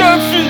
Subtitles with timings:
[0.00, 0.48] chefe!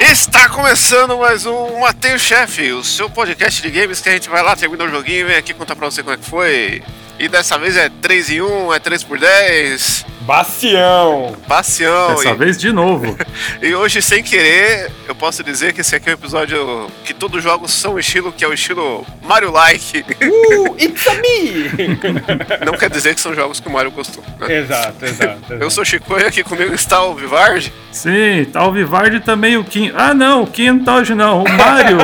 [0.00, 4.42] Está começando mais um Mateio Chefe, o seu podcast de games que a gente vai
[4.42, 6.82] lá, termina o joguinho e vem aqui contar pra você como é que foi.
[7.18, 10.06] E dessa vez é 3 em 1, é 3 por 10.
[10.22, 11.36] Bacião!
[11.48, 12.14] Bacião.
[12.14, 13.16] Dessa e, vez de novo.
[13.60, 17.38] e hoje, sem querer, eu posso dizer que esse aqui é um episódio que todos
[17.38, 20.04] os jogos são o estilo, que é o estilo Mario-like.
[20.22, 21.96] Uh, it's a me!
[22.64, 24.22] Não quer dizer que são jogos que o Mario gostou.
[24.38, 24.58] né?
[24.58, 25.54] exato, exato, exato.
[25.54, 27.72] Eu sou o Chico e aqui comigo está o Vivard.
[27.90, 29.92] Sim, tá o Vivardi também, o Kim.
[29.94, 31.98] Ah, não, o Kim não tá hoje não, o Mario.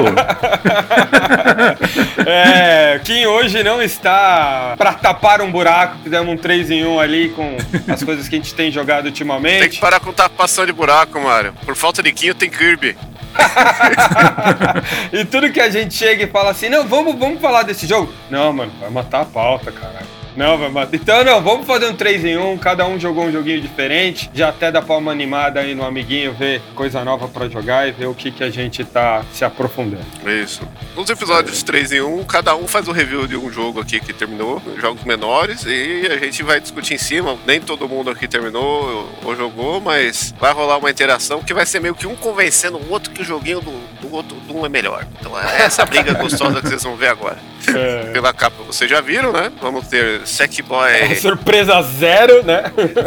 [2.27, 7.29] É, Kim hoje não está pra tapar um buraco, fizemos um 3 em 1 ali
[7.31, 7.57] com
[7.89, 9.79] as coisas que a gente tem jogado Tem que ultimamente.
[9.81, 11.53] parar com tapação de buraco, Mario.
[11.67, 12.97] Por falta de Quinho tem Kirby.
[15.13, 18.11] e tudo que a gente chega e fala assim, não, vamos, vamos falar desse jogo.
[18.31, 20.07] Não, mano, vai matar a pauta, caralho.
[20.39, 20.95] Não, vai matar.
[20.95, 24.31] Então, não, vamos fazer um 3 em 1, cada um jogou um joguinho diferente.
[24.33, 27.91] Já até dá pra uma animada aí no amiguinho, ver coisa nova pra jogar e
[27.91, 30.07] ver o que, que a gente tá se aprofundando.
[30.25, 30.63] Isso.
[30.95, 34.13] Nos episódios 3 em 1, cada um faz um review de um jogo aqui que
[34.13, 37.37] terminou, jogos menores, e a gente vai discutir em cima.
[37.45, 41.81] Nem todo mundo aqui terminou ou jogou, mas vai rolar uma interação que vai ser
[41.81, 44.69] meio que um convencendo o outro que o joguinho do, do outro do um é
[44.69, 45.05] melhor.
[45.19, 47.39] Então é essa briga gostosa que vocês vão ver agora.
[47.69, 48.13] É.
[48.13, 49.53] Pela capa vocês já viram, né?
[49.61, 52.65] Vamos ter Sackboy, Surpresa zero, né?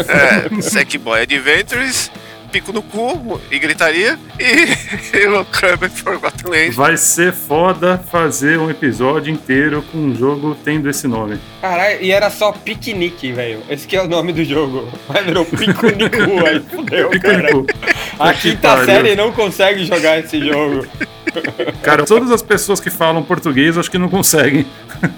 [0.08, 2.12] é, Sackboy Adventures,
[2.52, 6.72] Pico no cu e gritaria, e o Kirby Forgotten Land.
[6.72, 11.40] Vai ser foda fazer um episódio inteiro com um jogo tendo esse nome.
[11.62, 13.62] Caralho, e era só piquenique, velho.
[13.70, 14.92] Esse que é o nome do jogo.
[15.08, 17.50] Mas virou pico-nicu, aí fudeu, cara.
[18.20, 20.86] A quinta série não consegue jogar esse jogo.
[21.84, 24.66] Cara, todas as pessoas que falam português acho que não conseguem.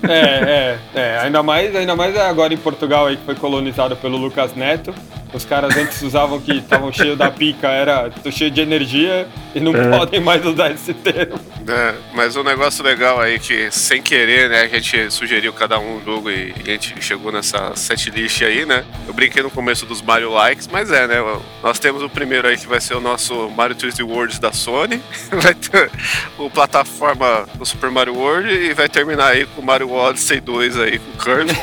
[0.08, 1.20] É, é, é.
[1.20, 4.94] Ainda mais, ainda mais agora em Portugal aí que foi colonizado pelo Lucas Neto.
[5.34, 9.60] Os caras antes usavam que estavam cheios da pica, era tô cheio de energia e
[9.60, 9.90] não É.
[9.98, 11.40] podem mais usar esse termo.
[11.68, 15.94] É, mas um negócio legal aí que, sem querer, né, a gente sugeriu cada um
[15.98, 18.84] um jogo e, e a gente chegou nessa setlist aí, né?
[19.08, 21.16] Eu brinquei no começo dos Mario Likes, mas é, né?
[21.62, 25.02] Nós temos o primeiro aí que vai ser o nosso Mario 3D World da Sony,
[25.32, 25.90] vai ter
[26.38, 30.80] o plataforma do Super Mario World e vai terminar aí com o Mario Odyssey 2
[30.80, 31.54] aí com o Kirby.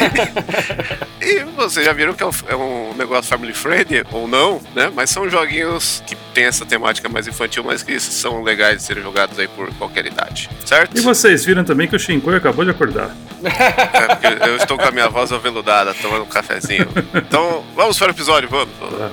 [1.21, 4.91] e vocês já viram que é um, é um negócio family friendly ou não, né?
[4.95, 9.03] Mas são joguinhos que tem essa temática mais infantil, mas que são legais de serem
[9.03, 10.97] jogados aí por qualquer idade, certo?
[10.97, 13.15] E vocês viram também que o Shinkoi acabou de acordar.
[13.43, 16.89] É, porque eu estou com a minha voz aveludada, tomando um cafezinho.
[17.31, 18.69] Então, vamos para o episódio, vamos.
[18.79, 19.11] Bom,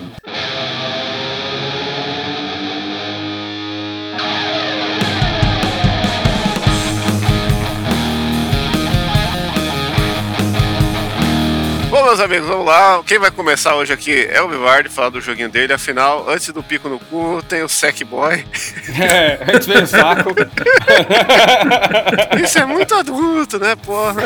[12.17, 13.03] meus amigos, vamos lá.
[13.05, 15.73] Quem vai começar hoje aqui é o Vivardi, falar do joguinho dele.
[15.73, 18.44] Afinal, antes do pico no cu, tem o Sackboy.
[19.00, 20.33] É, antes veio o saco.
[22.44, 24.23] Isso é muito adulto, né, porra?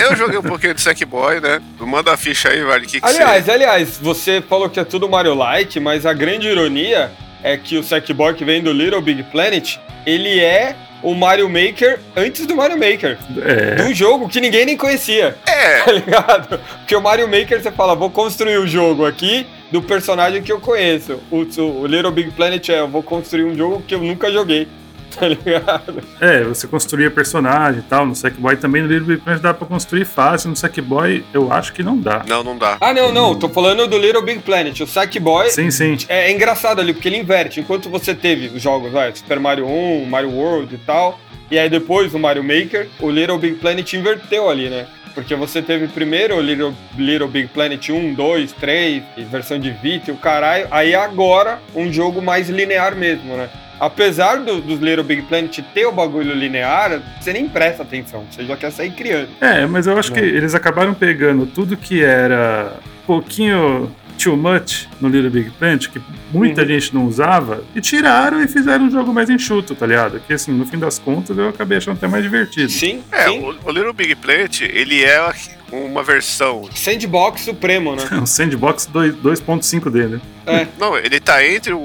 [0.00, 1.60] Eu joguei um pouquinho de Sackboy, né?
[1.80, 2.86] Manda a ficha aí, Vivardi.
[2.86, 6.48] O que, que Aliás, aliás, você falou que é tudo Mario Like, mas a grande
[6.48, 7.10] ironia
[7.42, 11.98] é que o Sackboy que vem do Little Big Planet, ele é o Mario Maker
[12.16, 13.18] antes do Mario Maker.
[13.28, 15.36] De É, um jogo que ninguém nem conhecia.
[15.46, 16.60] É, Tá ligado?
[16.78, 20.60] Porque o Mario Maker você fala, vou construir o jogo aqui do personagem que eu
[20.60, 21.20] conheço.
[21.30, 24.68] O, o Little Big Planet é, eu vou construir um jogo que eu nunca joguei.
[25.20, 26.02] Tá ligado?
[26.20, 28.06] é, você construía personagem e tal.
[28.06, 30.50] No Sackboy também no Little Big Planet dá pra construir fácil.
[30.50, 32.24] No Sackboy eu acho que não dá.
[32.26, 32.78] não, não dá.
[32.80, 34.80] Ah, não, não, tô falando do Little Big Planet.
[34.80, 35.96] O Sackboy Sim, sim.
[36.08, 37.60] É, é engraçado ali, porque ele inverte.
[37.60, 41.18] Enquanto você teve os jogos, vai, Super Mario 1, Mario World e tal,
[41.50, 44.86] e aí depois o Mario Maker, o Little Big Planet inverteu ali, né?
[45.14, 49.70] Porque você teve primeiro o Little, Little Big Planet 1, 2, 3, e versão de
[49.70, 53.50] Vita e o caralho, aí agora um jogo mais linear mesmo, né?
[53.80, 58.44] Apesar do- dos Little Big Planet ter o bagulho linear, você nem presta atenção, você
[58.44, 59.28] já quer sair criando.
[59.40, 63.90] É, mas eu acho que eles acabaram pegando tudo que era um pouquinho
[64.22, 65.98] too much no Little Big Planet, que
[66.30, 66.68] muita Uhum.
[66.68, 70.20] gente não usava, e tiraram e fizeram um jogo mais enxuto, tá ligado?
[70.26, 72.70] Que assim, no fim das contas, eu acabei achando até mais divertido.
[72.70, 73.40] Sim, É, sim.
[73.40, 75.32] o, o Little Big Planet, ele é
[75.72, 76.68] uma versão.
[76.74, 78.02] Sandbox supremo, né?
[78.22, 80.20] O Sandbox 2 2.5 dele.
[80.46, 80.66] É.
[80.78, 81.78] Não, ele tá entre o,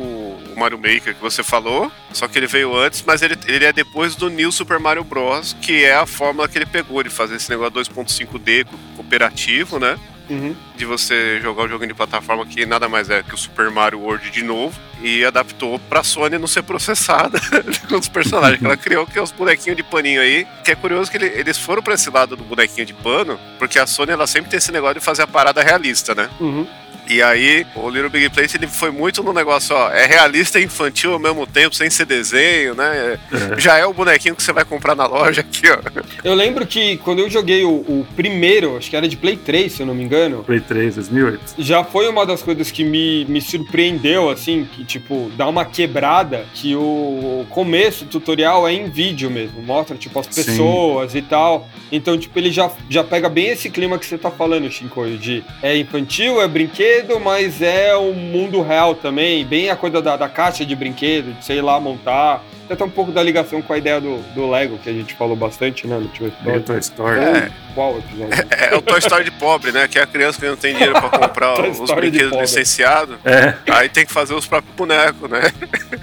[0.56, 3.74] o Mario Maker que você falou, só que ele veio antes, mas ele, ele é
[3.74, 7.36] depois do New Super Mario Bros., que é a fórmula que ele pegou de fazer
[7.36, 9.98] esse negócio 2.5D co- cooperativo, né?
[10.28, 10.56] Uhum.
[10.76, 14.00] de você jogar um joguinho de plataforma que nada mais é que o Super Mario
[14.00, 17.40] World de novo e adaptou pra Sony não ser processada
[17.88, 20.48] com os personagens que ela criou, que é os bonequinhos de paninho aí.
[20.64, 23.78] Que é curioso que ele- eles foram pra esse lado do bonequinho de pano, porque
[23.78, 26.28] a Sony ela sempre tem esse negócio de fazer a parada realista, né?
[26.40, 26.66] Uhum.
[27.08, 30.64] E aí, o Little Big Planet ele foi muito no negócio, ó, é realista e
[30.64, 33.18] infantil ao mesmo tempo, sem ser desenho, né?
[33.32, 33.60] É.
[33.60, 35.78] Já é o bonequinho que você vai comprar na loja aqui, ó.
[36.24, 39.72] Eu lembro que quando eu joguei o, o primeiro, acho que era de Play 3,
[39.72, 41.56] se eu não me engano, Play 3, 2008.
[41.60, 46.46] já foi uma das coisas que me, me surpreendeu, assim, que, tipo, dá uma quebrada,
[46.54, 50.44] que o começo do tutorial é em vídeo mesmo, mostra, tipo, as Sim.
[50.44, 51.68] pessoas e tal.
[51.92, 55.44] Então, tipo, ele já, já pega bem esse clima que você tá falando, Shinkoio, de
[55.62, 60.30] é infantil, é brinquedo, mas é o mundo real também, bem a coisa da, da
[60.30, 62.44] caixa de brinquedo, de sei lá, montar.
[62.68, 65.36] Até um pouco da ligação com a ideia do, do Lego, que a gente falou
[65.36, 66.64] bastante, né, no último Meio episódio.
[66.66, 67.20] Toy Story.
[67.20, 67.52] É.
[67.76, 68.48] Qual episódio?
[68.50, 69.88] É, é o Toy Story de pobre, né?
[69.88, 73.18] Que é a criança que não tem dinheiro pra comprar Toy os Story brinquedos licenciados.
[73.24, 75.42] É, Aí tem que fazer os próprios bonecos, né?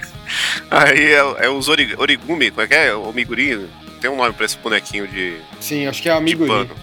[0.70, 2.94] Aí é, é os ori- origumi, como é que é?
[2.94, 3.68] O migurinho.
[4.00, 6.12] Tem um nome pra esse bonequinho de Sim, acho que é.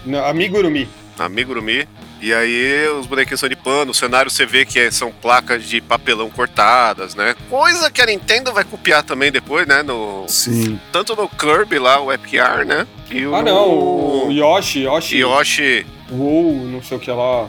[0.04, 0.88] Não, Amigurumi.
[1.18, 1.88] amigurumi.
[2.20, 5.64] E aí os bonequinhos são de pano, o cenário você vê que é- são placas
[5.64, 7.34] de papelão cortadas, né?
[7.48, 9.82] Coisa que a Nintendo vai copiar também depois, né?
[9.82, 10.78] No, sim.
[10.92, 12.86] tanto no Kirby lá, o FR, né?
[13.10, 15.86] E o Ah, não, o Yoshi, Yoshi, Yoshi.
[16.10, 17.48] Woo, não sei o que lá.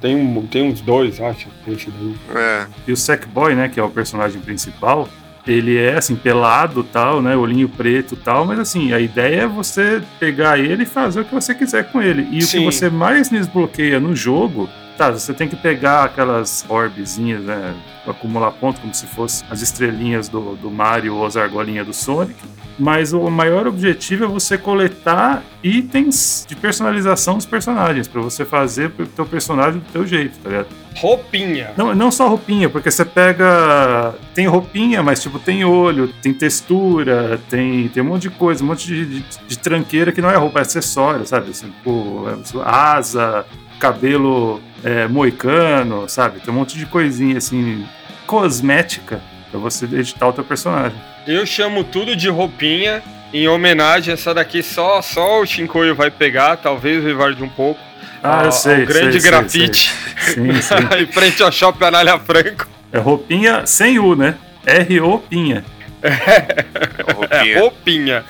[0.00, 2.14] Tem, um, tem uns dois, acho, esse daí.
[2.34, 5.08] É, E o Sackboy, né, que é o personagem principal,
[5.46, 7.36] ele é assim, pelado tal, né?
[7.36, 11.34] Olhinho preto tal, mas assim, a ideia é você pegar ele e fazer o que
[11.34, 12.28] você quiser com ele.
[12.30, 12.58] E o Sim.
[12.58, 17.74] que você mais desbloqueia no jogo, tá, você tem que pegar aquelas orbezinhas, né?
[18.06, 22.38] Acumular pontos como se fosse as estrelinhas do, do Mario ou as argolinhas do Sonic.
[22.82, 28.92] Mas o maior objetivo é você coletar itens de personalização dos personagens, pra você fazer
[28.98, 30.66] o teu personagem do teu jeito, tá ligado?
[30.96, 31.74] Roupinha.
[31.76, 34.16] Não, não só roupinha, porque você pega.
[34.34, 38.66] Tem roupinha, mas tipo, tem olho, tem textura, tem, tem um monte de coisa, um
[38.66, 41.52] monte de, de, de tranqueira que não é roupa, é acessório, sabe?
[41.52, 43.46] Assim, tipo, é, asa,
[43.78, 46.40] cabelo é, moicano, sabe?
[46.40, 47.86] Tem um monte de coisinha assim,
[48.26, 50.98] cosmética, pra você editar o teu personagem.
[51.26, 53.02] Eu chamo tudo de roupinha.
[53.32, 57.80] Em homenagem, essa daqui só, só o Shinkoio vai pegar, talvez o Rivarde um pouco.
[58.22, 58.80] Ah, eu sei.
[58.80, 60.34] ao grande sei, sei, grafite sei.
[60.34, 60.74] Sim, sim.
[61.02, 62.68] em frente ao Shopping Anália Franco.
[62.92, 64.34] É roupinha sem U, né?
[64.66, 65.64] R-O-pinha.
[66.02, 68.24] É roupinha, roupinha.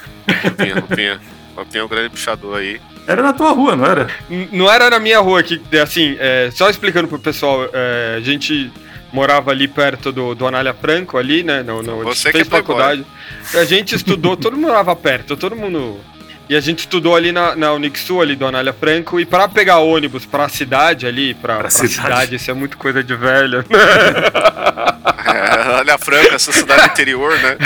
[0.44, 1.20] roupinha, roupinha.
[1.56, 2.80] Roupinha é um grande puxador aí.
[3.06, 4.06] Era na tua rua, não era?
[4.30, 8.20] N- Não era na minha rua aqui, assim, é, só explicando pro pessoal, é, a
[8.20, 8.70] gente
[9.12, 11.62] morava ali perto do, do Anália Franco, ali, né?
[11.62, 13.04] No, no, Você fez que é faculdade.
[13.54, 16.00] A gente estudou, todo mundo morava perto, todo mundo.
[16.48, 19.78] E a gente estudou ali na, na Unixul, ali do Anália Franco, e pra pegar
[19.78, 21.94] ônibus pra cidade ali, pra, Pra pra cidade.
[21.94, 22.34] cidade.
[22.36, 23.64] isso é muito coisa de velho.
[25.24, 27.56] É, olha a Franca, essa cidade interior, né?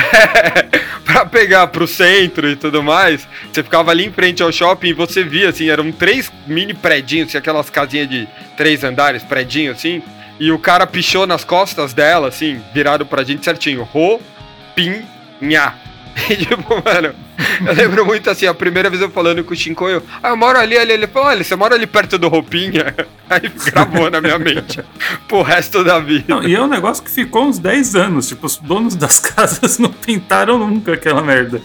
[1.05, 4.93] pra pegar pro centro e tudo mais, você ficava ali em frente ao shopping e
[4.93, 10.03] você via, assim, eram três mini predinhos, assim, aquelas casinhas de três andares, predinho, assim,
[10.39, 14.21] e o cara pichou nas costas dela, assim, virado pra gente certinho, ro,
[14.75, 15.03] pin,
[15.41, 15.75] nha.
[16.31, 17.15] E, tipo, mano,
[17.67, 20.59] eu lembro muito assim, a primeira vez eu falando com o Shinkoio, ah, eu moro
[20.59, 22.95] ali, ali, ele falou, olha, você mora ali perto do Roupinha?
[23.29, 24.81] Aí gravou na minha mente
[25.27, 26.25] pro resto da vida.
[26.29, 28.29] Não, e é um negócio que ficou uns 10 anos.
[28.29, 31.61] Tipo, os donos das casas não pintaram nunca aquela merda.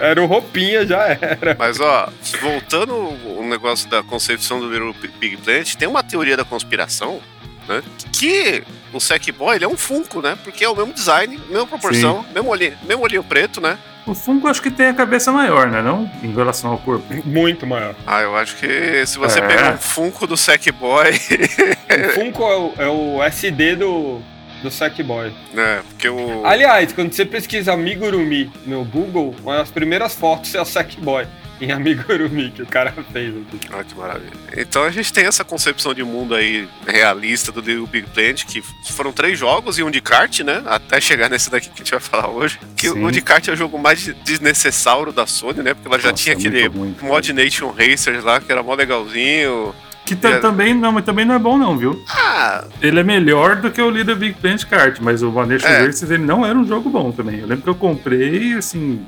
[0.00, 1.56] Era o Roupinha, já era.
[1.58, 2.10] Mas ó,
[2.42, 7.20] voltando o negócio da concepção do Little Big Planet, tem uma teoria da conspiração,
[7.68, 7.82] né?
[8.12, 10.36] Que o Sackboy ele é um Funko, né?
[10.42, 13.78] Porque é o mesmo design, mesma proporção, mesmo olhinho, mesmo olhinho preto, né?
[14.06, 15.80] O fungo acho que tem a cabeça maior, né?
[15.80, 17.06] Não em relação ao corpo.
[17.24, 17.94] Muito maior.
[18.06, 19.46] Ah, eu acho que se você É.
[19.46, 24.20] pegar um Funko do Sackboy, O Funko é o, é o SD do,
[24.62, 25.32] do Sackboy.
[25.54, 25.82] né?
[25.88, 26.44] Porque o.
[26.44, 31.26] Aliás, quando você pesquisa Amigurumi no Google, uma das primeiras fotos é o Sackboy
[31.60, 33.34] em Amigurumi que o cara fez.
[33.36, 33.60] aqui.
[33.72, 34.32] Ah, que maravilha.
[34.56, 38.62] Então a gente tem essa concepção de mundo aí realista do Little Big Planet, que
[38.92, 40.62] foram três jogos e um de kart, né?
[40.66, 42.58] Até chegar nesse daqui que a gente vai falar hoje.
[42.76, 43.04] Que Sim.
[43.04, 45.74] o de kart é o jogo mais desnecessário da Sony, né?
[45.74, 47.12] Porque ela já Nossa, tinha aquele muito cara.
[47.12, 49.74] Mod Nation Racers lá, que era mó legalzinho.
[50.04, 50.38] Que É.
[50.38, 51.98] também, não, mas também não é bom, não, viu?
[52.08, 55.86] Ah, Ele é melhor do que o Little Big Planet Kart, mas o Vanessa É.
[55.86, 57.40] Races ele não era um jogo bom também.
[57.40, 59.00] Eu lembro que eu comprei, assim,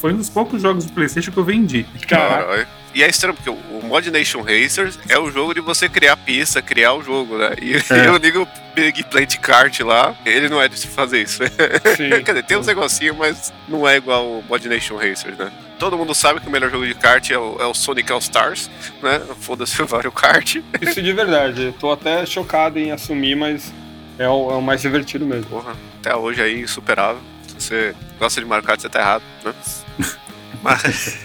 [0.00, 1.84] foi um dos poucos jogos do PlayStation que eu vendi.
[2.08, 2.66] Caralho.
[2.94, 6.62] E é estranho, porque o Mod Nation Racers é o jogo de você criar pista,
[6.62, 7.50] criar o jogo, né?
[7.60, 8.06] E, É.
[8.06, 11.40] e o Nigel Big Plant Kart lá, ele não é de se fazer isso.
[11.96, 12.10] Sim.
[12.24, 15.50] Quer dizer, tem uns negocinhos, mas não é igual o Mod Nation Racers, né?
[15.78, 18.20] Todo mundo sabe que o melhor jogo de kart é o, é o Sonic All
[18.20, 18.70] Stars,
[19.02, 19.20] né?
[19.40, 20.56] Foda-se o Mario Kart.
[20.80, 21.64] Isso de verdade.
[21.64, 23.72] Eu tô até chocado em assumir, mas
[24.18, 25.46] é o, é o mais divertido mesmo.
[25.50, 27.20] Porra, até hoje aí, insuperável.
[27.48, 29.52] Se você gosta de Mario Kart, você tá errado, né?
[30.62, 31.18] Mas,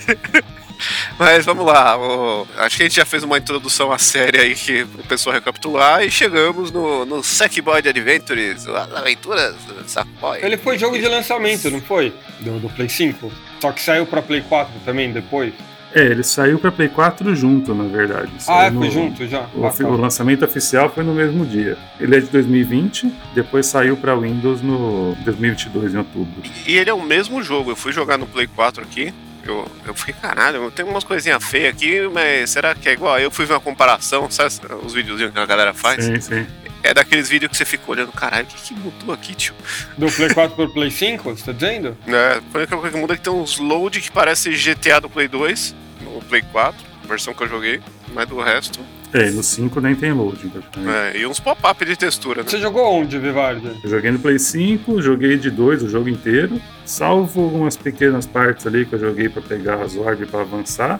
[1.17, 1.97] mas vamos lá.
[1.97, 5.33] o- acho que a gente já fez uma introdução à série aí que o pessoal
[5.35, 10.39] recapitular e chegamos no, no Sackboy Adventures, as aventuras do Sackboy.
[10.41, 12.13] Ele foi jogo de lançamento, não foi?
[12.39, 13.31] Do, do Play 5.
[13.61, 15.53] Só que saiu pra Play 4 também depois.
[15.93, 18.31] É, ele saiu pra Play 4 junto, na verdade.
[18.35, 19.47] Ah, Saiu é, foi no- junto já.
[19.55, 19.87] O, Ah, tá.
[19.87, 21.77] o lançamento oficial foi no mesmo dia.
[21.99, 26.43] Ele é de 2020, depois saiu pra Windows no 2022, em outubro.
[26.67, 27.71] E ele é o mesmo jogo.
[27.71, 29.11] Eu fui jogar no Play 4 aqui.
[29.49, 33.17] Eu, eu fui, caralho, tem umas coisinhas feias aqui, mas será que é igual?
[33.19, 34.53] Eu fui ver uma comparação, sabe
[34.83, 36.05] os videozinhos que a galera faz?
[36.05, 36.47] Sim, sim.
[36.83, 39.55] É daqueles vídeos que você fica olhando, caralho, o que, que mudou aqui, tio?
[39.97, 41.97] Do Play 4 pro Play 5, você tá dizendo?
[42.07, 45.09] É, a única coisa que muda é que tem uns load que parece GTA do
[45.09, 47.81] Play 2, no Play 4, versão que eu joguei,
[48.13, 48.79] mas do resto.
[49.13, 51.17] É, no 5 nem tem loading, praticamente.
[51.17, 52.49] É, e uns pop-up de textura, né?
[52.49, 53.71] Você jogou onde, Vivardi?
[53.83, 58.67] Eu joguei no Play 5, joguei de 2 o jogo inteiro, salvo algumas pequenas partes
[58.67, 60.99] ali que eu joguei pra pegar as orbes pra avançar.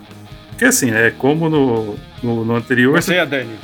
[0.49, 3.55] Porque assim, é como no, no, no anterior, Você e a Dani.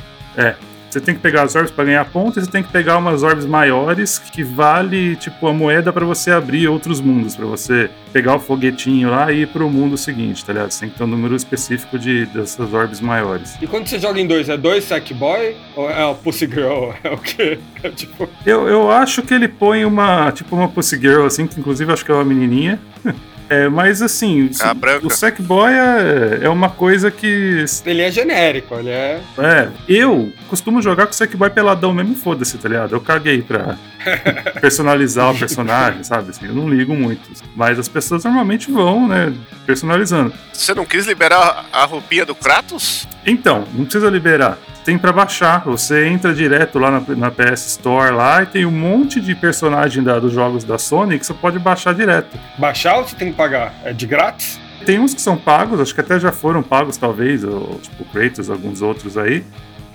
[0.96, 3.22] Você tem que pegar as orbes para ganhar ponto e você tem que pegar umas
[3.22, 8.36] orbes maiores que vale tipo a moeda para você abrir outros mundos, para você pegar
[8.36, 10.70] o foguetinho lá e ir pro mundo seguinte, tá ligado?
[10.70, 13.58] Você tem que ter um número específico de dessas orbes maiores.
[13.60, 15.54] E quando você joga em dois, é dois Sackboy?
[15.76, 16.92] Ou é o Pussy Girl?
[17.04, 17.58] É o quê?
[17.82, 18.26] É tipo.
[18.46, 22.06] Eu, eu acho que ele põe uma tipo uma Pussy Girl assim, que inclusive acho
[22.06, 22.80] que é uma menininha.
[23.48, 25.06] É, mas assim, A branca.
[25.06, 29.20] o Sackboy é, é uma coisa que Ele é genérico, ele é.
[29.38, 32.94] É, eu costumo jogar com o Sackboy peladão mesmo, foda-se, tá ligado?
[32.94, 33.76] Eu caguei pra
[34.60, 36.30] personalizar o personagem, sabe?
[36.30, 37.22] Assim, eu não ligo muito.
[37.54, 39.32] Mas as pessoas normalmente vão, né,
[39.64, 40.32] personalizando.
[40.52, 43.06] Você não quis liberar a roupinha do Kratos?
[43.24, 44.58] Então, não precisa liberar.
[44.86, 45.64] Tem pra baixar.
[45.64, 50.00] Você entra direto lá na, na PS Store lá e tem um monte de personagem
[50.00, 52.38] da- dos jogos da Sony que você pode baixar direto.
[52.56, 53.74] Baixar ou você tem que pagar?
[53.84, 54.60] É de grátis?
[54.86, 58.48] Tem uns que são pagos, acho que até já foram pagos, talvez, ou, tipo Kratos,
[58.48, 59.42] alguns outros aí.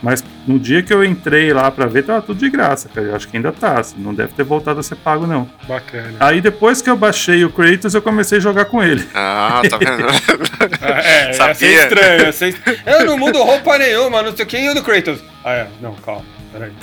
[0.02, 3.08] Mas no dia que eu entrei lá pra ver, tava tudo de graça, cara.
[3.08, 5.48] Eu acho que ainda tá, assim, não deve ter voltado a ser pago, não.
[5.68, 6.16] Bacana.
[6.20, 9.08] Aí depois que eu baixei o Kratos, eu comecei a jogar com ele.
[9.14, 10.02] Ah, tá vendo?
[10.82, 11.48] É, é, Sabia.
[11.50, 12.22] ia ser estranho.
[12.24, 12.56] Ia ser...
[12.86, 15.20] Eu não mudo roupa nenhuma, não sei quem e o do Kratos.
[15.44, 15.68] Ah, é.
[15.80, 16.24] Não, calma.
[16.52, 16.72] Peraí.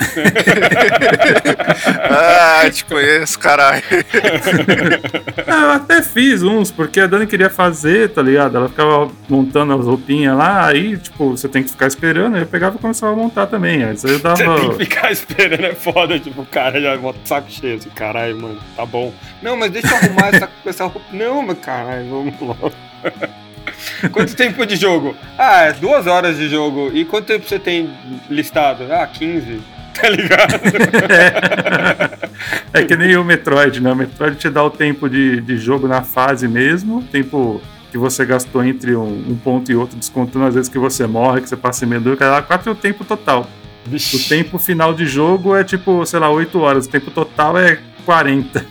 [2.09, 3.83] ah, te conheço, caralho.
[5.45, 8.57] Ah, eu até fiz uns, porque a Dani queria fazer, tá ligado?
[8.57, 12.47] Ela ficava montando as roupinhas lá, aí, tipo, você tem que ficar esperando, aí eu
[12.47, 13.83] pegava e começava a montar também.
[13.83, 14.37] Aí eu dava.
[14.37, 16.19] Você tem que ficar esperando, é foda.
[16.19, 17.77] Tipo, o cara já bota o saco cheio.
[17.77, 19.13] Assim, caralho, mano, tá bom.
[19.41, 21.01] Não, mas deixa eu arrumar essa, essa roupa.
[21.11, 22.71] Não, mas caralho, vamos logo.
[24.11, 25.15] Quanto tempo de jogo?
[25.37, 26.91] Ah, é duas horas de jogo.
[26.93, 27.89] E quanto tempo você tem
[28.29, 28.85] listado?
[28.91, 29.59] Ah, 15.
[29.99, 30.53] Tá ligado?
[32.71, 33.91] É que nem o Metroid, né?
[33.91, 37.61] O Metroid te dá o tempo de, de jogo na fase mesmo, tempo
[37.91, 41.41] que você gastou entre um, um ponto e outro, descontando as vezes que você morre,
[41.41, 43.45] que você passa em medo, cada quatro é o tempo total.
[43.85, 44.29] O Vixe.
[44.29, 48.65] tempo final de jogo é tipo, sei lá, 8 horas, o tempo total é 40.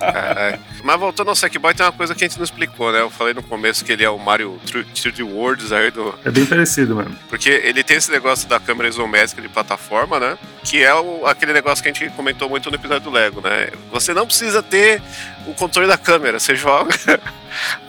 [0.00, 0.58] Caralho.
[0.82, 3.00] Mas voltando ao Sackboy, tem uma coisa que a gente não explicou, né?
[3.00, 6.14] Eu falei no começo que ele é o Mario 3D Worlds aí do.
[6.24, 7.16] É bem parecido mesmo.
[7.28, 10.36] Porque ele tem esse negócio da câmera isométrica de plataforma, né?
[10.64, 13.68] Que é o- aquele negócio que a gente comentou muito no episódio do Lego, né?
[13.92, 15.00] Você não precisa ter
[15.46, 16.94] o controle da câmera, você joga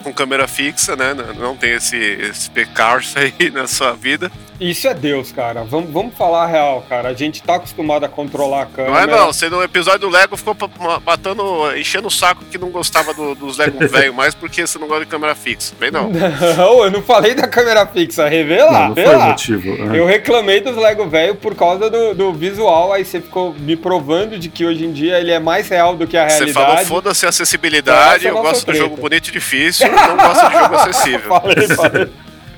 [0.02, 1.14] com câmera fixa, né?
[1.38, 4.30] Não- tem esse, esse pecarce aí na sua vida.
[4.60, 5.64] Isso é Deus, cara.
[5.64, 7.08] Vamos, vamos falar a real, cara.
[7.08, 8.92] A gente tá acostumado a controlar a câmera.
[8.92, 10.56] Não é não, você no episódio do Lego ficou
[11.04, 11.42] matando,
[11.76, 15.04] enchendo o saco que não gostava do- dos Lego velho mais porque você não gosta
[15.04, 15.74] de câmera fixa.
[15.80, 16.10] Bem não.
[16.10, 18.28] Não, eu não falei da câmera fixa.
[18.28, 19.76] Revela, não, não foi motivo.
[19.86, 19.98] né?
[19.98, 24.38] Eu reclamei dos Lego velho por causa do, do visual, aí você ficou me provando
[24.38, 26.88] de que hoje em dia ele é mais real do que a Você falou, realidade.
[26.88, 28.80] foda-se a acessibilidade, é eu gosto do treta.
[28.80, 31.20] jogo bonito e difícil, não gosto de jogo acessível.
[31.40, 32.08] falei, falei.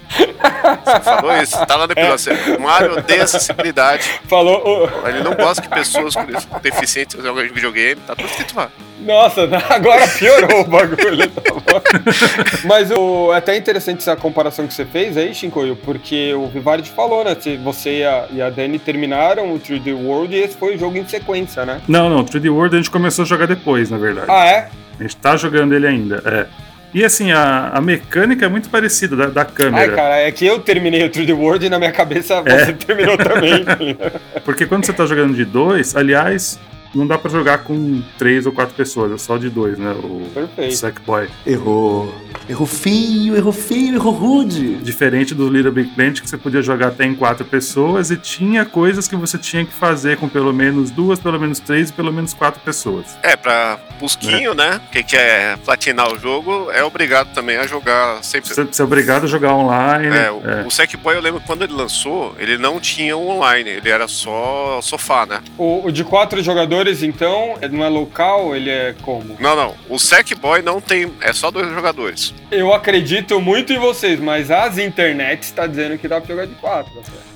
[0.84, 2.18] Você falou isso, tá lá no episódio.
[2.18, 4.20] Você- Mario odeia acessibilidade.
[4.28, 4.88] Falou.
[5.06, 6.24] Ele não gosta que pessoas com
[6.60, 8.68] deficientes jogam videogame, tá tudo escrito lá.
[9.00, 11.28] Nossa, agora piorou o bagulho.
[11.30, 11.80] tá bom?
[12.64, 16.90] Mas o, é até interessante essa comparação que você fez aí, Shinkoio, porque o Vivardi
[16.90, 17.36] falou, né?
[17.38, 20.78] se Você e a, e a Dani terminaram o 3D World e esse foi o
[20.78, 21.80] jogo em sequência, né?
[21.86, 24.26] Não, não, 3D World a gente começou a jogar depois, na verdade.
[24.30, 24.68] Ah, é?
[24.98, 26.46] A gente tá jogando ele ainda, é.
[26.96, 29.90] E assim, a, a mecânica é muito parecida da, da câmera.
[29.90, 32.64] Ai, cara, é que eu terminei o 3D World e na minha cabeça É.
[32.64, 33.66] você terminou também.
[34.46, 36.58] Porque quando você tá jogando de dois, aliás,
[36.96, 39.92] não dá pra jogar com três ou quatro pessoas, é só de dois, né?
[39.92, 40.76] O Perfeito.
[40.76, 41.28] Sackboy.
[41.46, 42.14] Errou.
[42.48, 44.76] Errou feio, errou feio, errou rude.
[44.76, 48.64] Diferente do Little Big Planet, que você podia jogar até em quatro pessoas e tinha
[48.64, 52.12] coisas que você tinha que fazer com pelo menos duas, pelo menos três e pelo
[52.12, 53.16] menos quatro pessoas.
[53.22, 54.80] É, pra Busquinho, né?
[54.92, 58.48] Quem quer platinar o jogo é obrigado também a jogar sempre.
[58.48, 60.14] Você, você é obrigado a jogar online.
[60.14, 60.66] É, o, é.
[60.66, 64.06] o Sackboy, eu lembro que quando ele lançou, ele não tinha o online, ele era
[64.06, 65.40] só sofá, né?
[65.58, 69.36] O, o de quatro jogadores, então, é- não é local, ele é como?
[69.40, 69.74] Não, não.
[69.88, 71.12] O Sackboy não tem.
[71.20, 72.34] É só dois jogadores.
[72.50, 76.54] Eu acredito muito em vocês, mas as internets está dizendo que dá pra jogar de
[76.54, 76.92] quatro.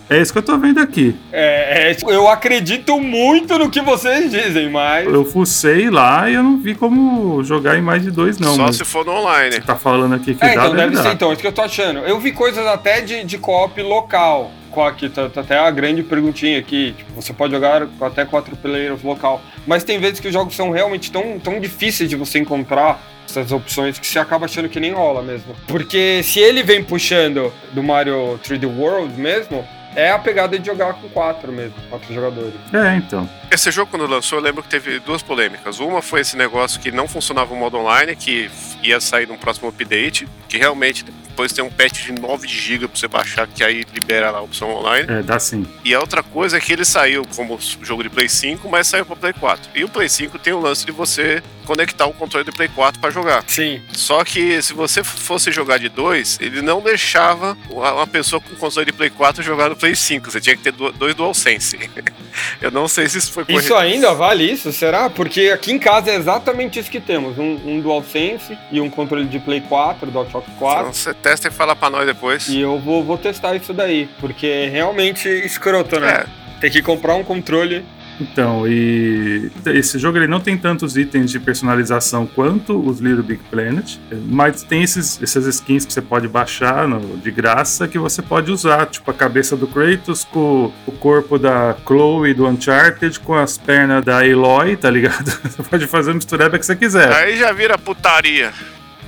[0.09, 1.15] É isso que eu tô vendo aqui.
[1.31, 5.07] É, é, eu acredito muito no que vocês dizem, mas.
[5.07, 8.57] Eu fucei lá e eu não vi como jogar em mais de dois, não.
[8.57, 9.53] só mas se for no online.
[9.55, 11.03] você tá falando aqui que É, dá, então deve dar.
[11.05, 12.01] ser então, é isso que eu tô achando.
[12.01, 14.51] Eu vi coisas até de, de co-op local.
[14.87, 16.95] Aqui tá, tá até a grande perguntinha aqui.
[16.97, 19.43] Tipo, você pode jogar até quatro players local.
[19.67, 23.53] Mas tem vezes que os jogos são realmente tão, tão difíceis de você encontrar essas
[23.53, 25.55] opções que você acaba achando que nem rola mesmo.
[25.67, 30.95] Porque se ele vem puxando do Mario 3D World mesmo, é a pegada de jogar
[30.95, 32.55] com quatro mesmo, quatro jogadores.
[32.73, 33.29] É, então.
[33.51, 35.81] Esse jogo, quando lançou, eu lembro que teve duas polêmicas.
[35.81, 38.49] Uma foi esse negócio que não funcionava o modo online, que
[38.83, 41.05] ia sair num próximo update, que realmente
[41.41, 44.43] depois tem um patch de 9 GB pra você baixar, que aí libera lá a
[44.43, 45.07] opção online.
[45.11, 45.67] É, dá sim.
[45.85, 49.07] E a outra coisa é que ele saiu como jogo de Play 5, mas saiu
[49.07, 49.71] pra Play 4.
[49.75, 53.01] E o Play 5 tem o lance de você conectar o controle do Play 4
[53.01, 53.45] pra jogar.
[53.47, 53.81] Sim.
[53.93, 58.87] Só que se você fosse jogar de dois, ele não deixava uma pessoa com controle
[58.87, 60.31] de Play 4 jogar no Play 5.
[60.31, 61.79] Você tinha que ter dois DualSense.
[62.61, 64.73] Eu não sei se isso foi Isso ainda vale isso?
[64.73, 65.09] Será?
[65.11, 69.27] Porque aqui em casa é exatamente isso que temos: um, um DualSense e um controle
[69.27, 70.81] de Play 4, DualShock 4.
[70.81, 72.49] Então você testa e fala pra nós depois.
[72.49, 76.25] E eu vou, vou testar isso daí, porque é realmente escroto, né?
[76.27, 77.85] É, Tem que comprar um controle.
[78.21, 83.41] Então, e esse jogo ele não tem tantos itens de personalização quanto os Little Big
[83.51, 83.97] Planet,
[84.29, 88.51] mas tem esses, essas skins que você pode baixar no- de graça que você pode
[88.53, 93.57] usar, tipo a cabeça do Kratos com o corpo da Chloe do Uncharted com as
[93.57, 95.31] pernas da Aloy, tá ligado?
[95.51, 97.13] Você pode fazer a mistureba que você quiser.
[97.13, 98.53] Aí já vira putaria.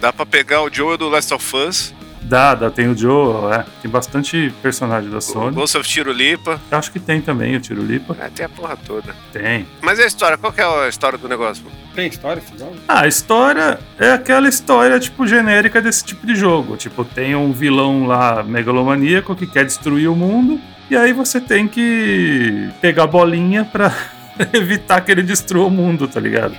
[0.01, 1.95] Dá pra pegar o Joe do Last of Us,
[2.33, 5.55] Dá, dá, tem o Joe, é, tem bastante personagem da o Sony.
[5.55, 6.59] Ghost of Tirulipa.
[6.71, 8.17] Eu acho que tem também o Tirulipa.
[8.19, 9.15] É, tem a porra toda.
[9.31, 9.67] Tem.
[9.83, 10.39] Mas e a história?
[10.39, 11.63] Qual que é a história do negócio?
[11.95, 12.75] Tem história jogo?
[12.89, 16.75] Ah, a história é aquela história, tipo, genérica desse tipo de jogo.
[16.79, 20.59] Tipo, tem um vilão lá megalomaníaco que quer destruir o mundo,
[20.91, 23.95] e aí você tem que pegar bolinha pra
[24.53, 26.55] evitar que ele destrua o mundo, tá ligado?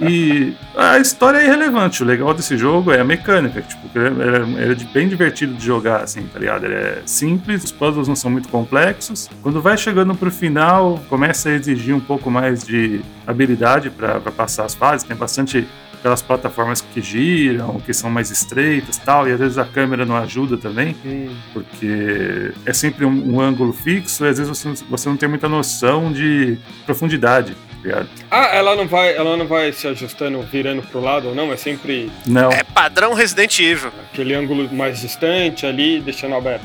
[0.00, 2.02] E a história é irrelevante.
[2.02, 3.62] O legal desse jogo é a mecânica.
[3.62, 6.64] Tipo, ele é, é de- bem divertido de jogar, assim, tá ligado?
[6.64, 9.28] Ele é simples, os puzzles não são muito complexos.
[9.42, 14.64] Quando vai chegando pro final, começa a exigir um pouco mais de habilidade pra passar
[14.64, 15.06] as fases.
[15.06, 15.66] Tem bastante
[15.98, 20.16] aquelas plataformas que giram, que são mais estreitas tal, e às vezes a câmera não
[20.16, 21.34] ajuda também, Hum.
[21.52, 25.48] porque é sempre um, um ângulo fixo e às vezes você, você não tem muita
[25.48, 28.06] noção de profundidade, tá?
[28.30, 31.52] Ah, ela não vai, ela não vai se ajustando, virando pro lado ou não?
[31.52, 32.50] É sempre Não.
[32.50, 33.92] É padrão Resident Evil.
[34.12, 36.64] aquele ângulo mais distante ali, deixando aberto.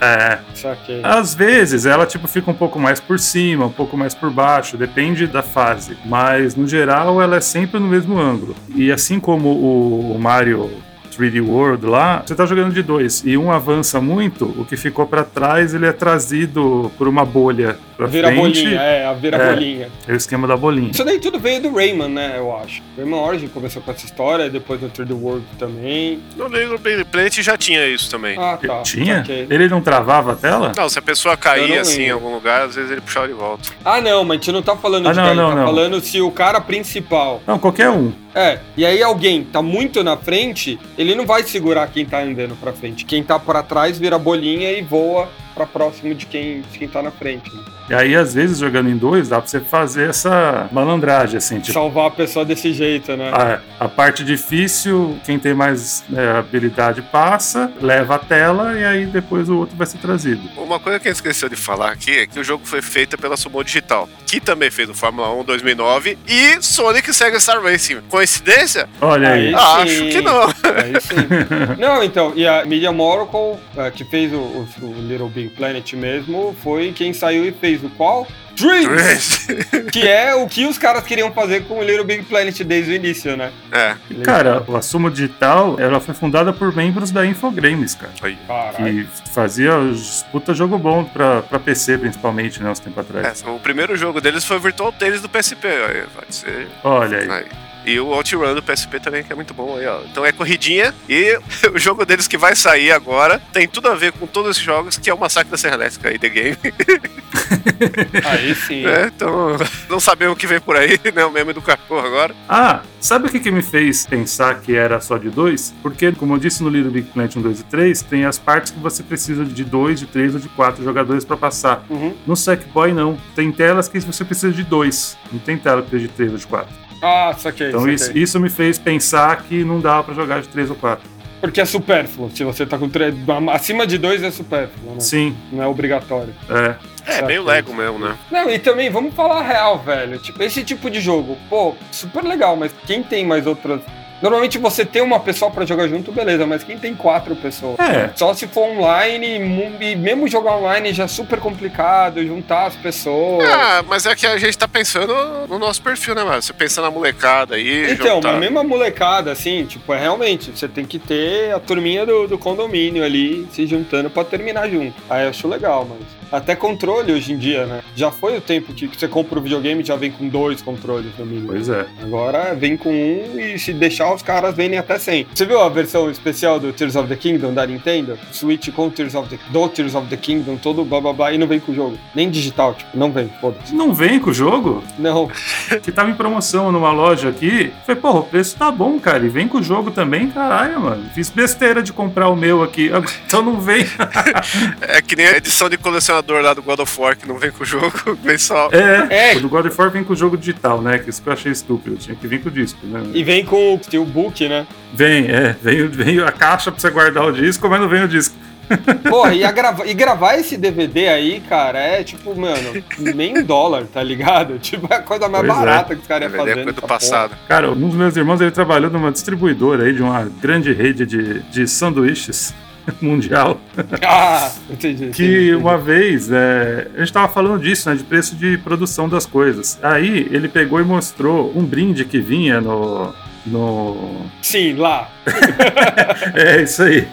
[0.00, 1.00] É, Saquei.
[1.04, 4.76] Às vezes ela tipo fica um pouco mais por cima, um pouco mais por baixo,
[4.76, 5.96] depende da fase.
[6.06, 8.54] Mas no geral ela é sempre no mesmo ângulo.
[8.74, 10.70] E assim como o, Mario
[11.10, 15.06] 3D World lá, você tá jogando de dois e um avança muito, o que ficou
[15.06, 18.62] pra trás ele é trazido por uma bolha pra Vira frente.
[18.62, 19.52] bolinha, é, a vira É.
[19.54, 19.88] bolinha.
[20.08, 20.90] É o esquema da bolinha.
[20.90, 22.82] Isso daí tudo veio do Rayman, né, eu acho.
[22.96, 26.20] Rayman Origin começou com essa história, depois do 3D World também.
[26.36, 28.38] No Big Planet já tinha isso também.
[28.38, 28.82] Ah, tá.
[28.82, 29.18] Tinha?
[29.18, 29.46] saquei.
[29.50, 30.72] Ele não travava a tela?
[30.76, 33.68] Não, se a pessoa caía assim em algum lugar, às vezes ele puxava de volta.
[33.84, 35.66] Ah, não, mas a gente não tá falando Ah, de não, cair, não, tá não.
[35.66, 37.42] falando se o cara principal.
[37.46, 38.12] Não, qualquer um.
[38.34, 42.54] É, e aí alguém tá muito na frente, ele não vai segurar quem tá andando
[42.58, 43.04] pra frente.
[43.04, 47.02] Quem tá pra trás vira bolinha e voa pra próximo de quem, de quem tá
[47.02, 47.54] na frente.
[47.54, 47.62] né?
[47.90, 51.72] E aí, às vezes, jogando em dois, dá pra você fazer essa malandragem, assim, tipo.
[51.72, 53.30] Salvar a pessoa desse jeito, né?
[53.32, 59.06] A, a parte difícil, quem tem mais né, habilidade passa, leva a tela e aí
[59.06, 60.40] depois o outro vai ser trazido.
[60.56, 63.18] Uma coisa que a gente esqueceu de falar aqui é que o jogo foi feito
[63.18, 68.00] pela Sumo Digital, que também fez o Fórmula 1 2009 e Sonic Sega Star Racing.
[68.08, 68.88] Coincidência?
[69.00, 69.48] Olha aí.
[69.48, 70.42] Aí Ah, acho que não.
[70.44, 71.16] Aí sim.
[71.78, 75.54] Não, então, e a Media Molecule, eh, que fez o, o- o Little Big Big
[75.54, 78.26] Planet mesmo foi quem saiu e fez o qual?
[78.54, 79.46] Dreams!
[79.90, 82.94] que é o que os caras queriam fazer com o Little Big Planet desde o
[82.94, 83.50] início, né?
[83.72, 83.96] É.
[84.10, 88.12] E, cara, a Sumo Digital, ela foi fundada por membros da Infogrames, cara.
[88.22, 88.36] Aí.
[88.76, 93.42] Que fazia os puta jogo bom pra, pra PC, principalmente, né, uns tempos atrás.
[93.42, 95.66] É, o primeiro jogo deles foi o Virtual Tales do PSP.
[95.66, 96.68] Aí, pode ser.
[96.84, 97.30] Olha aí.
[97.30, 97.69] Aí.
[97.90, 100.02] E o OutRun do PSP também, que é muito bom aí, ó.
[100.08, 100.94] Então é corridinha.
[101.08, 101.36] E
[101.74, 104.96] o jogo deles que vai sair agora tem tudo a ver com todos esses jogos,
[104.96, 106.58] que é o Massacre da Serra Elétrica aí, The Game.
[108.24, 108.80] Aí sim.
[108.90, 109.56] É, então,
[109.88, 111.24] não sabemos o que vem por aí, né?
[111.24, 112.34] O meme do cachorro agora.
[112.48, 115.72] Ah, sabe o que, que me fez pensar que era só de dois?
[115.82, 118.72] Porque, como eu disse no Little Big Planet 1, 2 e 3, tem as partes
[118.72, 121.84] que você precisa de dois, de três ou de quatro jogadores pra passar.
[121.88, 122.14] Uhum.
[122.26, 123.18] No Sackboy, não.
[123.34, 125.16] Tem telas que você precisa de dois.
[125.32, 126.89] Não tem tela que precisa de três ou de quatro.
[127.02, 127.68] Ah, saquei.
[127.68, 127.94] Então saquei.
[127.94, 131.08] isso, isso me fez pensar que não dava pra jogar de três ou quatro.
[131.40, 132.30] Porque é supérfluo.
[132.34, 133.14] Se você tá com três.
[133.52, 135.00] Acima de dois é supérfluo, né?
[135.00, 136.34] Sim, Não é obrigatório.
[136.48, 136.74] é.
[137.06, 138.14] É, meio Lego mesmo, né?
[138.30, 140.18] Não, e também, vamos falar a real, velho.
[140.18, 143.80] Tipo, esse tipo de jogo, pô, super legal, mas quem tem mais outras.
[144.22, 147.78] Normalmente você tem uma pessoa pra jogar junto, beleza, mas quem tem quatro pessoas?
[147.78, 148.10] É.
[148.14, 149.36] Só se for online,
[149.80, 153.48] e mesmo jogar online já é super complicado, juntar as pessoas.
[153.48, 155.14] Ah, mas é que a gente tá pensando
[155.48, 156.42] no nosso perfil, né, mano?
[156.42, 160.50] Você pensa na molecada aí, Então, juntar- mas mesmo a molecada, assim, tipo, é realmente,
[160.54, 164.94] você tem que ter a turminha do, do condomínio ali se juntando pra terminar junto.
[165.08, 166.19] Aí eu acho legal, mas.
[166.30, 167.80] Até controle hoje em dia, né?
[167.94, 171.12] Já foi o tempo que você compra o videogame e já vem com dois controles
[171.18, 171.48] no mínimo.
[171.48, 171.86] Pois é.
[172.02, 175.26] Agora vem com um e se deixar os caras vendem até 100.
[175.34, 178.18] Você viu a versão especial do Tears of the Kingdom da Nintendo?
[178.32, 181.38] Switch com Tears of the, do Tears of the Kingdom, todo blá blá blá, e
[181.38, 181.98] não vem com o jogo.
[182.14, 183.74] Nem digital, tipo, não vem, foda-se.
[183.74, 184.82] Não vem com o jogo?
[184.98, 185.30] Não.
[185.82, 187.72] Que tava em promoção numa loja aqui.
[187.86, 189.24] Falei, porra, o preço tá bom, cara.
[189.24, 191.08] E vem com o jogo também, caralho, mano.
[191.14, 192.90] Fiz besteira de comprar o meu aqui.
[193.26, 193.86] Então não vem.
[194.80, 197.50] É que nem a edição de colecionador lá do God of War, que não vem
[197.50, 198.68] com o jogo, vem só.
[198.72, 199.36] É, É.
[199.36, 200.98] o do God of War vem com o jogo digital, né?
[200.98, 201.96] Que isso que eu achei estúpido.
[201.96, 203.02] Tinha que vir com o disco, né?
[203.14, 204.66] E vem com o Steelbook, né?
[204.94, 205.56] Vem, é.
[205.62, 208.34] Vem, vem a caixa pra você guardar o disco, mas não vem o disco.
[209.10, 212.84] Porra, e, a grava- e gravar esse DVD aí, cara, é tipo, mano,
[213.16, 214.58] nem um dólar, tá ligado?
[214.62, 215.60] Tipo, é a coisa mais Pois é.
[215.60, 216.60] barata que os caras iam DVD fazer.
[216.60, 217.36] é coisa do passado.
[217.48, 221.40] Cara, um dos meus irmãos, ele trabalhou numa distribuidora aí de uma grande rede de,
[221.50, 222.54] de sanduíches
[223.00, 223.60] mundial.
[224.06, 225.08] Ah, entendi.
[225.10, 225.54] Que entendi.
[225.54, 227.96] uma vez é, a gente tava falando disso, né?
[227.96, 229.78] De preço de produção das coisas.
[229.82, 233.12] Aí ele pegou e mostrou um brinde que vinha no.
[233.46, 234.26] No.
[234.42, 235.08] Sim, lá.
[236.34, 237.06] É, isso aí.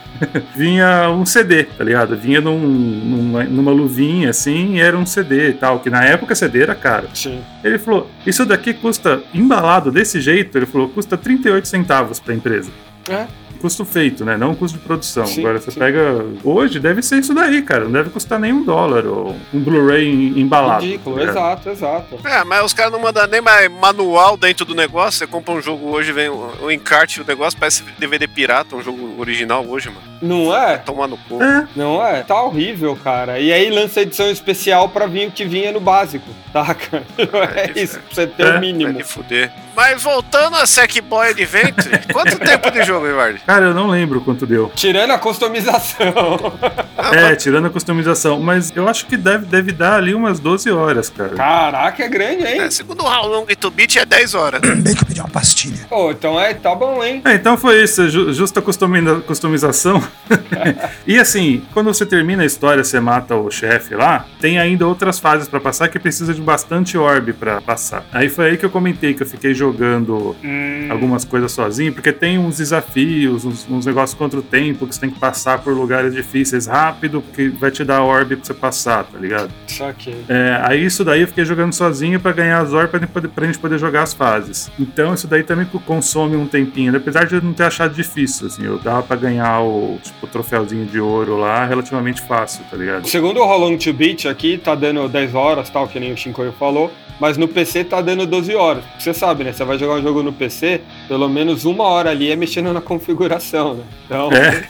[0.55, 2.17] Vinha um CD, tá ligado?
[2.17, 6.35] Vinha num- numa, numa luvinha assim e era um CD e tal, que na época
[6.35, 7.07] CD era caro.
[7.13, 7.39] Sim.
[7.63, 12.69] Ele falou: Isso daqui custa, embalado desse jeito, ele falou: custa 38 centavos pra empresa.
[13.09, 13.25] É.
[13.57, 14.37] Custo feito, né?
[14.37, 15.25] Não custo de produção.
[15.25, 15.79] Sim, Agora você sim.
[15.79, 16.25] pega.
[16.43, 17.83] Hoje deve ser isso daí, cara.
[17.85, 20.83] Não deve custar nem um dólar ou um Blu-ray em- embalado.
[20.85, 21.37] Ridículo, tá ligado?
[21.37, 22.19] exato, exato.
[22.23, 25.17] É, mas os caras não mandam nem mais manual dentro do negócio.
[25.19, 28.81] Você compra um jogo hoje, vem o, o encarte do negócio, parece DVD pirata, um
[28.83, 30.01] jogo original hoje, mano.
[30.21, 30.77] Não é?
[30.77, 31.41] Tomar no cu.
[31.43, 32.23] É, Não é?
[32.23, 33.39] Tá horrível, cara.
[33.39, 37.03] E aí lança edição especial pra vir o que vinha no básico, tá, cara?
[37.55, 38.93] É É, isso, pra você ter é, o Vai mínimo.
[38.93, 39.51] de fuder.
[39.75, 43.39] Mas voltando a Sackboy Adventure, quanto tempo de jogo, Eduardo?
[43.47, 44.71] Cara, eu não lembro quanto deu.
[44.75, 46.07] Tirando a customização.
[47.09, 48.41] É, tirando a customização.
[48.41, 51.35] Mas eu acho que deve, deve dar ali umas 12 horas, cara.
[51.35, 52.59] Caraca, é grande, hein?
[52.59, 54.59] É, segundo o How Long to Beat é 10 horas.
[54.61, 55.85] Bem que eu pedi uma pastilha.
[55.87, 57.21] Pô, então é, tá bom, hein?
[57.23, 60.03] É, então foi isso, ju- justa customiza- customização.
[61.07, 65.19] e assim, quando você termina a história, você mata o chefe lá, tem ainda outras
[65.19, 68.03] fases pra passar que precisa de bastante orbe pra passar.
[68.11, 72.11] Aí foi aí que eu comentei que eu fiquei jogando Hum, algumas coisas sozinho, porque
[72.11, 75.73] tem uns desafios, uns, uns negócios contra o tempo que você tem que passar por
[75.73, 79.49] lugares difíceis rápido, porque vai te dar orbe pra você passar, tá ligado?
[79.67, 80.23] saquei.
[80.29, 83.27] É, aí isso daí eu fiquei jogando sozinho pra ganhar as horas pra, gente poder-
[83.29, 84.71] pra gente poder jogar as fases.
[84.79, 88.63] Então isso daí também consome um tempinho, apesar de eu não ter achado difícil, assim,
[88.65, 93.07] eu dava pra ganhar o, tipo, o troféuzinho de ouro lá relativamente fácil, tá ligado?
[93.07, 96.17] Segundo o How Long to Beat aqui, tá dando 10 horas, tal, que nem o
[96.17, 96.91] Shinkoio falou.
[97.19, 98.83] Mas no PC tá dando 12 horas.
[98.99, 99.51] Você sabe, né?
[99.51, 102.79] Você vai jogar um jogo no PC, pelo menos uma hora ali é mexendo na
[102.79, 103.26] configuração,
[103.75, 103.83] né?
[104.05, 104.67] Então, É.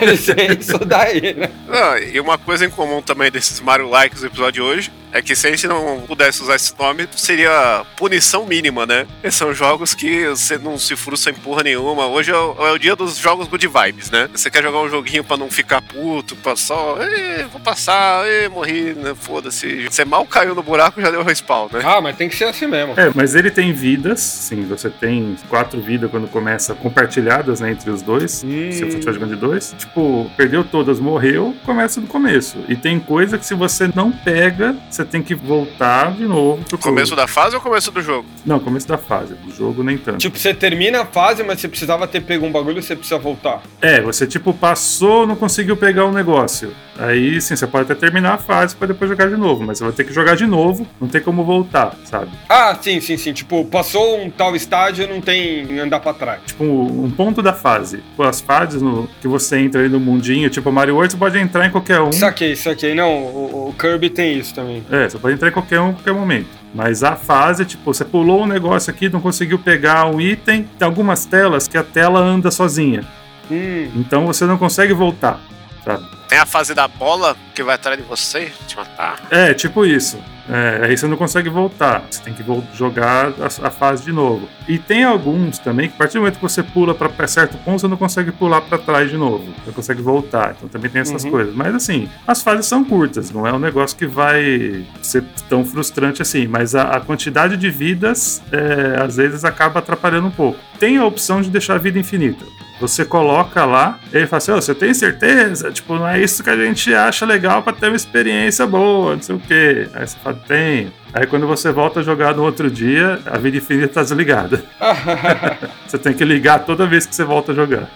[0.00, 1.50] deve ser isso daí, né?
[1.68, 5.20] Não, e uma coisa em comum também desses Mario Likes do episódio de hoje É
[5.20, 9.06] que se a gente não pudesse usar esse nome, seria punição mínima, né?
[9.22, 12.06] Esses são jogos que você não se frustra em porra nenhuma.
[12.06, 14.28] Hoje é o, é o dia dos jogos good vibes, né?
[14.32, 18.48] Você quer jogar um joguinho pra não ficar puto, pra só, "Ê, vou passar, ê,
[18.48, 19.14] morri, né?
[19.14, 19.88] Foda-se.
[19.88, 21.80] Você mal caiu no buraco, já deu respawn, né?
[21.84, 22.94] Ah, mas tem que ser assim mesmo.
[22.96, 27.90] É, mas ele tem vidas, sim, você tem quatro vidas quando começa compartilhadas né, entre
[27.90, 28.44] os dois.
[28.44, 28.70] Hum.
[28.70, 32.58] Se você estiver jogando de dois, tipo, perdeu todas, morreu, começa do começo.
[32.68, 36.78] E tem coisa que se você não pega, você tem que voltar de novo pro
[36.78, 38.26] Começo da fase ou começo do jogo?
[38.44, 39.34] Não, começo da fase.
[39.34, 40.18] Do jogo nem tanto.
[40.18, 43.62] Tipo, você termina a fase, mas você precisava ter pego um bagulho, você precisa voltar.
[43.80, 46.72] É, você tipo passou, não conseguiu pegar o negócio.
[46.98, 49.84] Aí sim, você pode até terminar a fase pra depois jogar de novo, mas você
[49.84, 52.30] vai ter que jogar de novo, não tem como voltar, sabe?
[52.46, 53.32] Ah, sim, sim, sim.
[53.32, 56.40] Tipo, passou um tal estágio, não tem andar pra trás.
[56.46, 57.98] Tipo, um ponto da fase.
[57.98, 61.38] Tipo, as fases no, que você entra aí no mundinho, tipo Mario World, você pode
[61.38, 62.12] entrar em qualquer um.
[62.12, 62.94] Saquei, saquei.
[62.94, 64.84] Não, o, o Kirby tem isso também.
[64.90, 66.48] É, você pode entrar em qualquer um, qualquer momento.
[66.74, 70.68] Mas a fase, tipo, você pulou um negócio aqui, não conseguiu pegar um item.
[70.78, 73.04] Tem algumas telas que a tela anda sozinha.
[73.50, 73.90] Hum.
[73.94, 75.40] Então você não consegue voltar,
[75.84, 76.19] sabe?
[76.30, 79.20] Tem a fase da bola que vai atrás de você, te matar.
[79.32, 80.16] É, tipo isso.
[80.48, 82.04] É, aí você não consegue voltar.
[82.08, 84.48] Você tem que jogar a, a fase de novo.
[84.68, 87.80] E tem alguns também que, a partir do momento que você pula para certo ponto,
[87.80, 89.44] você não consegue pular para trás de novo.
[89.64, 90.54] Você consegue voltar.
[90.56, 91.32] Então também tem essas Uhum.
[91.32, 91.52] coisas.
[91.54, 93.32] Mas assim, as fases são curtas.
[93.32, 96.46] Não é um negócio que vai ser tão frustrante assim.
[96.46, 100.60] Mas a, a quantidade de vidas, é, às vezes, acaba atrapalhando um pouco.
[100.78, 102.44] Tem a opção de deixar a vida infinita.
[102.80, 105.70] Você coloca lá, ele fala assim: "Ô, você tem certeza?
[105.70, 109.22] Tipo, não é isso que a gente acha legal pra ter uma experiência boa, não
[109.22, 109.88] sei o quê.
[109.92, 110.92] Aí você fala: tenho.
[111.12, 114.64] Aí quando você volta a jogar no outro dia, a vida infinita tá desligada.
[115.86, 117.90] Você tem que ligar toda vez que você volta a jogar.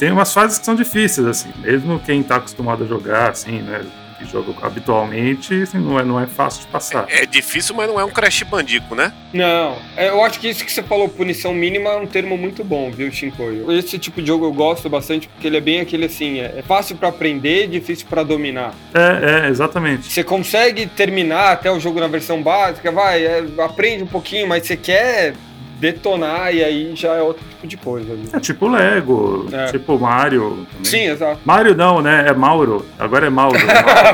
[0.00, 1.48] Tem umas fases que são difíceis, assim.
[1.62, 3.82] Mesmo quem tá acostumado a jogar, assim, né?
[4.26, 7.06] Que joga habitualmente, assim, não, é, não é fácil de passar.
[7.08, 9.12] É difícil, mas não é um Crash Bandico, né?
[9.32, 12.64] Não, é, eu acho que isso que você falou, punição mínima, é um termo muito
[12.64, 13.70] bom, viu, Shinkoio?
[13.72, 16.62] Esse tipo de jogo eu gosto bastante porque ele é bem aquele assim, é, é
[16.62, 18.74] fácil pra aprender, difícil pra dominar.
[18.94, 20.12] É, é, exatamente.
[20.12, 24.66] Você consegue terminar até o jogo na versão básica, vai, é, aprende um pouquinho, mas
[24.66, 25.34] você quer
[25.78, 28.14] detonar e aí já é outro tipo de coisa.
[28.14, 28.28] viu?
[28.32, 29.66] É tipo Lego, É.
[29.66, 30.66] tipo Mario.
[30.72, 30.84] Também.
[30.84, 31.40] Sim, exato.
[31.44, 32.24] Mario não, né?
[32.28, 32.84] É Mauro.
[32.98, 33.58] Agora é Mauro.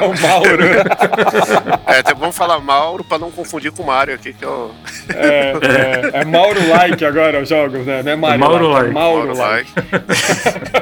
[0.02, 0.64] o Mauro.
[1.86, 4.70] É, até vamos falar Mauro pra não confundir com o Mario aqui, que é o
[5.14, 5.52] É,
[6.16, 8.02] é, é Mauro-like agora os jogos, né?
[8.02, 8.40] Não é Mario.
[8.40, 8.88] Mauro-like.
[8.90, 9.72] É Mauro Mauro-like.
[9.76, 10.81] Like.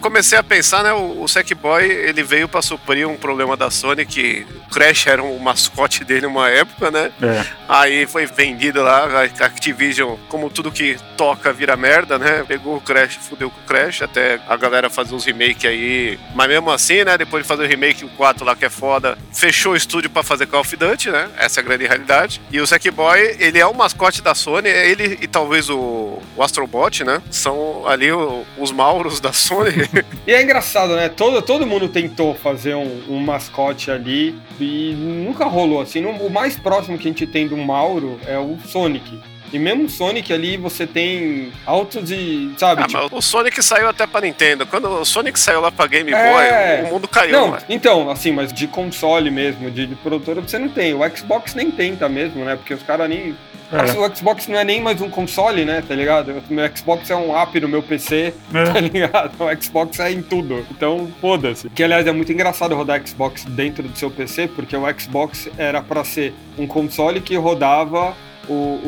[0.00, 0.92] Comecei a pensar, né?
[0.92, 5.22] O, o Sackboy ele veio pra suprir um problema da Sony que o Crash era
[5.22, 7.10] um mascote dele uma época, né?
[7.22, 7.44] é.
[7.68, 12.44] Aí foi vendido lá, a Activision, como tudo que toca vira merda, né?
[12.46, 16.18] Pegou o Crash, fudeu com o Crash, até a galera fazer uns remake aí.
[16.34, 17.16] Mas mesmo assim, né?
[17.18, 20.22] Depois de fazer o remake, o 4 lá que é foda, fechou o estúdio pra
[20.22, 21.28] fazer Call of Duty, né?
[21.38, 22.40] Essa é a grande realidade.
[22.50, 26.42] E o Sackboy, ele é o mascote da Sony, é ele e talvez o, o
[26.42, 27.20] Astrobot, né?
[27.30, 29.70] São ali o- os Mauros da Sony.
[30.26, 31.08] E é engraçado, né?
[31.08, 36.00] Todo, todo mundo tentou fazer um, um mascote ali e nunca rolou assim.
[36.00, 39.18] No- O mais próximo que a gente tem do Mauro é o Sonic.
[39.52, 42.52] E mesmo o Sonic ali você tem altos e.
[42.56, 42.82] Sabe?
[42.82, 44.64] Ah, tipo, mas o Sonic saiu até pra Nintendo.
[44.66, 46.78] Quando o Sonic saiu lá pra Game É.
[46.82, 47.62] Boy, o mundo caiu, não, mano.
[47.68, 50.94] então, assim, mas de console mesmo, de, de produtora, você não tem.
[50.94, 52.54] O Xbox nem tenta mesmo, né?
[52.56, 53.34] Porque os caras nem.
[53.72, 53.98] É.
[53.98, 55.82] O Xbox não é nem mais um console, né?
[55.86, 56.42] Tá ligado?
[56.50, 58.80] O meu Xbox é um app no meu PC, tá É.
[58.80, 59.32] ligado?
[59.44, 60.66] O Xbox é em tudo.
[60.70, 61.68] Então, foda-se.
[61.70, 65.80] Que, aliás, é muito engraçado rodar Xbox dentro do seu PC, porque o Xbox era
[65.80, 68.12] pra ser um console que rodava
[68.52, 68.80] o.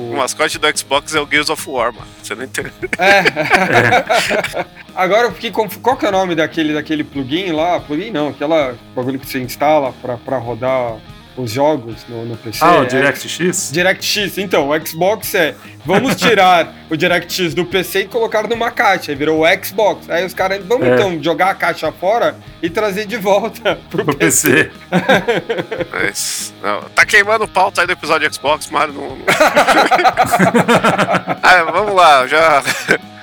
[0.00, 0.06] o...
[0.16, 2.06] O mascote do Xbox é o Gears of War, mano.
[2.22, 2.72] Você não entende?
[2.98, 4.64] É.
[4.94, 5.80] Agora eu fiquei confuso.
[5.80, 7.78] Qual que é o nome daquele, daquele plugin lá?
[7.80, 10.96] Plugin não, aquela bagulho que você instala pra, pra rodar
[11.36, 12.58] os jogos no, no PC.
[12.62, 13.70] Ah, o É- DirectX?
[13.72, 19.12] DirectX, então, o Xbox é vamos tirar o DirectX do PC e colocar numa caixa,
[19.12, 20.08] aí virou o Xbox.
[20.08, 20.94] Aí os caras, vamos É.
[20.94, 24.70] então jogar a caixa fora e trazer de volta pro, Pro PC.
[24.90, 25.86] PC.
[25.92, 28.94] Mas, não, tá queimando o pauta aí do episódio Xbox, Mario.
[28.94, 29.26] Não, não...
[31.42, 32.62] ah, vamos lá, já.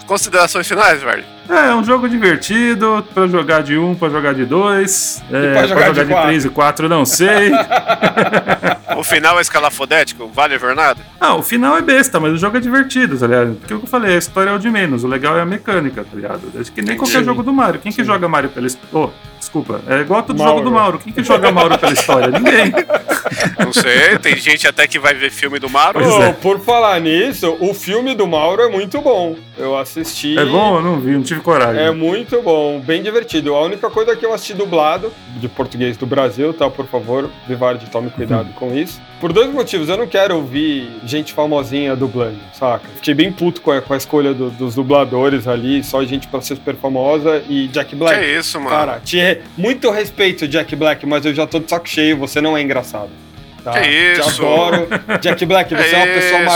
[0.06, 1.24] Considerações finais, velho?
[1.50, 5.22] É, é um jogo divertido, pra jogar de um, pra jogar de dois.
[5.32, 6.28] É, pra jogar de quatro.
[6.28, 7.52] três e quatro, não sei.
[8.96, 10.30] O final é escalafodético?
[10.34, 11.02] Vale a jornada?
[11.20, 13.56] Ah, o final é besta, mas o jogo é divertido, tá ligado?
[13.56, 15.46] Porque o que eu falei, a história é o de menos, o legal é a
[15.46, 16.42] mecânica, tá ligado?
[16.60, 17.26] Acho que nem qualquer Sim.
[17.26, 17.80] jogo do Mario.
[17.80, 18.90] Quem que joga Mario pela história?
[18.94, 20.58] Oh, desculpa, é igual todo Mauro.
[20.58, 21.00] jogo do Mauro.
[21.00, 22.28] Quem que joga Mauro pela história?
[22.28, 22.72] Ninguém.
[23.60, 26.34] Não sei, tem gente até que vai ver filme do Ô, é.
[26.34, 29.36] Por falar nisso, o filme do Mauro é muito bom.
[29.58, 30.38] Eu assisti.
[30.38, 30.78] É bom?
[30.78, 31.82] Eu não vi, não tive coragem.
[31.82, 33.54] É muito bom, bem divertido.
[33.54, 36.70] A única coisa que eu assisti dublado, de português do Brasil, tá?
[36.70, 38.54] Por favor, Vivardi, tome cuidado Uhum.
[38.54, 39.00] com isso.
[39.22, 39.90] Por dois motivos.
[39.90, 42.88] Eu não quero ouvir gente famosinha dublando, saca?
[42.96, 46.42] Fiquei bem puto com a, com a escolha do- dos dubladores ali, só gente pra
[46.42, 48.20] ser super famosa e Jack Que Black.
[48.20, 48.70] é isso, mano?
[48.76, 52.58] Cara, te, muito respeito, Jack Black, mas eu já tô de saco cheio, você não
[52.58, 53.10] é engraçado.
[53.64, 53.80] Tá?
[53.80, 54.34] Que isso?
[54.34, 54.88] Te adoro.
[55.22, 56.50] Jack Black, você Que é uma pessoa isso?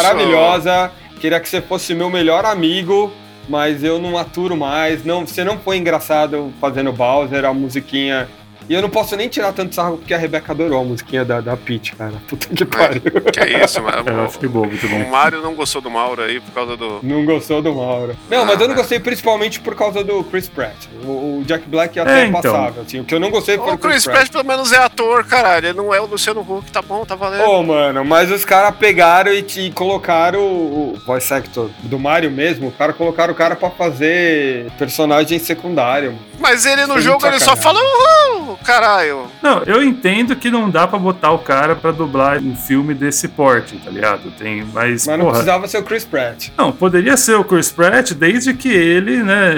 [1.19, 3.11] Queria que você fosse meu melhor amigo,
[3.49, 5.03] mas eu não aturo mais.
[5.03, 8.29] Não, você não foi engraçado fazendo Bowser, a musiquinha.
[8.69, 11.39] E eu não posso nem tirar tanto sarro porque a Rebeca adorou a musiquinha da,
[11.39, 12.13] da Peach, cara.
[12.27, 13.01] Puta que pariu.
[13.31, 13.97] Que é isso, mano?
[14.07, 15.09] É, acho que bom, muito O.
[15.09, 16.99] Mario não gostou do Mauro aí por causa do.
[17.03, 18.15] Não gostou do Mauro.
[18.29, 20.75] Não, mas eu não gostei principalmente por causa do Chris Pratt.
[21.03, 22.41] O, o Jack Black é até É, então.
[22.41, 22.99] passável, assim.
[22.99, 25.67] O que eu não gostei foi O Chris Pratt pelo menos é ator, caralho.
[25.67, 27.43] Ele não é o Luciano Huck, tá bom, tá valendo.
[27.43, 32.31] Ô, mano, mas os caras pegaram e te colocaram o, o voice actor do Mario
[32.31, 32.67] mesmo.
[32.67, 36.11] O cara colocaram o cara pra fazer personagem secundário.
[36.11, 36.21] mano.
[36.39, 39.27] Mas ele no Foi jogo muito ele só fala uhul, caralho.
[39.41, 43.27] Não, eu entendo que não dá pra botar o cara pra dublar um filme desse
[43.27, 44.31] porte, tá ligado?
[44.31, 46.49] Tem, mas, Mas não porra, precisava ser o Chris Pratt.
[46.57, 49.53] Não, poderia ser o Chris Pratt desde que ele, né,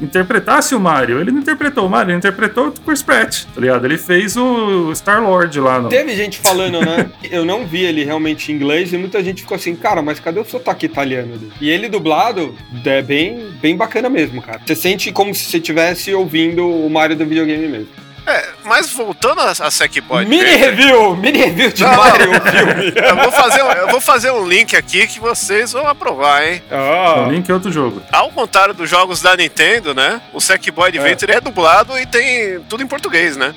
[0.00, 1.20] interpretasse o Mario.
[1.20, 3.84] Ele não interpretou o Mario, ele interpretou o Chris Pratt, tá ligado?
[3.84, 5.88] Ele fez o Star-Lord lá no...
[5.88, 7.10] Teve gente falando, né?
[7.30, 10.40] Eu não vi ele realmente em inglês e muita gente ficou assim, cara, mas cadê
[10.40, 11.52] o sotaque italiano dele?
[11.60, 14.60] E ele dublado é bem, bem bacana mesmo, cara.
[14.64, 17.88] Você sente como se você estivesse ouvindo o Mario do videogame mesmo.
[18.26, 20.24] É, mas voltando a, a Sackboy.
[20.24, 21.16] mini Adventure, review!
[21.16, 22.92] Mini review de Não, Mario, o filme.
[23.04, 26.62] Eu vou, fazer, um- eu vou fazer um link aqui que vocês vão aprovar, hein?
[26.70, 28.02] O Ah, Link é outro jogo.
[28.10, 30.20] Ao contrário dos jogos da Nintendo, né?
[30.32, 31.40] O Sackboy Adventure é.
[31.40, 33.54] dublado e tem tudo em português, né?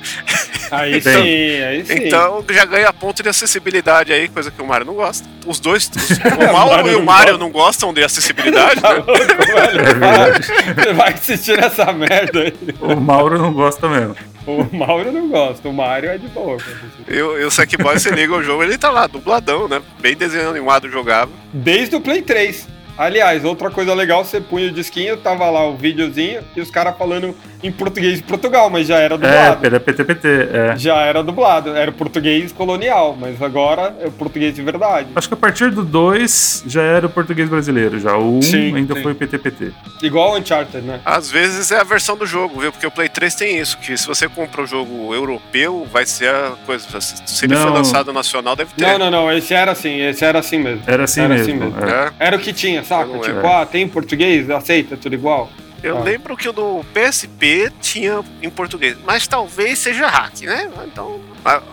[0.70, 1.12] aí Tem.
[1.14, 1.94] sim, aí sim.
[2.06, 5.26] Então já ganha ponto de acessibilidade aí, coisa que o Mario não gosta.
[5.46, 7.38] Os dois, os- o Mauro e o Mario gosta.
[7.44, 9.02] não gostam de acessibilidade, Tá né?
[9.06, 10.88] louco, velho.
[10.90, 12.54] É vai assistir essa merda aí.
[12.80, 14.16] O Mauro não gosta mesmo.
[14.46, 16.58] O Mauro não gosta, o Mario é de boa.
[17.08, 19.80] E, o- Sackboy, você liga o jogo, ele tá lá, dubladão, né?
[20.00, 21.34] Bem desenhado animado, jogável.
[21.52, 22.66] Desde o Play 3.
[22.98, 26.96] Aliás, outra coisa legal, você punha o disquinho, tava lá o videozinho e os caras
[26.98, 29.66] falando em português de Portugal, mas já era É, dublado.
[29.66, 30.76] era PTPT, é.
[30.76, 35.08] Já era dublado, era português colonial, mas agora é o português de verdade.
[35.14, 38.16] Acho que a partir do 2 já era o português brasileiro, já.
[38.16, 39.02] O 1 Sim, ainda sim.
[39.02, 39.72] foi PTPT.
[40.02, 41.00] Igual o Uncharted, né?
[41.04, 42.72] Às vezes é a versão do jogo, viu?
[42.72, 46.28] Porque o Play 3 tem isso, que se você compra o jogo europeu, vai ser
[46.30, 46.86] a coisa.
[47.00, 47.74] Se ele for Não.
[47.74, 48.82] lançado nacional, deve ter.
[48.84, 50.82] Não, não, não, esse era assim, esse era assim mesmo.
[50.86, 51.42] Era assim Era mesmo.
[51.54, 51.84] assim mesmo.
[51.86, 51.90] é.
[51.90, 52.10] É.
[52.26, 53.18] Era o que tinha, saca?
[53.18, 55.50] Tipo, ah, tem em português, aceita, tudo igual.
[55.82, 56.00] Eu Ah.
[56.02, 60.68] lembro que o do PSP tinha em português, mas talvez seja hack, né?
[60.86, 61.20] Então.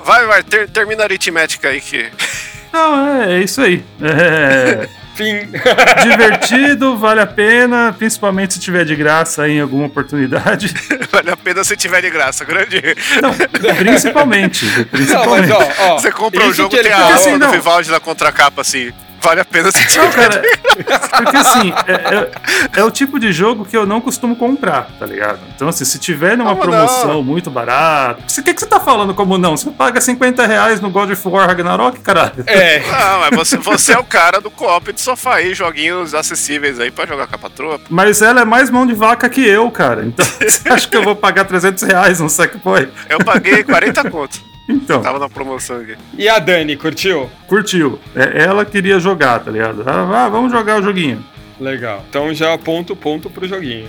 [0.04, 2.06] Vai, vai, ter- termina a aritmética aí que.
[2.72, 3.84] Não, é, é isso aí.
[4.02, 5.48] É, Fim.
[6.04, 10.74] divertido, vale a pena, principalmente se tiver de graça em alguma oportunidade.
[11.12, 12.44] vale a pena se tiver de graça.
[12.46, 12.82] Grande.
[13.22, 14.66] Não, principalmente.
[14.66, 15.52] Não, mas principalmente.
[15.52, 16.00] ó, ó.
[16.00, 17.50] Você compra o isso jogo que ele tem a aba assim, do.
[17.50, 18.92] Vivaldi na contracapa assim.
[19.26, 20.42] Vale a pena se Não, cara,
[21.18, 25.06] porque assim, é, é- é o tipo de jogo que eu não costumo comprar, tá
[25.06, 25.40] ligado?
[25.56, 27.24] Então, assim, se tiver numa Como promoção não?
[27.24, 28.22] muito barata.
[28.40, 29.56] O que, que você tá falando como não?
[29.58, 32.44] Você paga 50 reais no God of War Ragnarok, caralho?
[32.46, 32.80] É.
[32.80, 36.92] Não, mas você, você é o cara do co-op de sofá aí, joguinhos acessíveis aí
[36.92, 37.80] pra jogar com a patroa.
[37.90, 40.04] Mas ela é mais mão de vaca que eu, cara.
[40.06, 42.90] Então, você acha que eu vou pagar 300 reais num Sackboy?
[43.10, 44.55] Eu paguei 40 conto.
[44.68, 45.96] Então, Tava na promoção aqui.
[46.18, 47.30] E a Dani, curtiu?
[47.48, 48.00] curtiu.
[48.16, 49.84] É, ela queria jogar, tá ligado?
[49.86, 51.24] Ah, ah, vamos jogar o joguinho.
[51.60, 52.04] Legal.
[52.10, 53.88] Então já ponto, ponto pro joguinho.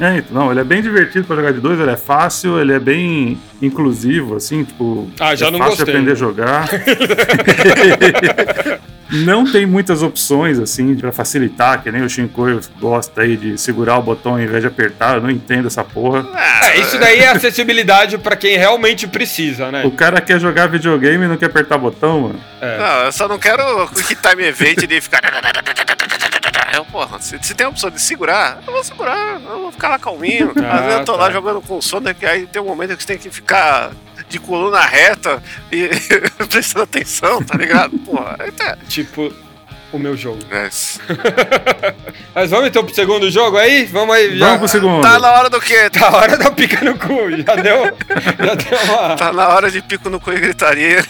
[0.00, 2.72] É, então, não, ele é bem divertido pra jogar de dois, ele é fácil, ele
[2.72, 5.10] é bem inclusivo, assim, tipo.
[5.18, 5.94] Ah, já é não fácil de gostei.
[5.94, 6.68] aprender a jogar.
[9.10, 13.98] não tem muitas opções, assim, pra facilitar, que nem o Shinkoio gosta aí de segurar
[13.98, 16.26] o botão ao invés de apertar, eu não entendo essa porra.
[16.64, 19.82] É, isso daí é acessibilidade pra quem realmente precisa, né?
[19.84, 22.40] O cara quer jogar videogame e não quer apertar botão, mano.
[22.60, 22.78] É.
[22.78, 25.20] Não, eu só não quero o Quick Time Event de ficar.
[26.76, 29.88] Eu, porra, se, se tem a opção de segurar, eu vou segurar, eu vou ficar
[29.88, 30.52] lá calminho.
[30.62, 31.18] Ah, Às vezes eu tô tá.
[31.18, 33.92] lá jogando com sono, que aí tem um momento que você tem que ficar
[34.28, 35.88] de coluna reta e
[36.50, 37.98] prestando atenção, tá ligado?
[38.00, 38.76] Porra, até.
[38.88, 39.32] Tipo,
[39.92, 40.38] o meu jogo.
[40.50, 40.68] É,
[42.34, 43.84] Mas vamos então pro segundo jogo aí?
[43.86, 44.36] Vamos aí.
[44.38, 44.46] Já...
[44.46, 45.02] Vamos pro segundo.
[45.02, 45.88] tá na hora do quê?
[45.96, 47.30] Tá a hora da pica no cu.
[47.30, 47.84] Já deu,
[48.44, 49.16] já deu uma...
[49.16, 51.04] Tá na hora de pico no cu e gritaria.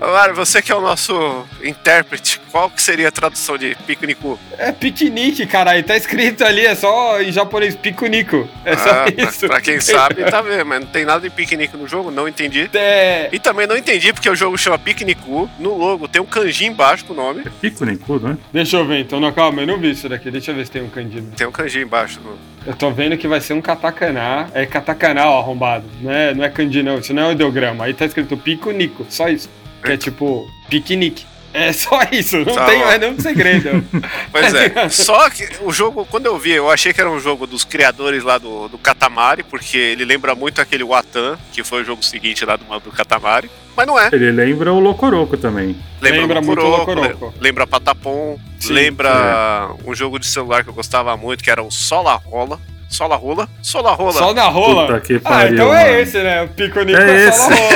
[0.00, 4.14] Mário, você que é o nosso intérprete, qual que seria a tradução de pico no
[4.16, 4.38] cu?
[4.58, 5.82] É piquenique, caralho.
[5.82, 8.48] Tá escrito ali, é só em japonês, pico-nico.
[8.64, 9.46] É só Ah, pra- isso.
[9.46, 12.68] Pra quem sabe, tá vendo, mas não tem nada de piquenique no jogo, não entendi.
[12.74, 13.28] É...
[13.32, 15.50] E também não entendi porque o jogo chama Piquenicu.
[15.58, 17.44] No logo tem um kanji embaixo com o nome.
[17.70, 18.36] Pico Niku, não é?
[18.52, 20.30] Deixa eu ver, então, não, calma, eu não vi isso daqui.
[20.30, 21.22] Deixa eu ver se tem um kanji.
[21.36, 22.20] Tem um kanji embaixo.
[22.66, 24.48] Eu tô vendo que vai ser um katakana.
[24.52, 25.84] É katakana, ó, arrombado.
[26.00, 26.98] Não é, não é kanji, não.
[26.98, 27.84] Isso não é um ideograma.
[27.84, 29.48] Aí tá escrito pico nico, só isso.
[29.82, 31.24] Que é tipo, piquenique.
[31.52, 33.84] É só isso, não Tá tem mais nenhum segredo.
[34.30, 34.88] Pois é.
[34.88, 38.22] Só que o jogo, quando eu vi, eu achei que era um jogo dos criadores
[38.22, 42.44] lá do, do Katamari, porque ele lembra muito aquele Watan, que foi o jogo seguinte
[42.44, 43.50] lá do, do Katamari.
[43.76, 44.08] Mas não é.
[44.12, 45.76] Ele lembra o Locoroco também.
[46.00, 47.34] Lembra, Lembra muito Locoroco, Locoroco.
[47.36, 48.38] le- Lembra Patapom.
[48.58, 52.60] Sim, lembra um jogo de celular que eu gostava muito, que era o Sola Rola.
[52.90, 53.48] Sola Rola?
[53.62, 54.12] Sola Rola.
[54.12, 54.86] Só na rola.
[54.88, 55.98] Puta que ah, pariu, então é mano.
[56.00, 56.42] esse, né?
[56.42, 57.70] O pico nico É é, só na rola.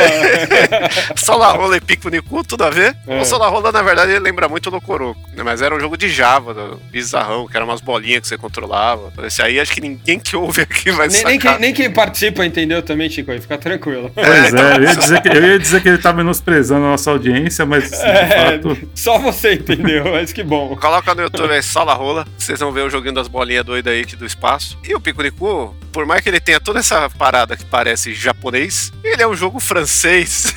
[1.17, 2.97] Sola Rola e Pico Niku, tudo a ver?
[3.07, 3.21] É.
[3.21, 5.21] O Sola Rola, na verdade, ele lembra muito Locoroco.
[5.37, 5.43] né?
[5.43, 9.13] Mas era um jogo de Java, do- bizarrão, que eram umas bolinhas que você controlava.
[9.25, 12.45] Esse aí acho que ninguém que ouve aqui vai nem, nem, quem, nem quem participa
[12.45, 13.31] entendeu também, Chico.
[13.31, 14.11] aí Fica tranquilo.
[14.15, 17.11] Pois é, eu ia, dizer que, eu ia dizer que ele tá menosprezando a nossa
[17.11, 18.77] audiência, mas É, fato.
[18.95, 20.75] só você entendeu, mas que bom.
[20.77, 24.05] Coloca no YouTube aí Sola Rola, vocês vão ver o joguinho das bolinhas doidas aí
[24.05, 24.79] do espaço.
[24.87, 28.91] E o Pico Niku, por mais que ele tenha toda essa parada que parece japonês,
[29.05, 30.53] ele é um jogo francês.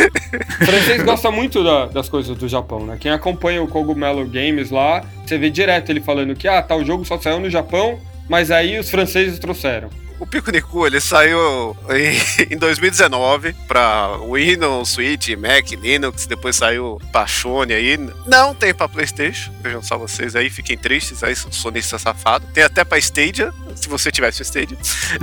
[0.61, 2.97] O francês gosta muito da- das coisas do Japão, né?
[2.99, 6.85] Quem acompanha o Cogumelo Games lá, você vê direto ele falando que, ah, tá, o
[6.85, 9.89] jogo só saiu no Japão, mas aí os franceses trouxeram.
[10.19, 16.99] O Pico Niku, ele saiu em, em 2019 pra Windows, Switch, Mac, Linux, depois saiu
[17.11, 17.99] pra Sony aí.
[18.25, 22.47] Não tem pra Playstation, vejam só vocês aí, fiquem tristes aí, sonista safado.
[22.51, 24.77] Tem até pra Stadia, se você tivesse o Stadia.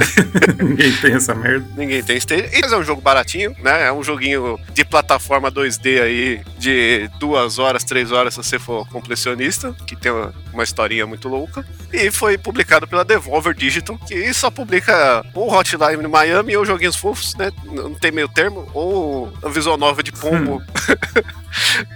[0.63, 1.67] Ninguém tem essa merda.
[1.77, 2.51] Ninguém tem Stadia.
[2.63, 3.87] Mas é um jogo baratinho, né?
[3.87, 8.89] É um joguinho de plataforma 2D aí, de duas horas, três horas, se você for
[8.89, 11.65] completionista, que tem uma, uma historinha muito louca.
[11.93, 17.35] E foi publicado pela Devolver Digital, que só publica ou Hotline Miami ou joguinhos fofos,
[17.35, 17.51] né?
[17.65, 20.63] Não tem meio termo, ou a visual nova de Pombo?
[21.17, 21.44] É.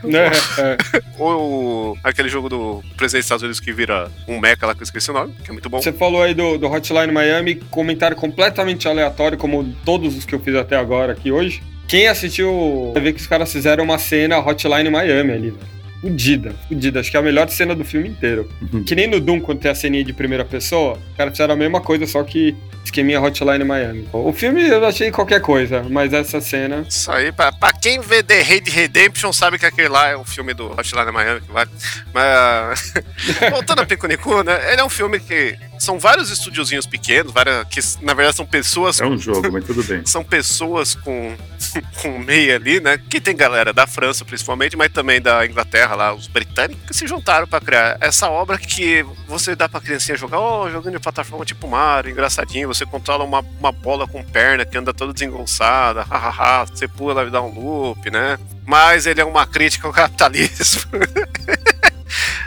[1.18, 4.84] ou aquele jogo do presidente dos Estados Unidos que vira um mecha lá que eu
[4.84, 5.80] esqueci o nome, que é muito bom.
[5.80, 10.40] Você falou aí do, do Hotline Miami, comentário completamente aleatório, como todos os que eu
[10.40, 11.62] fiz até agora aqui hoje.
[11.86, 15.77] Quem assistiu, vai ver que os caras fizeram uma cena Hotline Miami ali, velho.
[16.00, 17.00] Fudida, fudida.
[17.00, 18.48] Acho que é a melhor cena do filme inteiro.
[18.72, 18.84] Uhum.
[18.84, 21.56] Que nem no Doom, quando tem a ceninha de primeira pessoa, os caras fizeram a
[21.56, 24.08] mesma coisa, só que esqueminha Hotline Miami.
[24.12, 26.84] O filme eu achei qualquer coisa, mas essa cena.
[26.88, 30.24] Isso aí, pra, pra quem vê The Raid Redemption, sabe que aquele lá é o
[30.24, 31.70] filme do Hotline Miami que vale.
[32.12, 32.94] Mas,
[33.50, 34.72] voltando a Pico Niku, né?
[34.72, 39.00] Ele é um filme que são vários estúdiozinhos pequenos, várias, que na verdade são pessoas
[39.00, 40.02] É um jogo, mas tudo bem.
[40.06, 41.36] são pessoas com,
[42.02, 42.98] com meia ali, né?
[42.98, 47.06] Que tem galera da França, principalmente, mas também da Inglaterra, lá, os britânicos, que se
[47.06, 51.44] juntaram pra criar essa obra que você dá pra criancinha jogar, ó, jogando de plataforma
[51.44, 56.66] tipo Mario, engraçadinho, você controla uma, uma bola com perna que anda toda desengonçada, hahaha,
[56.66, 58.38] você pula e dá um loop, né?
[58.66, 60.82] Mas ele é uma crítica ao capitalismo.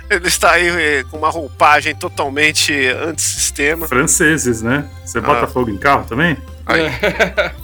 [0.09, 3.88] Ele está aí eh, com uma roupagem totalmente antissistema.
[3.88, 4.86] Franceses, né?
[5.05, 5.47] Você bota Ah.
[5.47, 6.38] fogo em carro também?
[6.66, 6.82] Aí.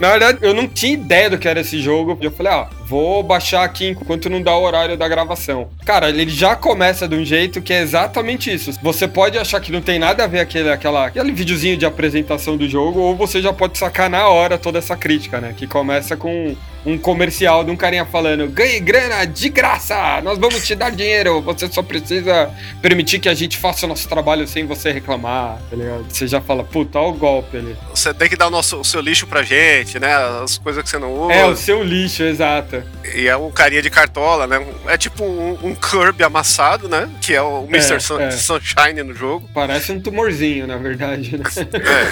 [0.00, 2.16] Na verdade, eu não tinha ideia do que era esse jogo.
[2.22, 5.68] Eu falei, ah, vou baixar aqui enquanto não dá o horário da gravação.
[5.84, 8.72] Cara, ele já começa de um jeito que é exatamente isso.
[8.82, 12.56] Você pode achar que não tem nada a ver aquele, aquela, aquele videozinho de apresentação
[12.56, 15.52] do jogo, ou você já pode sacar na hora toda essa crítica, né?
[15.54, 20.66] Que começa com um comercial de um carinha falando: ganhe grana de graça, nós vamos
[20.66, 22.50] te dar dinheiro, você só precisa
[22.80, 26.04] permitir que a gente faça o nosso trabalho sem você reclamar, tá ligado?
[26.08, 27.76] Você já fala, puta, olha o golpe ali.
[27.94, 30.14] Você tem que dar o, nosso, o seu lixo pra gente, né?
[30.42, 31.32] As coisas que você não usa.
[31.34, 32.82] É, o seu lixo, exato.
[33.14, 34.64] E é um carinha de cartola, né?
[34.86, 37.08] É tipo um, um Kirby amassado, né?
[37.20, 38.00] Que é o Mr.
[38.00, 38.30] Sun- é.
[38.30, 39.48] Sunshine no jogo.
[39.52, 41.44] Parece um tumorzinho, na verdade, né?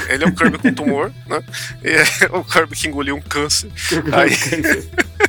[0.08, 1.40] É, ele é um Kirby com tumor, né?
[1.84, 2.04] E é
[2.36, 3.70] o Kirby que engoliu um câncer.
[4.12, 4.57] Aí-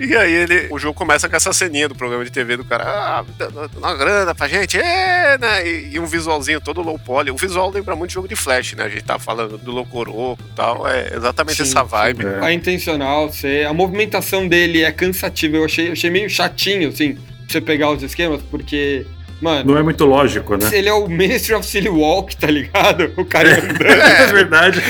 [0.00, 2.84] E aí ele, o jogo começa com essa ceninha do programa de TV do cara,
[2.84, 5.66] ah, dando uma grana pra gente, é, né?
[5.66, 7.32] E, e um visualzinho todo low poly.
[7.32, 8.84] O visual lembra muito jogo de flash, né?
[8.84, 12.22] A gente tá falando do Locoroco e tal, é exatamente Sim, essa vibe.
[12.22, 12.44] sim.
[12.44, 13.66] É intencional, você...
[13.68, 15.56] a movimentação dele é cansativa.
[15.56, 19.04] Eu achei, eu achei meio chatinho, assim, pra você pegar os esquemas, porque,
[19.40, 20.68] mano, Não é muito lógico, né?
[20.72, 23.12] ele é o Ministry of Silly Walk, tá ligado?
[23.16, 23.78] O cara andando.
[24.18, 24.82] É verdade.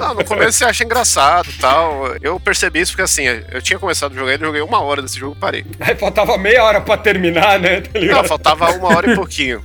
[0.00, 2.14] Não, no começo você acha engraçado e tal.
[2.22, 5.18] Eu percebi isso porque assim, eu tinha começado a jogar ele, joguei uma hora desse
[5.18, 5.64] jogo e parei.
[5.80, 7.80] Aí faltava meia hora pra terminar, né?
[7.82, 9.62] Tá Não, faltava uma hora e pouquinho.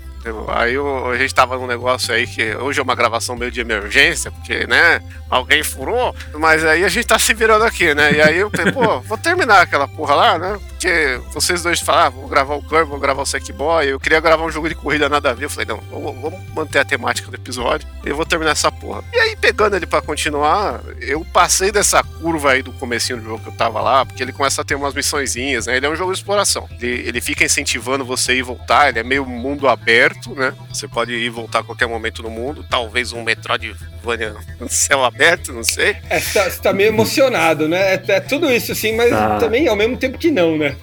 [0.48, 4.32] Aí a gente tava num negócio aí que hoje é uma gravação meio de emergência,
[4.32, 8.14] porque, né, alguém furou, mas aí a gente tá se virando aqui, né?
[8.14, 10.60] E aí eu falei, pô, vou terminar aquela porra lá, né?
[10.70, 14.20] Porque vocês dois falaram, ah, vou gravar o Kirby, vou gravar o Sackboy, eu queria
[14.20, 15.46] gravar um jogo de corrida nada a ver.
[15.46, 19.04] Eu falei, não, vamos manter a temática do episódio e eu vou terminar essa porra.
[19.14, 23.44] E aí, pegando ele pra continuar, eu passei dessa curva aí do comecinho do jogo
[23.44, 25.78] que eu tava lá, porque ele começa a ter umas missõezinhas, né?
[25.78, 26.68] Ele é um jogo de exploração.
[26.80, 30.54] Ele, ele fica incentivando você a ir voltar, ele é meio mundo aberto, né?
[30.70, 35.04] Você pode ir e voltar a qualquer momento no mundo, talvez um Metroidvania no céu
[35.04, 35.96] aberto, não sei.
[36.10, 37.94] É, você, tá, você tá meio emocionado, né?
[37.96, 39.38] É, é tudo isso, assim, mas Tá.
[39.40, 40.76] também ao mesmo tempo que não, né?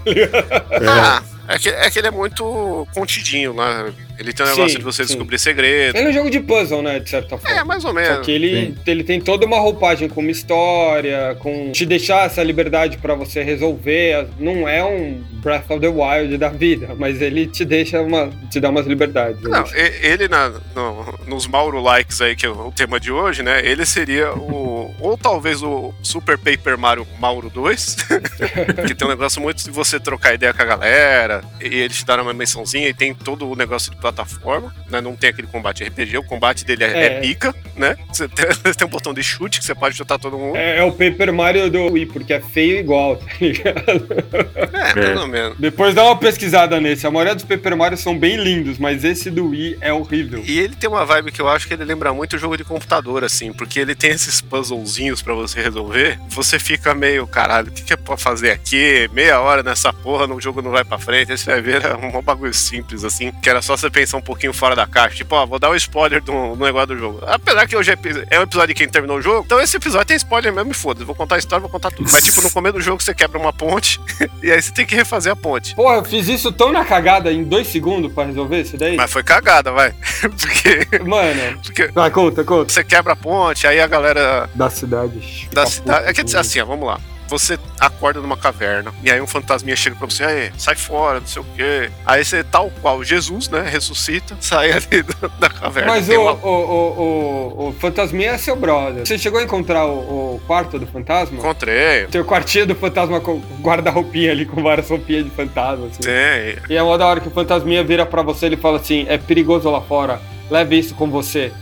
[0.88, 3.92] Ah, é que, é que ele é muito contidinho, né?
[4.18, 5.08] Ele tem um Sim, negócio de você sim.
[5.08, 5.96] descobrir segredo.
[5.96, 6.98] Ele é um jogo de puzzle, né?
[7.00, 7.56] De certa forma.
[7.58, 8.24] É, mais ou Só menos.
[8.24, 8.76] que ele, Sim.
[8.86, 13.42] ele tem toda uma roupagem com uma história, com te deixar essa liberdade pra você
[13.42, 14.26] resolver.
[14.38, 18.30] Não é um Breath of the Wild da vida, mas ele te deixa uma.
[18.50, 19.42] te dá umas liberdades.
[19.42, 19.64] Não,
[20.02, 23.60] ele na, no- nos Mauro Likes aí, que é o tema de hoje, né?
[23.64, 24.94] Ele seria o.
[25.00, 27.96] Ou talvez o Super Paper Mario Mauro 2,
[28.86, 32.06] que tem um negócio muito de você trocar ideia com a galera, e eles te
[32.06, 35.00] deram uma mençãozinha e tem todo o negócio de plataforma, né?
[35.00, 37.04] Não tem aquele combate RPG, o combate dele é, É.
[37.06, 37.96] é pica, né?
[38.12, 38.44] Você tem,
[38.76, 40.56] tem um botão de chute que você pode chutar todo mundo.
[40.56, 43.74] É, é o Paper Mario do Wii, porque é feio igual, tá ligado?
[44.96, 45.56] É, ou menos.
[45.58, 47.06] Depois dá uma pesquisada nesse.
[47.06, 50.42] A maioria dos Paper Mario são bem lindos, mas esse do Wii é horrível.
[50.46, 53.24] E ele tem uma vibe que eu acho que ele lembra muito jogo de computador,
[53.24, 56.18] assim, porque ele tem esses puzzlezinhos pra você resolver.
[56.28, 59.08] Você fica meio, caralho, o que, que é pra fazer aqui?
[59.12, 61.32] Meia hora nessa porra, no jogo não vai pra frente.
[61.32, 64.22] Aí você vai ver, era um bagulho simples, assim, que era só você pensar um
[64.22, 65.16] pouquinho fora da caixa.
[65.16, 67.20] Tipo, ó, vou dar um spoiler do, do negócio do jogo.
[67.26, 67.96] Apesar que hoje é,
[68.30, 70.74] é um episódio de quem terminou o jogo, então esse episódio tem spoiler mesmo e
[70.74, 71.04] foda-se.
[71.06, 72.10] Vou contar a história, vou contar tudo.
[72.12, 74.00] Mas, tipo, no começo do jogo você quebra uma ponte
[74.42, 75.74] e aí você tem que refazer a ponte.
[75.74, 78.96] Porra, eu fiz isso tão na cagada em dois segundos pra resolver isso daí.
[78.96, 79.94] Mas foi cagada, vai.
[80.20, 81.60] porque, Mano.
[81.62, 82.72] porque Vai, conta, conta.
[82.72, 85.48] você quebra a ponte, aí a galera Da cidade.
[85.52, 86.08] da cidade.
[86.08, 86.98] É que assim, ó, vamos lá.
[87.28, 91.26] Você acorda numa caverna, e aí um fantasminha chega pra você, aí, sai fora, não
[91.26, 91.90] sei o quê.
[92.04, 95.92] Aí você, tal qual Jesus, né, ressuscita, sai ali da, da caverna.
[95.92, 99.06] Mas o, uma- o, o, o, o fantasminha é seu brother.
[99.06, 101.38] Você chegou a encontrar o, o quarto do fantasma?
[101.38, 106.02] Encontrei, Tem o quartinho do fantasma com guarda-roupinha ali, com várias roupinhas de fantasma, assim.
[106.02, 106.56] tem.
[106.68, 109.16] E é uma da hora que o fantasminha vira pra você e fala assim: é
[109.18, 110.20] perigoso lá fora,
[110.50, 111.52] leve isso com você.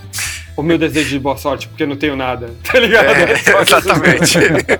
[0.57, 2.50] O meu desejo de boa sorte, porque eu não tenho nada.
[2.62, 3.07] Tá ligado?
[3.07, 3.32] É,
[3.62, 4.38] exatamente.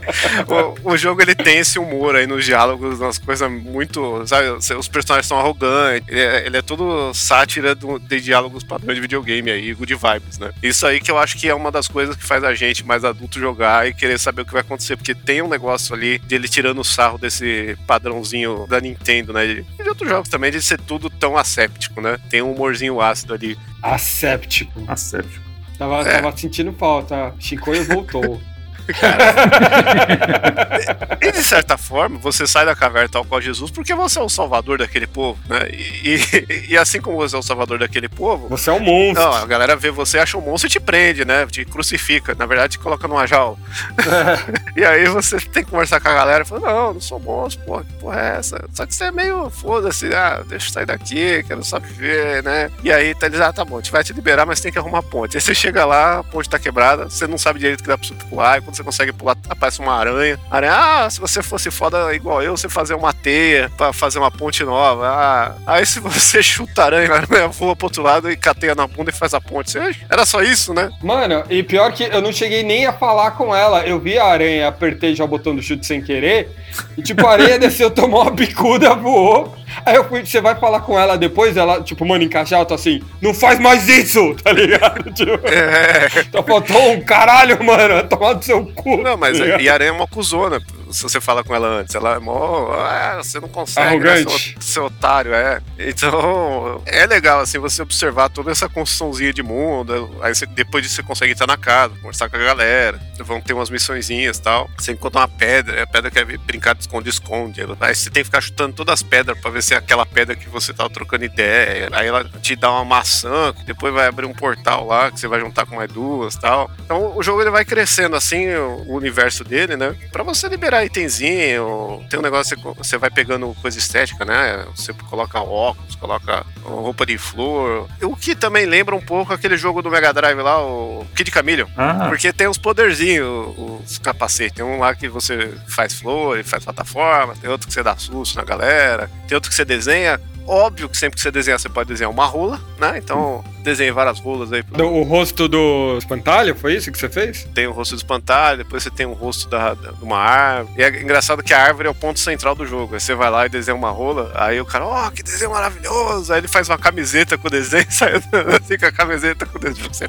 [0.85, 4.27] o, o jogo ele tem esse humor aí nos diálogos, umas coisas muito.
[4.27, 6.07] Sabe, os personagens são arrogantes.
[6.09, 10.39] Ele é, ele é tudo sátira do- de diálogos padrões de videogame aí, good vibes,
[10.39, 10.53] né?
[10.63, 13.05] Isso aí que eu acho que é uma das coisas que faz a gente mais
[13.05, 16.49] adulto jogar e querer saber o que vai acontecer, porque tem um negócio ali dele
[16.49, 19.45] tirando o sarro desse padrãozinho da Nintendo, né?
[19.47, 22.19] E de outros jogos também, de ser tudo tão asséptico, né?
[22.31, 23.59] Tem um humorzinho ácido ali.
[23.83, 24.83] Asséptico.
[24.89, 25.42] Asséptico.
[25.83, 26.21] Tava, É.
[26.21, 27.35] tava sentindo falta.
[27.39, 28.41] Chicoio voltou.
[31.21, 34.29] E de certa forma, você sai da caverna tal qual Jesus porque você é o
[34.29, 35.69] salvador daquele povo, né?
[35.71, 39.23] E, e- e assim como você é o salvador daquele povo, Você é um monstro.
[39.25, 41.47] não, a galera vê você, acha um monstro e te prende, né?
[41.47, 42.35] Te crucifica.
[42.35, 43.57] Na verdade, te coloca numa jaula.
[44.77, 47.65] e aí você tem que conversar com a galera e fala: Não, não sou monstro,
[47.65, 48.65] porra, que porra é essa?
[48.73, 52.71] Só que você é meio foda-se, ah, deixa eu sair daqui, quero só viver, né?
[52.83, 54.79] E aí tá, eles, ah, tá bom, a gente vai te liberar, mas tem que
[54.79, 55.37] arrumar a ponte.
[55.37, 58.07] Aí você chega lá, a ponte tá quebrada, você não sabe direito que dá pra
[58.07, 60.39] você pular, e quando você consegue pular, aparece uma aranha.
[60.51, 64.31] Aranha, ah, se você fosse foda igual eu, você fazer uma teia pra fazer uma
[64.31, 65.07] ponte nova.
[65.07, 68.75] Ah, aí se você chuta a aranha, a aranha voa pro outro lado e cateia
[68.75, 69.79] na bunda e faz a ponte.
[70.09, 70.91] Era só isso, né?
[71.03, 73.87] Mano, e pior que eu não cheguei nem a falar com ela.
[73.87, 76.49] Eu vi a aranha, apertei já o botão do chute sem querer.
[76.97, 79.62] E tipo, a aranha desceu, tomou uma bicuda, voou.
[79.85, 82.75] Aí eu fui, você vai falar com ela depois, ela, tipo, mano, em caixa alta
[82.75, 85.13] assim, não faz mais isso, tá ligado?
[85.13, 86.09] Tipo, É.
[86.31, 88.99] só faltou um caralho, mano, tomar do seu cu.
[89.03, 90.61] Não, mas tá a aranha é uma cuzona.
[90.93, 92.73] Se você fala com ela antes, ela é mó.
[92.75, 94.25] Ah, você não consegue, Arrogante.
[94.31, 95.61] Né, seu, seu otário, é.
[95.79, 100.11] Então, é legal, assim, você observar toda essa construçãozinha de mundo.
[100.23, 103.01] Aí você- depois disso você consegue entrar na casa, conversar com a galera.
[103.21, 104.69] Vão ter umas missõezinhas e tal.
[104.79, 107.63] Você encontra uma pedra, a pedra quer brincar de esconde-esconde.
[107.81, 110.35] Aí você tem que ficar chutando todas as pedras pra ver se é aquela pedra
[110.35, 111.89] que você tava trocando ideia.
[111.93, 115.29] Aí ela te dá uma maçã, que depois vai abrir um portal lá, que você
[115.29, 116.71] vai juntar com mais duas tal.
[116.85, 119.95] Então o jogo ele vai crescendo assim, o o universo dele, né?
[120.11, 124.65] Pra você liberar itemzinho, tem um negócio que você vai pegando coisa estética, né?
[124.75, 127.89] Você coloca óculos, coloca roupa de flor.
[128.03, 131.69] O que também lembra um pouco aquele jogo do Mega Drive lá, o Kid Chameleon.
[131.77, 134.57] Ah, Porque tem uns poderzinhos, os capacetes.
[134.57, 138.37] Tem um lá que você faz flor, faz plataforma, tem outro que você dá susto
[138.37, 141.89] na galera, tem outro que você desenha Óbvio que sempre que você desenhar, você pode
[141.89, 142.99] desenhar uma rola, né?
[142.99, 144.63] Então, desenhe várias rolas aí.
[144.63, 147.45] Do- O rosto do espantalho, foi isso que você fez?
[147.55, 150.75] Tem o rosto do espantalho, depois você tem o rosto da, da- de uma árvore.
[150.81, 152.95] E é engraçado que a árvore é o ponto central do jogo.
[152.95, 156.33] Aí você vai lá e desenha uma rola, aí o cara, ó, que desenho maravilhoso!
[156.33, 159.61] Aí ele faz uma camiseta com o desenho, sai assim com a camiseta com o
[159.61, 159.89] desenho.
[159.93, 160.05] Você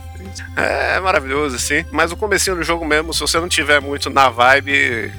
[0.58, 0.96] é.
[0.96, 1.86] É maravilhoso, assim.
[1.92, 4.72] Mas o comecinho do jogo mesmo, se você não tiver muito na vibe,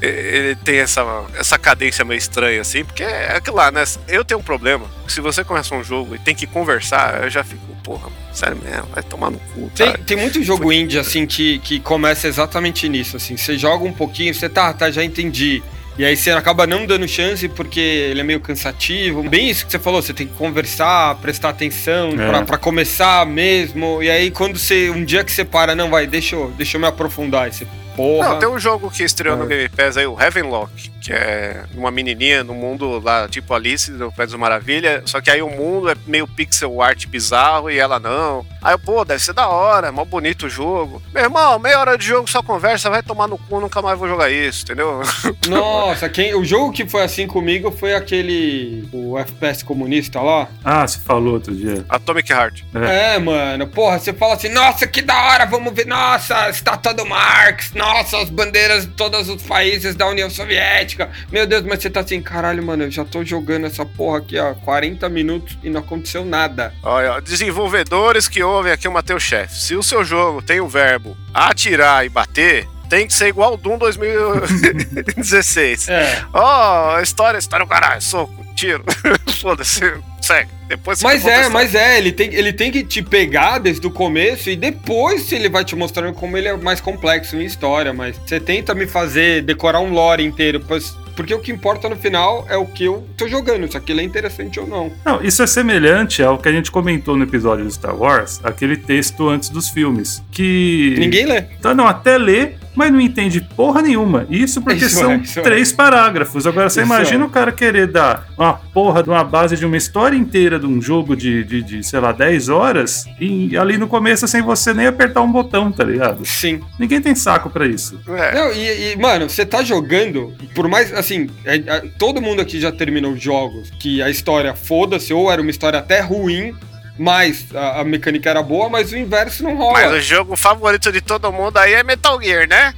[0.02, 1.02] ele tem essa,
[1.38, 3.84] essa cadência meio estranha, assim, porque é aquilo lá, né?
[4.08, 4.86] Eu tenho um problema.
[5.08, 8.58] Se você começa um jogo e tem que conversar, eu já fico, porra, mano, sério
[8.64, 9.98] mesmo, vai tomar no cu, Tem, sabe?
[10.04, 13.36] tem muito jogo indie, assim, que, que começa exatamente nisso, assim.
[13.36, 15.62] Você joga um pouquinho, você tá, tá, já entendi.
[15.96, 19.22] E aí você acaba não dando chance porque ele é meio cansativo.
[19.22, 22.26] Bem isso que você falou, você tem que conversar, prestar atenção É.
[22.26, 24.02] pra, pra começar mesmo.
[24.02, 26.80] E aí quando você, um dia que você para, não, vai, deixa eu, deixa eu
[26.80, 27.52] me aprofundar.
[27.52, 27.64] Você,
[27.94, 28.30] porra...
[28.30, 29.46] Não, tem um jogo que estreou no É.
[29.46, 34.10] Game Pass aí, o Heavenlock, que é uma menininha no mundo lá, tipo Alice do
[34.10, 38.00] País das Maravilha, só que aí o mundo é meio pixel art bizarro e ela
[38.00, 38.46] não.
[38.62, 41.02] Aí eu, pô, deve ser da hora, mó bonito o jogo.
[41.12, 44.08] Meu irmão, meia hora de jogo só conversa, vai tomar no cu, nunca mais vou
[44.08, 45.02] jogar isso, entendeu?
[45.46, 48.88] Nossa, quem, o jogo que foi assim comigo foi aquele.
[48.90, 50.48] O FPS comunista lá.
[50.64, 51.84] Ah, você falou outro dia.
[51.86, 52.62] Atomic Heart.
[52.74, 57.04] É, mano, porra, você fala assim, nossa, que da hora, vamos ver, nossa, estátua do
[57.04, 60.93] Marx, nossa, as bandeiras de todos os países da União Soviética.
[61.30, 64.38] Meu Deus, mas você tá assim, caralho, mano, eu já tô jogando essa porra aqui,
[64.38, 66.72] ó, 40 minutos e não aconteceu nada.
[66.82, 69.52] Olha, desenvolvedores que ouvem aqui o Matheus Chef.
[69.54, 73.56] Se o seu jogo tem o verbo atirar e bater, tem que ser igual ao
[73.56, 75.88] Doom 2016.
[75.94, 76.22] É.
[76.32, 78.84] Ó, história, história, caralho, soco, tiro.
[79.40, 79.80] Foda-se,
[80.20, 80.50] segue.
[80.68, 83.90] Depois você Mas é, mas é, ele tem, ele tem que te pegar desde o
[83.90, 88.16] começo e depois ele vai te mostrando como ele é mais complexo em história, mas
[88.16, 92.44] você tenta me fazer decorar um lore inteiro, pois- porque o que importa no final
[92.48, 94.90] é o que eu tô jogando, se aquilo é interessante ou não.
[95.04, 98.76] Não, isso é semelhante ao que a gente comentou no episódio do Star Wars, aquele
[98.76, 100.22] texto antes dos filmes.
[100.32, 100.96] Que.
[100.98, 101.42] Ninguém lê.
[101.42, 104.26] Tá, não, até lê, mas não entende porra nenhuma.
[104.28, 105.42] Isso porque Isso são é, isso é.
[105.42, 106.46] três parágrafos.
[106.46, 107.26] Agora você Isso imagina é.
[107.26, 110.80] o cara querer dar uma porra de uma base de uma história inteira de um
[110.80, 114.86] jogo de, de, de, sei lá, 10 horas e ali no começo sem você nem
[114.86, 116.24] apertar um botão, tá ligado?
[116.24, 116.60] Sim.
[116.78, 118.00] Ninguém tem saco pra isso.
[118.08, 122.40] É, Não, e, e, mano, você tá jogando, por mais, assim, é- é- todo mundo
[122.40, 126.54] aqui já terminou jogos que a história foda-se, ou era uma história até ruim,
[126.98, 129.72] mas a, a mecânica era boa, mas o inverso não rola.
[129.72, 132.74] mas o jogo favorito de todo mundo aí é Metal Gear, né?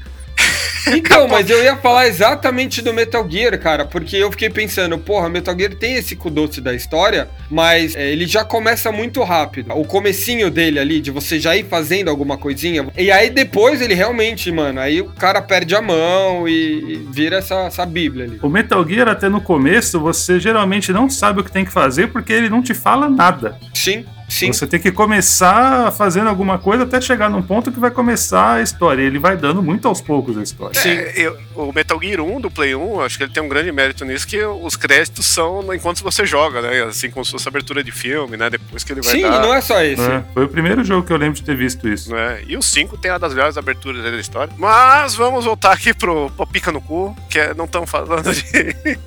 [0.88, 5.28] Então, mas eu ia falar exatamente do Metal Gear, cara, porque eu fiquei pensando, porra,
[5.28, 9.72] Metal Gear tem esse doce da história, mas é, ele já começa muito rápido.
[9.74, 13.94] O comecinho dele ali, de você já ir fazendo alguma coisinha, e aí depois ele
[13.94, 18.38] realmente, mano, aí o cara perde a mão e, e vira essa, essa bíblia ali.
[18.42, 22.08] O Metal Gear, até no começo, você geralmente não sabe o que tem que fazer
[22.08, 23.58] porque ele não te fala nada.
[23.74, 24.52] Sim, sim.
[24.52, 28.62] Você tem que começar fazendo alguma coisa até chegar num ponto que vai começar a
[28.62, 29.02] história.
[29.02, 30.80] E ele vai dando muito aos poucos a história.
[30.80, 30.90] Sim.
[30.90, 33.72] É, eu- o Metal Gear 1 do Play 1, acho que ele tem um grande
[33.72, 36.82] mérito nisso, que os créditos são enquanto você joga, né?
[36.84, 38.50] Assim como se fosse abertura de filme, né?
[38.50, 39.40] Depois que ele vai Sim, dar.
[39.40, 40.02] não é só esse.
[40.02, 42.10] É, foi o primeiro jogo que eu lembro de ter visto isso.
[42.12, 42.42] né?
[42.46, 44.52] E o 5 tem uma das melhores aberturas da história.
[44.58, 48.42] Mas vamos voltar aqui pro, pro Pica no Cu, que é- não estamos falando de,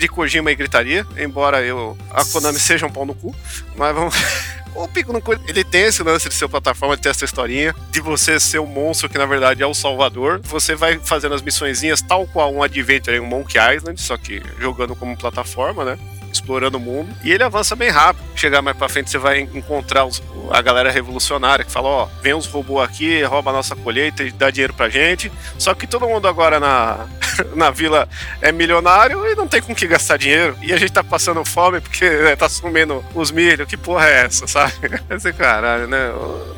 [0.00, 3.34] de Kojima e gritaria, embora eu, a Konami seja um pau no cu.
[3.76, 4.14] Mas vamos.
[4.74, 7.74] O Pico no Cu, ele tem esse lance de ser plataforma, de ter essa historinha,
[7.90, 10.40] de você ser o monstro que na verdade é o salvador.
[10.44, 14.42] Você vai fazendo as missõezinhas tal qual um Adventure em um Monkey Island, só que
[14.58, 15.98] jogando como plataforma, né?
[16.34, 17.08] Explorando o mundo.
[17.24, 18.24] E ele avança bem rápido.
[18.34, 22.34] Chegar mais pra frente, você vai encontrar os- a galera revolucionária que fala: ó, vem
[22.34, 25.30] os robôs aqui, rouba a nossa colheita e dá dinheiro pra gente.
[25.58, 27.06] Só que todo mundo agora na,
[27.54, 28.08] na vila
[28.42, 30.56] é milionário e não tem com que gastar dinheiro.
[30.62, 33.66] E a gente tá passando fome porque né, tá sumindo os milho.
[33.66, 34.72] Que porra é essa, sabe?
[35.10, 36.10] Esse caralho, né?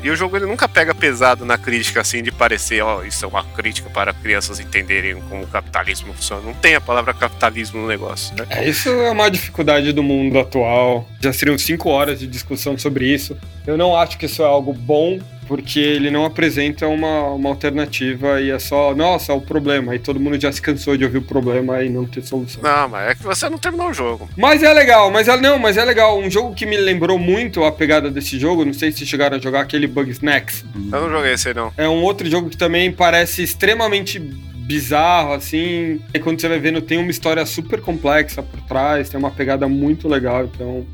[0.03, 3.27] E o jogo ele nunca pega pesado na crítica, assim, de parecer: ó, isso é
[3.27, 6.41] uma crítica para crianças entenderem como o capitalismo funciona.
[6.41, 8.45] Não tem a palavra capitalismo no negócio, né?
[8.49, 11.07] É, isso é uma dificuldade do mundo atual.
[11.21, 13.37] Já seriam cinco horas de discussão sobre isso.
[13.65, 18.39] Eu não acho que isso é algo bom, porque ele não apresenta uma, uma alternativa
[18.39, 19.93] e é só, nossa, é o problema.
[19.93, 22.61] Aí todo mundo já se cansou de ouvir o problema e não ter solução.
[22.61, 24.29] Não, mas é que você não terminou o jogo.
[24.37, 26.17] Mas é legal, mas é, não, mas é legal.
[26.19, 29.39] Um jogo que me lembrou muito a pegada desse jogo, não sei se chegaram a
[29.39, 30.63] jogar aquele Bug Snacks.
[30.75, 31.73] Eu não joguei esse aí, não.
[31.77, 34.19] É um outro jogo que também parece extremamente
[34.67, 36.01] bizarro, assim.
[36.13, 39.67] E quando você vai vendo, tem uma história super complexa por trás, tem uma pegada
[39.67, 40.85] muito legal, então.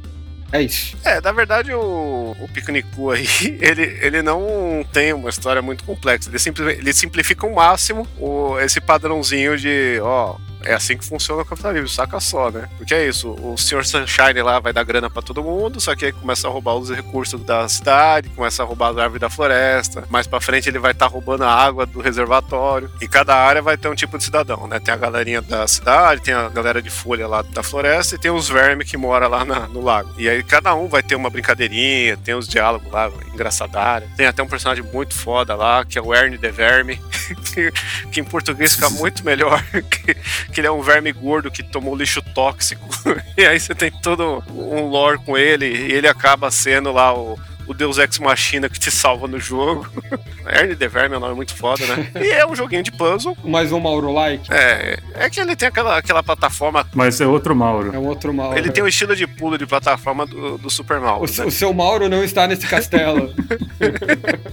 [0.52, 0.96] É isso.
[1.04, 3.26] É, na verdade, o, o Piquenicu aí,
[3.60, 6.30] ele, ele não tem uma história muito complexa.
[6.30, 10.36] Ele, simples, ele simplifica ao máximo o, esse padrãozinho de, ó,
[10.66, 12.70] É assim que funciona o capitalismo, saca só, né?
[12.78, 13.86] Porque é isso, o Sr.
[13.86, 16.90] Sunshine lá vai dar grana pra todo mundo, só que aí começa a roubar os
[16.90, 20.06] recursos da cidade, começa a roubar as árvores da floresta.
[20.10, 22.90] Mais pra frente ele vai estar roubando a água do reservatório.
[23.02, 24.80] E cada área vai ter um tipo de cidadão, né?
[24.80, 28.32] Tem a galerinha da cidade, tem a galera de folha lá da floresta e tem
[28.32, 30.14] os vermes que moram lá na- no lago.
[30.18, 34.08] E aí cada um vai ter uma brincadeirinha, tem os diálogos lá, engraçadário.
[34.16, 37.02] Tem até um personagem muito foda lá, que é o Ernie the Verme,
[37.54, 37.72] que,
[38.12, 40.16] que em português fica muito melhor, que,
[40.54, 42.88] que ele é um verme gordo que tomou lixo tóxico.
[43.36, 47.38] E aí você tem todo um lore com ele, e ele acaba sendo lá o.
[47.68, 49.88] O Deus Ex Machina que te salva no jogo.
[50.46, 52.12] Ernie the Verme é um nome muito foda, né?
[52.16, 53.38] E é um joguinho de puzzle.
[53.44, 54.52] Mais um Mauro like.
[54.52, 56.86] É, é que ele tem aquela, aquela plataforma.
[56.94, 57.94] Mas é outro Mauro.
[57.96, 58.58] É um outro Mauro.
[58.58, 61.20] Ele tem o estilo de pulo de plataforma do, do Super Mario.
[61.20, 61.28] o, né?
[61.28, 63.34] seu- o seu Mauro não está nesse castelo.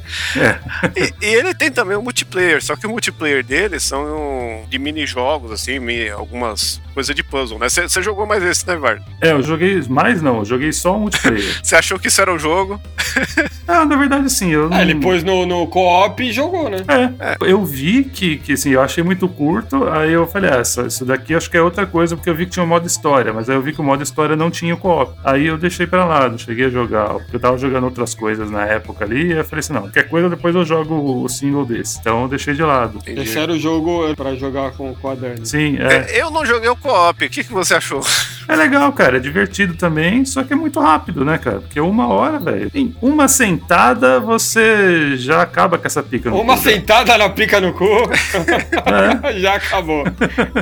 [0.96, 5.52] E, e ele tem também o multiplayer, só que o multiplayer dele são de mini-jogos,
[5.52, 5.78] assim,
[6.10, 7.68] algumas coisas de puzzle, né?
[7.68, 9.02] Você jogou mais esse, né, Vardo?
[9.20, 11.40] É, eu joguei mais não, eu joguei só um multiplayer.
[11.62, 12.80] Você achou que isso era o jogo?
[13.66, 14.76] ah, na verdade, sim, eu não.
[14.76, 16.78] Ah, ele pôs no, no co-op e jogou, né?
[17.18, 20.86] É, eu vi que, que assim, eu achei muito curto, aí eu falei, ah, isso,
[20.86, 23.32] isso daqui acho que é outra coisa, porque eu vi que tinha um modo história,
[23.32, 25.18] mas aí eu vi que o modo história não tinha o co-op.
[25.24, 28.50] Aí eu deixei pra lá, não cheguei a jogar, porque eu tava jogando outras coisas
[28.50, 31.64] na época ali, e eu falei assim, não, qualquer coisa depois eu jogo o single
[31.64, 31.98] desse.
[31.98, 32.98] Então eu deixei de lado.
[32.98, 33.16] Entendi.
[33.16, 35.46] Deixaram o jogo pra jogar com, a Dani.
[35.46, 38.02] Sim, é, É, Eu não joguei o co-op, o que, que você achou?
[38.52, 41.60] É legal, cara, é divertido também, só que é muito rápido, né, cara?
[41.60, 46.56] Porque uma hora, velho, em uma sentada você já acaba com essa pica no Uma
[46.56, 46.76] cu, velho.
[46.76, 47.84] sentada na pica no cu,
[49.30, 49.32] É.
[49.40, 50.04] já acabou.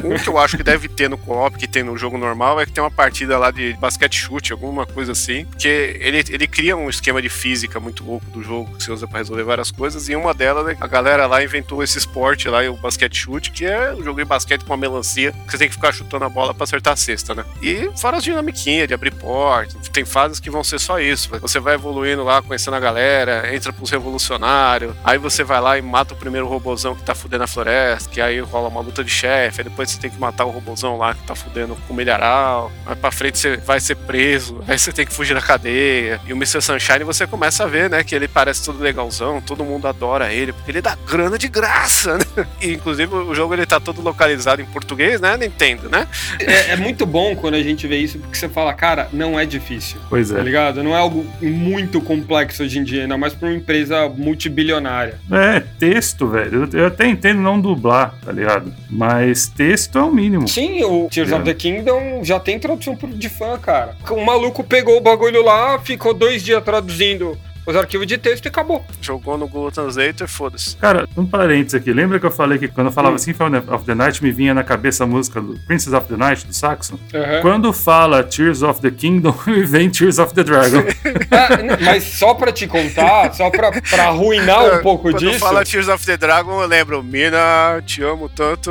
[0.05, 2.67] Um que eu acho que deve ter no co-op, que tem no jogo normal, é
[2.67, 5.45] que tem uma partida lá de basquete-chute, alguma coisa assim.
[5.47, 9.07] Porque ele, ele cria um esquema de física muito louco do jogo, que você usa
[9.07, 10.09] pra resolver várias coisas.
[10.09, 13.95] E uma delas, né, a galera lá inventou esse esporte lá, o basquete-chute, que é
[13.95, 16.53] um jogo de basquete com uma melancia, que você tem que ficar chutando a bola
[16.55, 17.45] pra acertar a cesta, né?
[17.63, 21.31] E fora as dinamiquinhas de abrir porta, tem fases que vão ser só isso.
[21.41, 25.83] Você vai evoluindo lá, conhecendo a galera, entra pros revolucionários, aí você vai lá e
[25.83, 29.11] mata o primeiro robozão que tá fudendo a floresta, que aí rola uma luta de
[29.11, 31.97] chefe, aí depois você tem que matar o robozão lá que tá fudendo com o
[31.97, 36.21] milharal, aí pra frente você vai ser preso, aí você tem que fugir da cadeia.
[36.27, 36.61] E o Mr.
[36.61, 40.53] Sunshine você começa a ver, né, que ele parece todo legalzão, todo mundo adora ele,
[40.53, 42.47] porque ele dá grana de graça, né?
[42.61, 46.07] E inclusive o jogo ele tá todo localizado em português, né, Nintendo, né?
[46.41, 49.45] É, é muito bom quando a gente vê isso, porque você fala, cara, não é
[49.45, 49.99] difícil.
[50.09, 50.43] Pois Tá é.
[50.43, 50.83] ligado?
[50.83, 55.19] Não é algo muito complexo hoje em dia, ainda mais pra uma empresa multibilionária.
[55.31, 56.69] É, texto, velho.
[56.73, 58.73] Eu, até entendo não dublar, tá ligado?
[58.91, 60.49] Mas texto é o mínimo.
[60.49, 61.35] Sim, o Tears É.
[61.37, 63.97] of the Kingdom já tem tradução de fã, cara.
[64.11, 67.37] O maluco pegou o bagulho lá, ficou dois dias traduzindo
[67.69, 68.85] os arquivos de texto e acabou.
[69.01, 70.77] Jogou no Google Translator, foda-se.
[70.77, 71.93] Cara, um parênteses aqui.
[71.93, 73.19] Lembra que eu falei que quando eu falava Hum.
[73.19, 76.47] Symphony of the Night me vinha na cabeça a música do Princess of the Night,
[76.47, 76.99] do Saxon?
[77.15, 77.41] Aham.
[77.43, 80.83] Quando fala Tears of the Kingdom, me vem Tears of the Dragon.
[81.31, 81.49] Ah,
[81.85, 85.39] mas só pra te contar, só pra, pra arruinar um pouco Quando disso.
[85.39, 88.71] fala Tears of the Dragon, eu lembro, Mina, te amo tanto.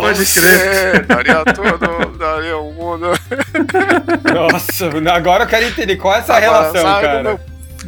[0.00, 1.06] Pode crer.
[1.06, 3.08] Daria tudo, daria o mundo.
[4.32, 7.40] Nossa, agora eu quero entender qual é essa relação, Sai do cara.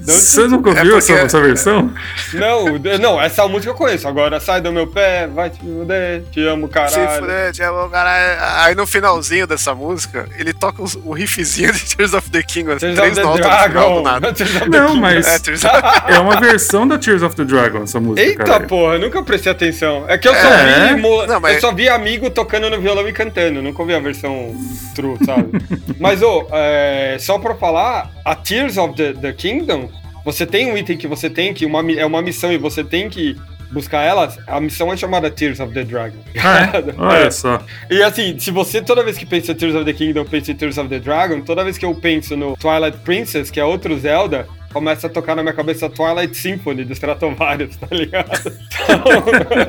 [0.05, 1.93] Você nunca É ouviu porque- essa, essa versão?
[2.35, 4.07] Não, não, essa música eu conheço.
[4.09, 7.21] Agora sai do meu pé, vai te fuder, te amo, Se caralho.
[7.21, 8.39] fuder, te amo, caralho.
[8.59, 12.65] Aí no finalzinho dessa música, ele toca os- o riffzinho de Tears of the King,
[12.77, 14.35] Tears três notas no final do nada.
[14.69, 18.67] Não, mas É, é uma versão da Tears of the Dragon, essa música, Eita cara.
[18.67, 20.05] porra, nunca prestei atenção.
[20.09, 20.95] É que eu só É?
[20.95, 23.95] vi mo- Não, mas- eu só vi amigo tocando no violão e cantando, nunca ouvi
[23.95, 24.55] a versão
[24.95, 25.51] true, sabe?
[26.01, 29.91] mas ô, é, só pra falar, a Tears of the, the Kingdom,
[30.25, 33.09] você tem um item que você tem que uma, é uma missão e você tem
[33.11, 33.37] que
[33.71, 36.19] buscar ela, a missão é chamada Tears of the Dragon.
[36.43, 36.85] Ah, é?
[36.99, 37.31] Olha É.
[37.31, 37.59] só.
[37.91, 40.55] E assim, se você toda vez que pensa em Tears of the Kingdom, pensa em
[40.55, 43.99] Tears of the Dragon, toda vez que eu penso no Twilight Princess, que é outro
[43.99, 48.31] Zelda, começa a tocar na minha cabeça Twilight Symphony dos Stratovarius, tá ligado?
[48.83, 49.23] Então,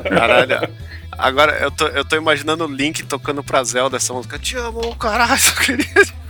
[0.10, 0.70] Caralho.
[1.18, 4.38] Agora eu tô, eu tô imaginando o Link tocando pra Zelda essa música.
[4.40, 5.86] Te amo, caralho, só queria.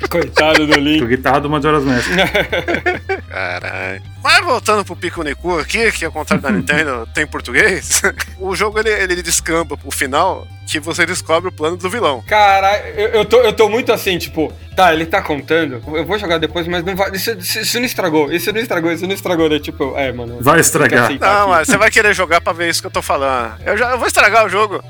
[0.09, 1.05] coitado do Com Link.
[1.07, 2.09] guitarra do Majora's Mask.
[3.29, 4.01] Caralho.
[4.23, 8.01] Mas voltando pro Pico Niku aqui, que ao contrário da Nintendo tem em português,
[8.39, 12.23] o jogo ele, ele descamba pro final que você descobre o plano do vilão.
[12.27, 16.17] Cara, eu, eu, tô, eu tô muito assim, tipo, tá, ele tá contando, eu vou
[16.19, 17.11] jogar depois, mas não vai.
[17.11, 19.59] Isso, isso- isso não estragou, isso não estragou, isso não estragou, né?
[19.59, 20.37] Tipo, é, mano.
[20.41, 21.11] Vai estragar.
[21.19, 23.55] Não, mas você vai querer jogar pra ver isso que eu tô falando.
[23.65, 24.83] Eu, já, eu vou estragar o jogo.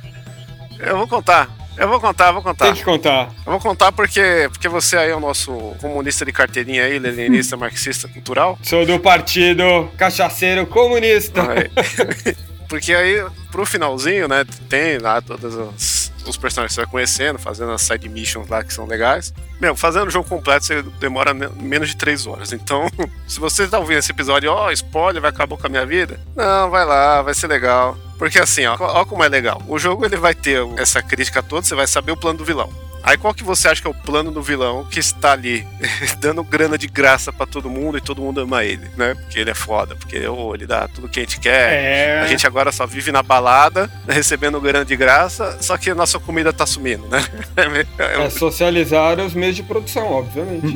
[0.79, 1.49] Eu vou contar.
[1.75, 2.65] Eu vou contar, eu vou contar.
[2.65, 3.29] Tem que contar.
[3.45, 7.57] Eu vou contar porque, porque você aí é o nosso comunista de carteirinha aí, leninista,
[7.57, 8.59] marxista, cultural.
[8.61, 11.41] Sou do partido cachaceiro comunista.
[11.51, 12.35] Aí.
[12.69, 17.39] Porque aí, pro finalzinho, né, tem lá todas as, os personagens que você vai conhecendo,
[17.39, 19.33] fazendo as side missions lá que são legais.
[19.59, 22.53] Meu, fazendo o jogo completo você demora menos de 3 horas.
[22.53, 22.87] Então,
[23.27, 26.19] se você tá ouvindo esse episódio, ó, oh, spoiler, vai acabar com a minha vida.
[26.35, 27.97] Não, vai lá, vai ser legal.
[28.17, 29.61] Porque assim, ó, ó como é legal.
[29.67, 32.69] O jogo ele vai ter essa crítica toda, você vai saber o plano do vilão.
[33.03, 35.67] Aí qual que você acha que é o plano do vilão que está ali
[36.19, 39.13] dando grana de graça para todo mundo e todo mundo ama ele, né?
[39.13, 41.73] Porque ele é foda, porque oh, ele dá tudo que a gente quer.
[41.73, 42.21] É...
[42.21, 46.17] A gente agora só vive na balada, recebendo grana de graça, só que a nossa
[46.17, 47.23] comida tá sumindo, né?
[47.97, 50.75] É, socializar os meios de produção, obviamente.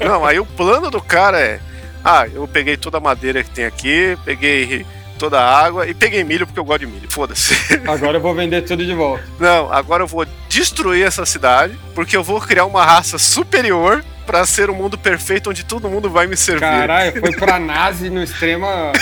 [0.00, 0.04] É.
[0.04, 1.60] Não, aí o plano do cara é:
[2.04, 4.86] ah, eu peguei toda a madeira que tem aqui, peguei
[5.16, 7.10] toda a água e peguei milho porque eu gosto de milho.
[7.10, 7.54] Foda-se.
[7.86, 9.24] Agora eu vou vender tudo de volta.
[9.38, 14.44] Não, agora eu vou destruir essa cidade porque eu vou criar uma raça superior para
[14.44, 16.60] ser um mundo perfeito onde todo mundo vai me servir.
[16.60, 18.92] Caralho, foi pra nazi no extrema.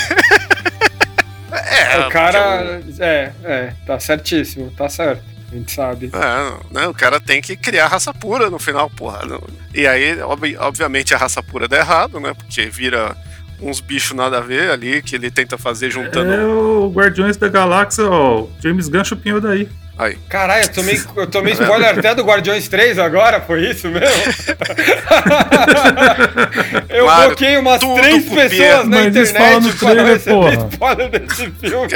[1.51, 2.81] É, o cara.
[2.85, 3.03] Eu...
[3.03, 5.23] É, é, tá certíssimo, tá certo.
[5.51, 6.11] A gente sabe.
[6.13, 9.21] É, né, o cara tem que criar raça pura no final, porra.
[9.73, 12.33] E aí, ob obviamente, a raça pura dá errado, né?
[12.33, 13.15] Porque vira
[13.61, 16.31] uns bichos nada a ver ali que ele tenta fazer juntando.
[16.31, 18.45] É o Guardiões da Galáxia, ó.
[18.61, 19.67] James Gunn chupinhou daí.
[19.97, 20.17] Aí.
[20.27, 24.07] Caralho, eu tomei, eu tomei spoiler até do Guardiões 3 agora, foi isso mesmo?
[26.89, 31.87] eu claro, bloqueei umas três pessoas na Mas internet para receber spoiler desse filme.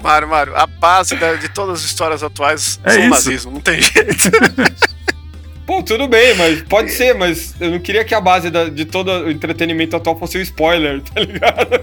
[0.00, 3.10] Mário, Mário, a base de todas as histórias atuais é são isso.
[3.10, 4.30] nazismo, não tem jeito.
[5.68, 8.86] Pô, tudo bem, mas pode ser, mas eu não queria que a base da, de
[8.86, 11.68] todo o entretenimento atual fosse o spoiler, tá ligado?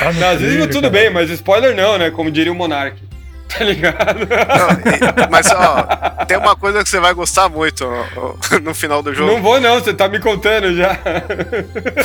[0.00, 2.10] tá Nazismo tudo bem, mas spoiler não, né?
[2.10, 3.00] Como diria o Monark.
[3.48, 4.26] Tá ligado?
[4.26, 9.14] Não, mas, ó, tem uma coisa que você vai gostar muito ó, no final do
[9.14, 9.30] jogo.
[9.30, 10.98] Não vou, não, você tá me contando já.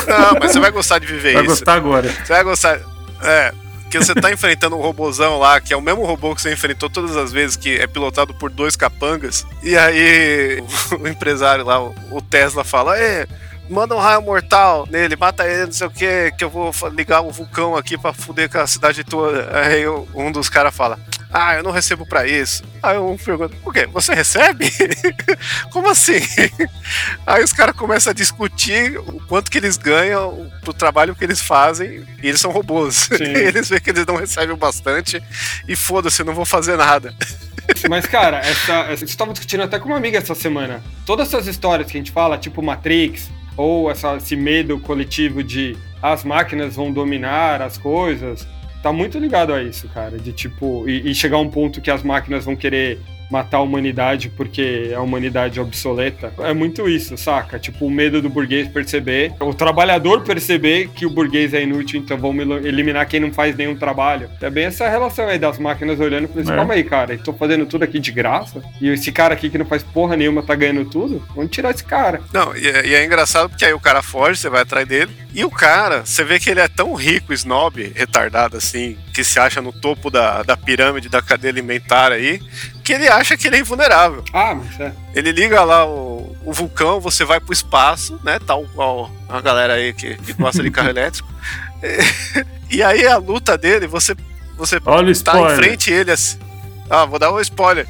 [0.06, 1.46] Não, mas você vai gostar de viver vai isso.
[1.46, 2.08] Vai gostar agora.
[2.08, 2.78] Você vai gostar.
[3.24, 3.52] É,
[3.98, 6.88] que você tá enfrentando um robôzão lá, que é o mesmo robô que você enfrentou
[6.88, 9.46] todas as vezes, que é pilotado por dois capangas.
[9.62, 10.64] E aí
[10.98, 13.26] o empresário lá, o Tesla, fala: É,
[13.72, 17.22] manda um raio mortal nele, mata ele, não sei o que, que eu vou ligar
[17.22, 19.48] o vulcão aqui pra fuder com a cidade toda.
[19.58, 20.98] Aí um dos caras fala:
[21.32, 22.62] ah, eu não recebo para isso.
[22.82, 23.86] Aí um pergunta, por quê?
[23.86, 24.70] Você recebe?
[25.72, 26.20] Como assim?
[27.26, 31.40] Aí os caras começam a discutir o quanto que eles ganham pro trabalho que eles
[31.40, 33.10] fazem, e eles são robôs.
[33.18, 35.22] eles veem que eles não recebem bastante,
[35.66, 37.14] e foda-se, não vou fazer nada.
[37.88, 40.82] Mas, cara, essa, essa, eu estava discutindo até com uma amiga essa semana.
[41.06, 45.76] Todas essas histórias que a gente fala, tipo Matrix, ou essa, esse medo coletivo de
[46.00, 48.46] as máquinas vão dominar as coisas,
[48.82, 50.18] tá muito ligado a isso, cara.
[50.18, 53.00] De tipo, e, e chegar a um ponto que as máquinas vão querer
[53.30, 56.32] matar a humanidade porque a humanidade é obsoleta.
[56.40, 57.58] É muito isso, saca?
[57.58, 62.18] Tipo, o medo do burguês perceber, o trabalhador perceber que o burguês é inútil, então
[62.18, 64.28] vamos eliminar quem não faz nenhum trabalho.
[64.40, 66.56] É bem essa relação aí das máquinas olhando e falando assim, é.
[66.56, 69.66] calma aí, cara, estou fazendo tudo aqui de graça e esse cara aqui que não
[69.66, 72.20] faz porra nenhuma tá ganhando tudo, vamos tirar esse cara.
[72.32, 75.10] Não, e é, e é engraçado porque aí o cara foge, você vai atrás dele,
[75.34, 79.38] e o cara, você vê que ele é tão rico, snob, retardado assim, que se
[79.38, 82.40] acha no topo da, da pirâmide da cadeia alimentar aí,
[82.82, 84.24] que ele acha que ele é invulnerável.
[84.32, 84.92] Ah, mas é.
[85.14, 88.38] Ele liga lá o, o vulcão, você vai pro espaço, né?
[88.44, 91.28] Tal qual a galera aí que, que gosta de carro elétrico.
[92.70, 94.14] E, aí a luta dele, você,
[94.56, 96.38] você Olha tá em frente a ele assim.
[96.88, 97.86] Ah, vou dar um spoiler.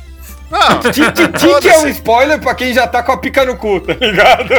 [1.61, 4.51] Que é um spoiler pra quem já tá com a pica no cu, tá ligado?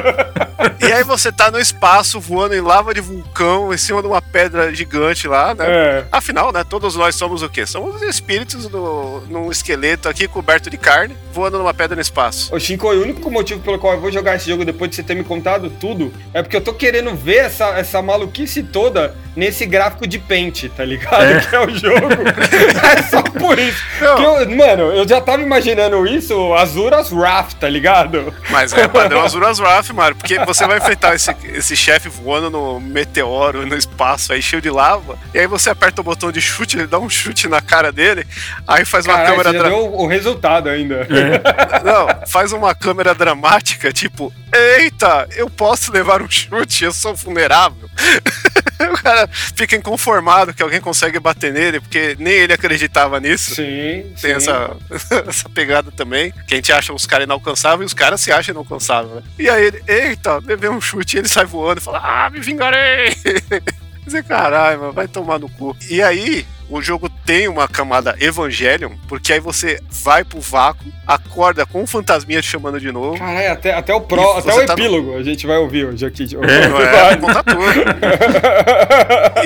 [0.81, 4.21] E aí você tá no espaço voando em lava de vulcão, em cima de uma
[4.21, 5.65] pedra gigante lá, né?
[5.67, 6.05] É.
[6.11, 7.65] Afinal, né, todos nós somos o quê?
[7.65, 12.53] Somos espíritos no, num esqueleto aqui coberto de carne, voando numa pedra no espaço.
[12.53, 15.03] Ô, Shinko, o único motivo pelo qual eu vou jogar esse jogo depois de você
[15.03, 19.65] ter me contado tudo é porque eu tô querendo ver essa, essa maluquice toda nesse
[19.65, 21.23] gráfico de pente, tá ligado?
[21.23, 21.43] É.
[21.53, 22.07] Que é o jogo.
[22.97, 23.83] é só por isso.
[23.99, 28.33] Eu, mano, eu já tava imaginando isso, Azuras Wrath, tá ligado?
[28.49, 32.79] Mas é padrão Azuras Wrath, mano, porque você vai enfrentar esse, esse chefe voando no
[32.79, 36.77] meteoro, no espaço aí cheio de lava, e aí você aperta o botão de chute,
[36.77, 38.25] ele dá um chute na cara dele,
[38.67, 39.51] aí faz uma câmera...
[39.51, 41.07] Você já deu o resultado ainda.
[41.09, 41.41] É.
[41.83, 47.89] Não, faz uma câmera dramática, tipo, eita, eu posso levar um chute, eu sou vulnerável.
[48.91, 53.55] o cara fica inconformado que alguém consegue bater nele, porque nem ele acreditava nisso.
[53.55, 54.13] Sim.
[54.21, 54.31] Tem sim.
[54.31, 54.77] Essa,
[55.27, 58.53] essa pegada também, que a gente acha os caras inalcançáveis e os caras se acham
[58.53, 59.15] inalcançáveis.
[59.15, 59.23] Né?
[59.39, 62.39] E aí ele, eita, levei um chute, e ele sai voando e fala, ah, me
[62.39, 63.13] vingarei!
[64.05, 65.75] Dizer, caralho, mano, vai tomar no cu.
[65.89, 71.67] E aí, o jogo tem uma camada Evangelion, porque aí você vai pro vácuo, acorda
[71.67, 73.19] com um fantasminha te chamando de novo.
[73.19, 75.17] Caralho, até, até o pro, até o tá epílogo no...
[75.17, 76.23] a gente vai ouvir hoje aqui.
[76.33, 77.61] É, é, contar tudo.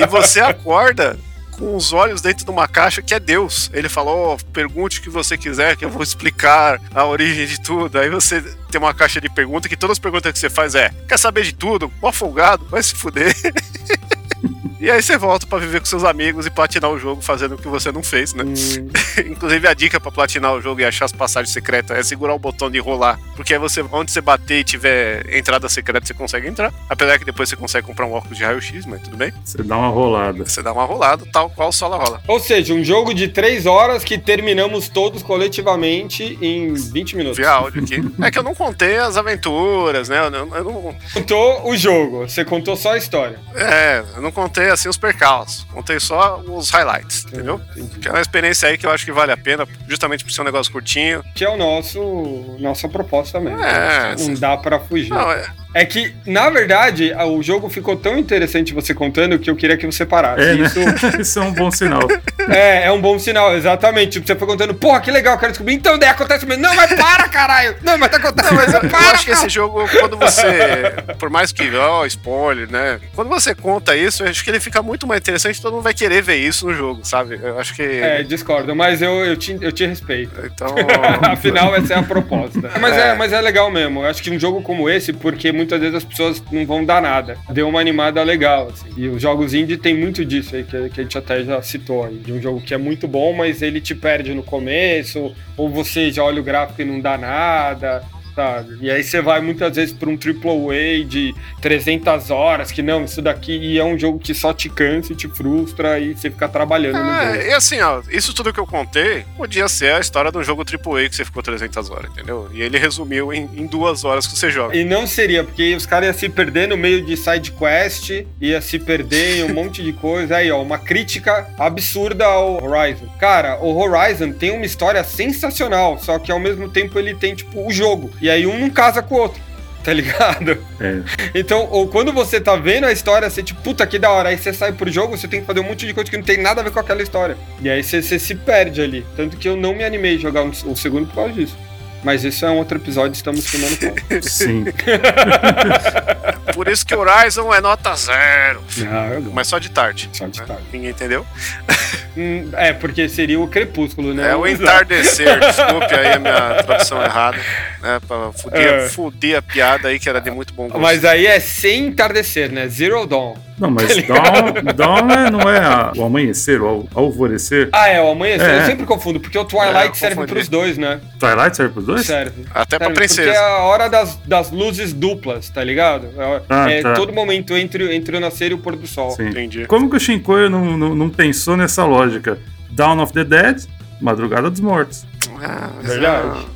[0.00, 1.18] e você acorda
[1.58, 3.70] com os olhos dentro de uma caixa que é Deus.
[3.74, 7.60] Ele falou: oh, pergunte o que você quiser, que eu vou explicar a origem de
[7.60, 7.98] tudo.
[7.98, 10.90] Aí você tem uma caixa de perguntas que todas as perguntas que você faz é:
[11.08, 11.92] quer saber de tudo?
[12.00, 13.34] Mó folgado, vai se fuder.
[14.80, 17.58] E aí você volta para viver com seus amigos e platinar o jogo fazendo o
[17.58, 18.44] que você não fez, né?
[18.44, 18.88] Hum.
[19.28, 22.38] Inclusive a dica para platinar o jogo e achar as passagens secretas é segurar o
[22.38, 26.46] botão de rolar, porque aí você onde você bater e tiver entrada secreta você consegue
[26.46, 26.72] entrar.
[26.88, 29.32] Apesar que depois você consegue comprar um óculos de raio-x, mas tudo bem.
[29.44, 30.44] Você dá uma rolada.
[30.46, 32.22] Você dá uma rolada, tal qual Sola rola.
[32.28, 37.38] Ou seja, um jogo de 3 horas que terminamos todos coletivamente em 20 minutos.
[37.38, 38.00] Via áudio aqui.
[38.22, 40.24] é que eu não contei as aventuras, né?
[40.24, 40.96] Eu não, eu não...
[41.12, 43.40] Contou o jogo, você contou só a história.
[43.54, 47.60] É, eu não contei assim os percalços, contei só os highlights, entendeu?
[47.76, 48.00] Entendi.
[48.00, 50.40] Que é uma experiência aí que eu acho que vale a pena, justamente por ser
[50.40, 51.22] um negócio curtinho.
[51.36, 53.62] Que é o nosso nossa proposta mesmo.
[53.62, 55.10] É, não dá para fugir.
[55.10, 59.56] Não, é, é que, na verdade, o jogo ficou tão interessante você contando que eu
[59.56, 60.42] queria que você parasse.
[60.42, 60.66] É, né?
[60.66, 60.80] isso...
[61.20, 62.08] isso é um bom sinal.
[62.48, 64.12] É, é um bom sinal, exatamente.
[64.12, 65.74] Tipo, você foi contando, porra, que legal, quero descobrir.
[65.74, 66.62] Então, daí acontece mesmo.
[66.62, 67.76] Não, mas para, caralho!
[67.82, 68.54] Não, mas tá acontecendo.
[68.56, 70.94] Mas eu, para, eu acho que esse jogo, quando você.
[71.18, 71.68] Por mais que.
[71.76, 73.00] Ó, oh, spoiler, né?
[73.14, 75.60] Quando você conta isso, eu acho que ele fica muito mais interessante.
[75.60, 77.38] Todo mundo vai querer ver isso no jogo, sabe?
[77.42, 77.82] Eu acho que.
[77.82, 80.40] É, discordo, mas eu, eu, te, eu te respeito.
[80.44, 80.74] Então.
[81.22, 82.70] Afinal, essa é a proposta.
[82.80, 83.08] Mas é.
[83.08, 83.14] é.
[83.14, 84.00] mas é legal mesmo.
[84.00, 87.02] Eu acho que um jogo como esse, porque muitas vezes as pessoas não vão dar
[87.02, 87.36] nada.
[87.50, 88.88] Deu uma animada legal, assim.
[88.96, 92.04] E os jogos indie tem muito disso aí, que, que a gente até já citou
[92.04, 92.16] aí.
[92.16, 96.10] De um jogo que é muito bom, mas ele te perde no começo, ou você
[96.10, 98.02] já olha o gráfico e não dá nada
[98.38, 98.78] sabe?
[98.80, 103.20] E aí você vai muitas vezes para um AAA de 300 horas, que não, isso
[103.20, 106.48] daqui e é um jogo que só te cansa e te frustra e você fica
[106.48, 107.48] trabalhando é, no jogo.
[107.48, 110.62] E assim, ó, isso tudo que eu contei podia ser a história de um jogo
[110.62, 112.48] AAA que você ficou 300 horas, entendeu?
[112.52, 114.76] E ele resumiu em, em duas horas que você joga.
[114.76, 118.60] E não seria, porque os caras iam se perder no meio de side quest, ia
[118.60, 120.36] se perder em um monte de coisa.
[120.36, 123.06] Aí, ó, uma crítica absurda ao Horizon.
[123.18, 127.66] Cara, o Horizon tem uma história sensacional, só que ao mesmo tempo ele tem, tipo,
[127.66, 128.10] o jogo.
[128.20, 129.48] E aí um não casa com o outro.
[129.82, 130.58] Tá ligado?
[130.80, 131.00] É.
[131.34, 134.28] Então, ou quando você tá vendo a história, você tipo, puta que da hora.
[134.28, 136.24] Aí você sai pro jogo, você tem que fazer um monte de coisa que não
[136.24, 137.38] tem nada a ver com aquela história.
[137.62, 139.06] E aí você, você se perde ali.
[139.16, 141.56] Tanto que eu não me animei a jogar o segundo por causa disso.
[142.02, 144.22] Mas isso é um outro episódio, estamos filmando com.
[144.22, 144.64] Sim.
[146.54, 148.62] Por isso que Horizon é nota zero.
[148.78, 150.08] Não, Mas só de tarde.
[150.12, 150.46] Só de né?
[150.46, 150.62] tarde.
[150.72, 151.26] Ninguém entendeu?
[152.16, 154.32] Hum, é, porque seria o crepúsculo, né?
[154.32, 157.38] É o entardecer, desculpe aí a minha tradução errada.
[157.80, 158.88] Né, pra fuder, é.
[158.88, 160.80] fuder a piada aí, que era de muito bom gosto.
[160.80, 162.66] Mas aí é sem entardecer, né?
[162.66, 163.36] Zero Dawn.
[163.58, 167.68] Não, mas tá Dawn, Dawn é, não é a, o amanhecer, o alvorecer.
[167.72, 168.48] Ah, é, o amanhecer.
[168.48, 168.58] É.
[168.60, 171.00] Eu sempre confundo, porque o Twilight é, serve pros dois, né?
[171.18, 172.06] Twilight serve pros dois?
[172.06, 172.44] Serve.
[172.54, 173.22] Até serve, pra princesa.
[173.22, 176.08] Porque é a hora das, das luzes duplas, tá ligado?
[176.16, 176.94] É, ah, é tá.
[176.94, 179.10] todo momento entre, entre o nascer e o pôr do sol.
[179.10, 179.28] Sim.
[179.28, 179.66] Entendi.
[179.66, 182.38] Como que o Shinkoio não, não, não pensou nessa lógica?
[182.70, 183.64] Dawn of the Dead,
[184.00, 185.04] Madrugada dos Mortos.
[185.42, 186.46] Ah, Verdade.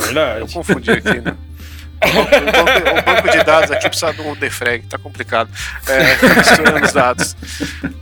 [0.00, 0.40] Verdade.
[0.40, 1.36] Eu confundi aqui, né?
[2.04, 5.50] O banco, o banco, de dados aqui precisa de um defrag, tá complicado.
[5.86, 7.36] É, misturando os dados.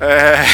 [0.00, 0.44] É,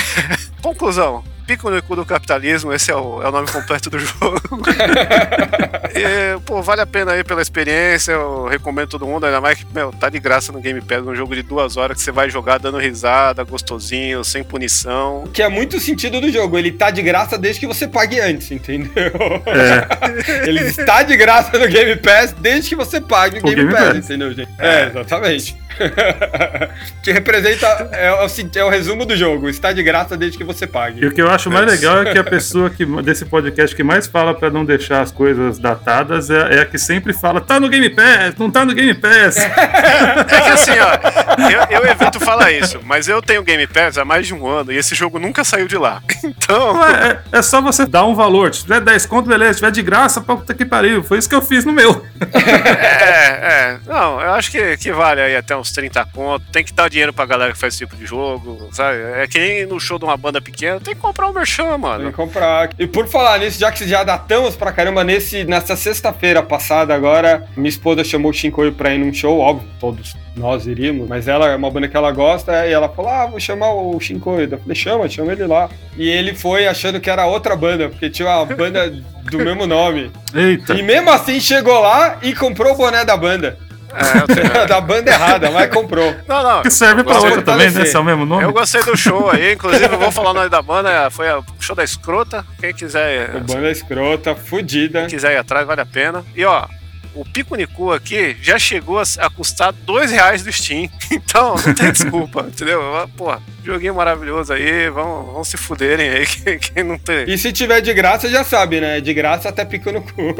[0.63, 4.39] conclusão pico no cu do capitalismo, esse é o, é o nome completo do jogo.
[5.97, 9.65] e, pô, vale a pena aí pela experiência, eu recomendo todo mundo, ainda mais que,
[9.73, 12.29] meu, tá de graça no Game Pass, um jogo de duas horas que você vai
[12.29, 15.25] jogar dando risada, gostosinho, sem punição.
[15.33, 18.51] Que é muito sentido do jogo, ele tá de graça desde que você pague antes,
[18.51, 19.11] entendeu?
[19.47, 20.45] É.
[20.47, 23.73] ele está de graça no Game Pass desde que você pague o, o Game, Game
[23.73, 24.51] Pass, Pass, entendeu, gente?
[24.59, 25.57] É, é exatamente.
[27.03, 27.67] que representa.
[27.93, 29.49] É, é, o resumo do jogo.
[29.49, 31.03] Está de graça desde que você pague.
[31.03, 33.83] E o que eu acho mais legal é que a pessoa que, desse podcast que
[33.83, 37.61] mais fala para não deixar as coisas datadas é, é, a que sempre fala: tá
[37.61, 39.37] no Game Pass, não tá no Game Pass.
[39.37, 44.05] é que assim, ó, eu, eu, evito falar isso, mas eu tenho Game Pass há
[44.05, 46.03] mais de um ano e esse jogo nunca saiu de lá.
[46.29, 46.85] Então.
[46.85, 48.53] É, é, só você dar um valor.
[48.53, 49.55] Se tiver 10 conto, beleza.
[49.55, 51.03] Se tiver de graça, puta que pariu.
[51.03, 52.05] Foi isso que eu fiz no meu.
[52.33, 53.79] é, é.
[53.87, 56.89] Não, eu acho que, que vale aí até uns uns 30 conto, tem que dar
[56.89, 58.99] dinheiro pra galera que faz esse tipo de jogo, sabe?
[59.17, 62.05] É que nem no show de uma banda pequena, tem que comprar um merchan, mano.
[62.05, 62.71] Tem que comprar.
[62.79, 67.47] E por falar nisso, já que já datamos pra caramba, nesse, nessa sexta-feira passada agora,
[67.57, 71.49] minha esposa chamou o Shinkoio pra ir num show, óbvio, todos nós iríamos, mas ela
[71.49, 74.49] é uma banda que ela gosta, e ela falou, ah, vou chamar o Shinkoio.
[74.51, 75.69] Eu falei, chama, chama ele lá.
[75.97, 78.91] E ele foi achando que era outra banda, porque tinha uma banda
[79.31, 80.11] do mesmo nome.
[80.35, 80.75] Eita.
[80.75, 83.59] E mesmo assim chegou lá e comprou o boné da banda.
[83.93, 86.15] É, da banda errada, mas comprou.
[86.27, 86.63] Não, não.
[86.63, 87.83] Que serve pra outra também, né?
[87.83, 88.45] Esse é o mesmo nome.
[88.45, 91.45] Eu gostei do show aí, inclusive eu vou falar o nome da banda, foi o
[91.59, 92.45] show da Escrota.
[92.61, 93.35] Quem quiser.
[93.37, 95.01] O banda Escrota, fudida.
[95.01, 96.25] Quem quiser ir atrás, vale a pena.
[96.37, 96.67] E ó,
[97.15, 100.89] o Picunicu aqui já chegou a, a custar dois reais do Steam.
[101.11, 102.81] Então, não tem desculpa, entendeu?
[103.17, 107.25] Porra, joguinho maravilhoso aí, vão, vão se fuderem aí, quem, quem não tem.
[107.29, 109.01] E se tiver de graça, já sabe, né?
[109.01, 110.35] De graça até pico no cu.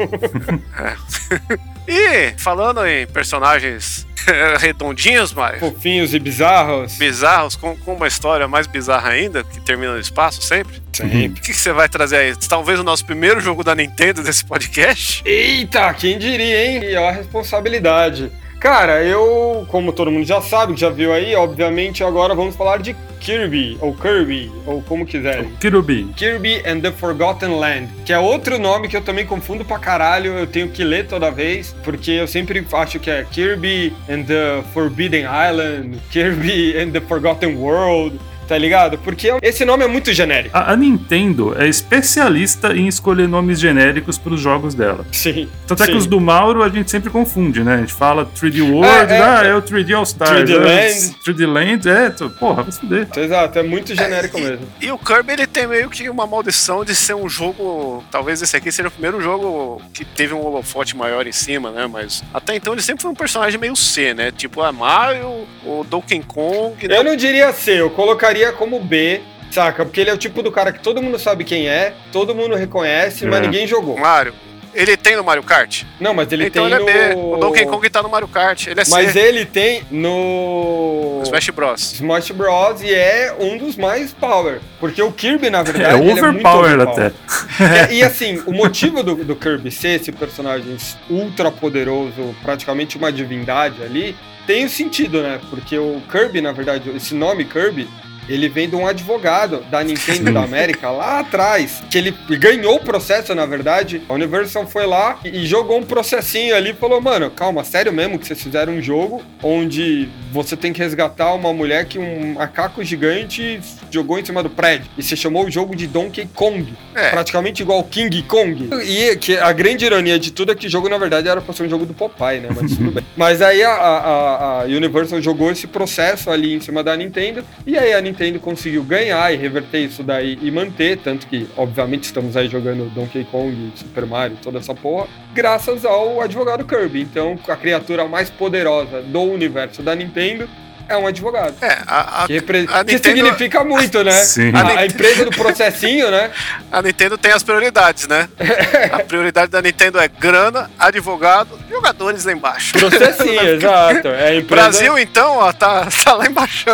[0.77, 1.78] É.
[1.89, 4.07] E falando em personagens
[4.59, 5.59] redondinhos, mas.
[5.59, 6.97] Fofinhos e bizarros.
[6.97, 10.81] Bizarros, com, com uma história mais bizarra ainda, que termina no espaço sempre.
[10.93, 11.27] Sempre.
[11.27, 12.35] O que, que você vai trazer aí?
[12.47, 15.23] Talvez o nosso primeiro jogo da Nintendo desse podcast?
[15.25, 16.83] Eita, quem diria, hein?
[16.83, 18.31] E a responsabilidade.
[18.59, 22.93] Cara, eu, como todo mundo já sabe, já viu aí, obviamente agora vamos falar de
[23.19, 25.49] Kirby, ou Kirby, ou como quiserem.
[25.61, 26.09] Kirby.
[26.15, 30.33] Kirby and the Forgotten Land, que é outro nome que eu também confundo pra caralho,
[30.33, 34.61] eu tenho que ler toda vez, porque eu sempre acho que é Kirby and the
[34.73, 38.19] Forbidden Island, Kirby and the Forgotten World
[38.49, 38.97] tá ligado?
[38.97, 40.57] Porque esse nome é muito genérico.
[40.57, 45.05] A, a Nintendo é especialista em escolher nomes genéricos para os jogos dela.
[45.11, 45.47] Sim.
[45.67, 47.75] Tanto é que os do Mauro a gente sempre confunde, né?
[47.75, 49.49] A gente fala 3D World, É, é, ah, é.
[49.49, 50.49] é o 3D All Stars.
[50.49, 51.15] 3D é, Land.
[51.25, 53.07] 3D Land, é, tu- porra, vai se fuder.
[53.15, 54.67] Exato, é muito genérico e, mesmo.
[54.81, 58.03] E o Kirby ele tem meio que uma maldição de ser um jogo.
[58.09, 61.85] Talvez esse aqui seja o primeiro jogo que teve um holofote maior em cima, né?
[61.85, 64.31] Mas até então ele sempre foi um personagem meio C, né?
[64.31, 66.87] Tipo a Mario, o Donkey Kong.
[66.87, 66.97] né?
[66.97, 69.21] Eu não diria C, eu colocaria como B,
[69.51, 69.83] saca?
[69.85, 72.55] Porque ele é o tipo do cara que todo mundo sabe quem é, todo mundo
[72.55, 73.41] reconhece, mas É.
[73.41, 73.97] ninguém jogou.
[73.97, 74.33] Mario.
[74.71, 75.81] Ele tem no Mario Kart?
[75.99, 77.15] Não, mas ele então tem ele é B.
[77.15, 77.33] no...
[77.33, 78.67] O Donkey Kong tá no Mario Kart.
[78.67, 79.19] Ele é Mas C.
[79.19, 81.21] ele tem no...
[81.23, 81.93] Smash Bros.
[81.93, 82.81] Smash Bros.
[82.83, 84.59] e é um dos mais power.
[84.79, 87.15] Porque o Kirby, na verdade, É ele muito overpowered overpowered.
[87.57, 87.89] até.
[87.89, 90.77] É, e assim, o motivo do, do Kirby ser esse personagem
[91.09, 94.15] ultra poderoso, praticamente uma divindade ali,
[94.45, 95.39] tem o sentido, né?
[95.49, 97.87] Porque o Kirby, na verdade, esse nome Kirby,
[98.29, 102.79] ele vem de um advogado da Nintendo da América lá atrás, que ele ganhou o
[102.79, 104.01] processo, na verdade.
[104.07, 108.19] A Universal foi lá e jogou um processinho ali e falou: Mano, calma, sério mesmo
[108.19, 112.83] que vocês fizeram um jogo onde você tem que resgatar uma mulher que um macaco
[112.83, 113.59] gigante
[113.89, 114.89] jogou em cima do prédio.
[114.97, 116.71] E você chamou o jogo de Donkey Kong.
[116.93, 117.09] É.
[117.09, 118.69] Praticamente igual King Kong.
[118.83, 121.53] E que a grande ironia de tudo é que o jogo, na verdade, era pra
[121.53, 122.49] ser um jogo do Popeye, né?
[122.55, 123.03] Mas tudo bem.
[123.17, 127.43] Mas aí a, a, a Universal jogou esse processo ali em cima da Nintendo.
[127.65, 130.97] E aí a Nintendo conseguiu ganhar e reverter isso daí e manter.
[130.97, 135.07] Tanto que, obviamente, estamos aí jogando Donkey Kong, Super Mario, toda essa porra.
[135.33, 137.01] Graças ao advogado Kirby.
[137.01, 140.47] Então, a criatura mais poderosa do universo da Nintendo
[140.89, 141.53] é um advogado.
[141.61, 144.11] É, a, a, Que, repre- a que Nintendo- significa muito, né?
[144.23, 144.51] Sim.
[144.53, 146.31] A, a empresa do processinho, né?
[146.71, 148.27] a Nintendo tem as prioridades, né?
[148.91, 152.73] a prioridade da Nintendo é grana, advogado, jogadores lá embaixo.
[152.73, 154.07] Processinho, exato.
[154.07, 154.61] É a empresa...
[154.69, 156.65] Brasil, então, ó, tá, tá lá embaixo.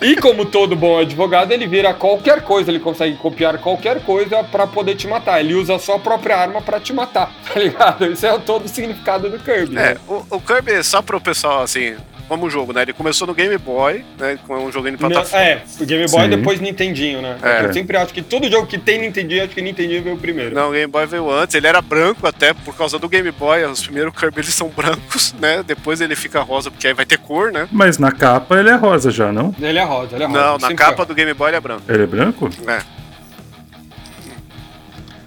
[0.00, 4.66] E como todo bom advogado, ele vira qualquer coisa, ele consegue copiar qualquer coisa pra
[4.66, 5.40] poder te matar.
[5.40, 8.06] Ele usa a própria arma pra te matar, tá ligado?
[8.10, 9.76] Isso é todo o significado do Kirby.
[9.76, 9.96] É, né?
[10.08, 11.96] o, o Kirby, só pro pessoal, assim,
[12.28, 12.82] como jogo, né?
[12.82, 14.38] Ele começou no Game Boy, né?
[14.46, 15.44] Com um joguinho de plataforma.
[15.44, 16.30] é, o Game Boy Sim.
[16.30, 17.38] depois Nintendinho, né?
[17.42, 17.64] É.
[17.64, 20.54] Eu sempre acho que todo jogo que tem Nintendinho, acho que Nintendinho veio primeiro.
[20.54, 23.64] Não, o Game Boy veio antes, ele era branco até por causa do Game Boy.
[23.64, 25.62] Os primeiros Kirby eles são brancos, né?
[25.66, 27.66] Depois ele fica rosa, porque aí vai ter cor, né?
[27.72, 29.54] Mas na capa ele é rosa já, não?
[29.60, 30.38] Ele é rosa, ele é rosa.
[30.40, 31.06] Não, na capa foi.
[31.06, 31.82] do Game Boy ele é branco.
[31.88, 32.50] Ele é branco?
[32.66, 32.82] É.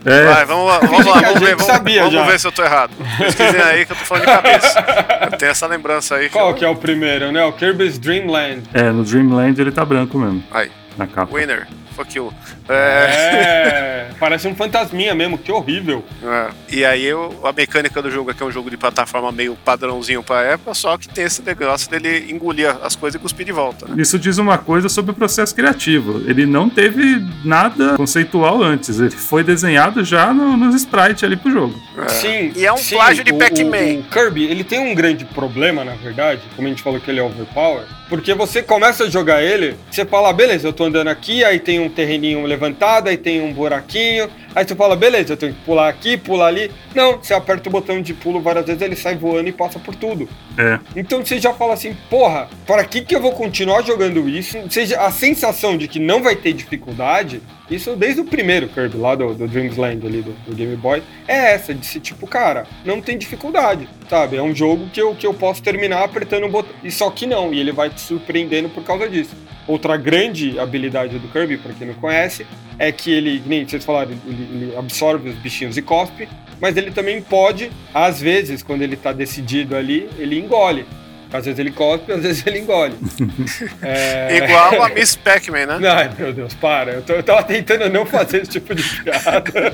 [0.03, 0.25] É.
[0.25, 2.23] Vai, vamos lá, vamos lá, que vamos ver, vamos, sabia vamos já.
[2.25, 2.91] ver se eu tô errado.
[3.17, 4.85] Pesquisem aí que eu tô falando de cabeça.
[5.31, 6.29] Eu tenho essa lembrança aí.
[6.29, 7.43] Qual eu- que é o primeiro, né?
[7.45, 8.63] O Kirby's Dream Land.
[8.73, 11.33] É, no Dreamland ele tá branco mesmo, Aí, na capa.
[11.37, 12.33] winner, fuck you.
[12.69, 12.75] É,
[13.11, 16.03] É, parece um fantasminha mesmo, que horrível.
[16.23, 16.49] é.
[16.69, 20.23] E aí eu- a mecânica do jogo aqui é um jogo de plataforma meio padrãozinho
[20.23, 23.87] pra época, só que tem esse negócio dele engolir as coisas e cuspir de volta.
[23.87, 23.95] Né?
[24.01, 26.23] Isso diz uma coisa sobre o processo criativo.
[26.29, 28.99] Ele não teve nada conceitual antes.
[28.99, 31.79] Ele foi desenhado já no- nos sprites ali pro jogo.
[32.07, 32.51] Sim.
[32.55, 33.97] E é um sim, plágio de Pac-Man.
[33.97, 37.09] O, o Kirby, ele tem um grande problema, na verdade, como a gente falou que
[37.09, 41.07] ele é overpower, porque você começa a jogar ele, você fala, beleza, eu tô andando
[41.07, 45.37] aqui, aí tem um terreninho levantado, aí tem um buraquinho, aí você fala, beleza, eu
[45.37, 46.69] tenho que pular aqui, pular ali.
[46.93, 49.95] Não, você aperta o botão de pulo várias vezes, ele sai voando e passa por
[49.95, 50.27] tudo.
[50.57, 50.77] É.
[50.93, 54.57] Então você já fala assim, porra, para que que eu vou continuar jogando isso?
[54.69, 57.41] Seja a sensação de que não vai ter dificuldade,
[57.71, 61.01] isso desde o primeiro Kirby lá do, do Dreams Land ali do, do Game Boy,
[61.27, 64.35] é essa, de ser tipo, cara, não tem dificuldade, sabe?
[64.35, 66.73] É um jogo que eu, que eu posso terminar apertando o botão.
[66.83, 69.35] E só que não, e ele vai te surpreendendo por causa disso.
[69.67, 72.45] Outra grande habilidade do Kirby, pra quem não conhece,
[72.77, 76.27] é que ele, nem vocês falaram, ele, ele absorve os bichinhos e cospe,
[76.59, 80.85] mas ele também pode, às vezes, quando ele tá decidido ali, ele engole.
[81.33, 82.95] Às vezes ele cospe, às vezes ele engole.
[83.81, 84.37] É...
[84.37, 85.89] Igual a Miss Pac-Man, né?
[85.89, 86.91] Ai, meu Deus, para.
[86.93, 89.73] Eu, tô- eu tava tentando não fazer esse tipo de piada.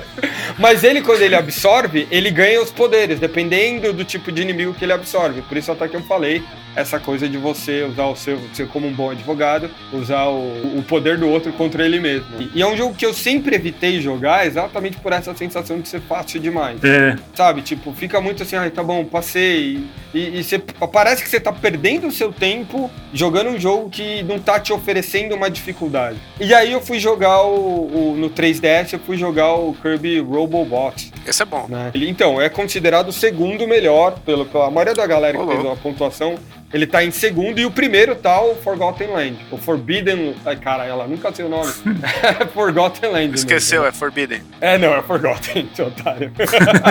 [0.58, 4.86] Mas ele, quando ele absorve, ele ganha os poderes, dependendo do tipo de inimigo que
[4.86, 5.42] ele absorve.
[5.42, 6.44] Por isso até que eu falei
[6.76, 10.84] essa coisa de você usar o seu, ser como um bom advogado, usar o, o
[10.88, 12.28] poder do outro contra ele mesmo.
[12.40, 15.88] E, e é um jogo que eu sempre evitei jogar exatamente por essa sensação de
[15.88, 16.84] ser fácil demais.
[16.84, 17.62] É, Sabe?
[17.64, 19.84] Tipo, fica muito assim, ai, tá bom, passei.
[20.14, 20.60] E, e você,
[20.92, 24.74] parece que você tá perdendo o seu tempo jogando um jogo que não tá te
[24.74, 26.18] oferecendo uma dificuldade.
[26.40, 31.12] E aí eu fui jogar o, o- no 3DS, eu fui jogar o Kirby Robobot.
[31.26, 31.66] Esse é bom.
[31.70, 31.92] Né?
[31.94, 35.64] Ele, então, é considerado o segundo melhor, pelo, pela maioria da galera que Ô, fez
[35.64, 35.78] louco.
[35.78, 36.36] a pontuação.
[36.74, 39.38] Ele tá em segundo e o primeiro tá o Forgotten Land.
[39.52, 40.36] O Forbidden.
[40.46, 41.72] Ai, cara, ela nunca sei o nome.
[42.54, 43.36] Forgotten Land.
[43.36, 43.96] Esqueceu, mesmo.
[43.96, 44.42] é Forbidden.
[44.60, 46.32] É, não, é Forgotten, seu otário.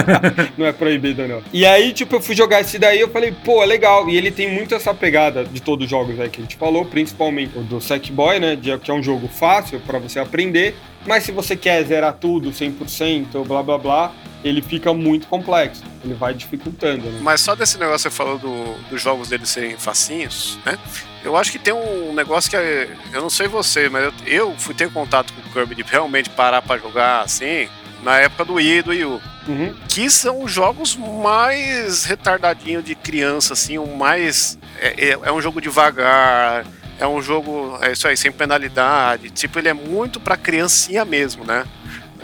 [0.57, 1.43] não é proibido, não.
[1.53, 4.09] E aí, tipo, eu fui jogar esse daí eu falei, pô, é legal.
[4.09, 6.85] E ele tem muito essa pegada de todos os jogos aí que a gente falou,
[6.87, 8.57] principalmente o do Sackboy, né?
[8.57, 10.75] de- que é um jogo fácil pra você aprender.
[11.05, 14.13] Mas se você quer zerar tudo 100%, blá blá blá,
[14.45, 15.83] ele fica muito complexo.
[16.05, 17.19] Ele vai dificultando, né?
[17.23, 20.79] Mas só desse negócio que você falou do, dos jogos deles serem facinhos, né?
[21.25, 24.55] Eu acho que tem um negócio que é- eu não sei você, mas eu, eu
[24.59, 27.69] fui ter contato com o Kirby de realmente parar pra jogar assim
[28.03, 29.21] na época do Wii e do Wii U.
[29.49, 29.75] Uhum.
[29.89, 34.59] Que são os jogos mais retardadinho de criança, assim, o mais.
[34.81, 36.65] É, é- é um jogo devagar,
[36.99, 37.79] é um jogo.
[37.83, 39.31] É isso aí, sem penalidade.
[39.31, 41.65] Tipo, ele é muito pra criancinha mesmo, né?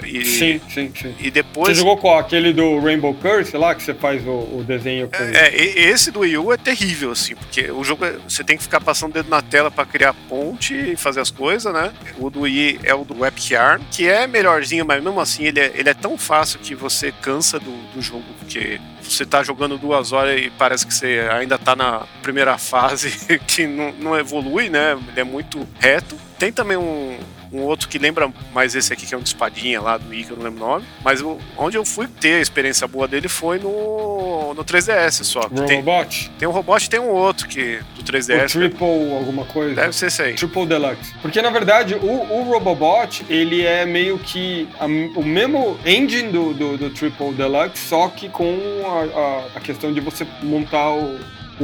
[0.05, 1.15] E, Sim, sim, sim.
[1.21, 1.77] E Você depois.
[1.77, 2.19] jogou qual?
[2.19, 5.15] Aquele do Rainbow Curse lá, que você faz o, o desenho com...
[5.17, 8.57] É, e- esse do Wii U é terrível, assim, porque o jogo é- você tem
[8.57, 11.93] que ficar passando o dedo na tela pra criar ponte e fazer as coisas, né?
[12.19, 13.15] O do Wii é o do
[13.49, 17.13] Yarn, que é melhorzinho, mas mesmo assim ele é, ele é tão fácil que você
[17.13, 21.59] cansa do, do jogo, porque você tá jogando duas horas e parece que você ainda
[21.59, 23.11] tá na primeira fase,
[23.47, 24.99] que não, não evolui, né?
[25.09, 26.17] Ele é muito reto.
[26.39, 27.19] Tem também um,
[27.53, 30.25] um outro que lembra mais esse aqui, que é um de espadinha lá do Wii,
[30.25, 30.85] que eu não lembro o nome.
[31.05, 35.41] Mas o- onde eu fui ter a experiência boa dele foi no, no 3DS só.
[35.49, 36.31] que Tem, Robot?
[36.39, 38.53] tem um robot e tem um outro que do O 3DS.
[38.53, 39.75] Triple alguma coisa?
[39.75, 40.35] Deve ser esse aí.
[40.35, 41.13] Triple Deluxe.
[41.21, 46.53] Porque, na verdade, o, o Robobot, ele é meio que a- o mesmo engine do,
[46.55, 51.19] do, do Triple Deluxe, só que com a, a- a questão de você montar o,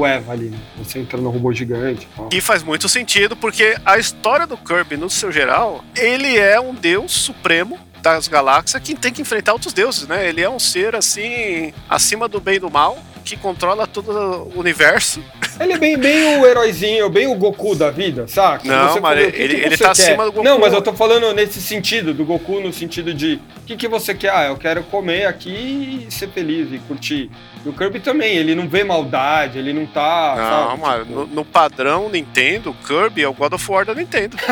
[0.04, 0.58] Eva ali, né?
[0.78, 2.08] Você entra no robô gigante.
[2.32, 6.74] E faz muito sentido, porque a história do Kirby, no seu geral, ele é um
[6.74, 10.28] deus supremo das galáxias que tem que enfrentar outros deuses, né?
[10.28, 14.58] Ele é um ser, assim, acima do bem e do mal, que controla todo o
[14.58, 15.22] universo.
[15.60, 18.66] Ele é bem, bem o heróizinho, bem o Goku da vida, saca?
[18.68, 20.02] Não, Você mas o que ele- que ele tá quer?
[20.02, 20.44] acima do Goku.
[20.44, 23.88] Não, mas eu tô falando nesse sentido, do Goku no sentido de o que, que
[23.88, 24.30] você quer?
[24.30, 27.30] Ah, eu quero comer aqui e ser feliz e curtir.
[27.64, 30.34] E o Kirby também, ele não vê maldade, ele não tá.
[30.36, 33.94] Não, sabe, mas tipo, no, no padrão Nintendo, Kirby é o God of War da
[33.94, 34.36] Nintendo.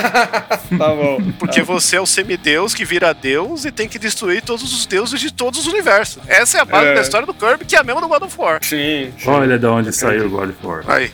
[0.77, 1.19] Tá bom.
[1.39, 5.21] Porque você é o semideus que vira deus e tem que destruir todos os deuses
[5.21, 6.23] de todos os universos.
[6.27, 6.95] Essa é a base É.
[6.95, 8.59] da história do Kirby, que é a mesma do God of War.
[8.63, 9.29] Sim, sim.
[9.31, 10.83] olha de onde saiu o God of War.
[10.97, 11.11] Aí,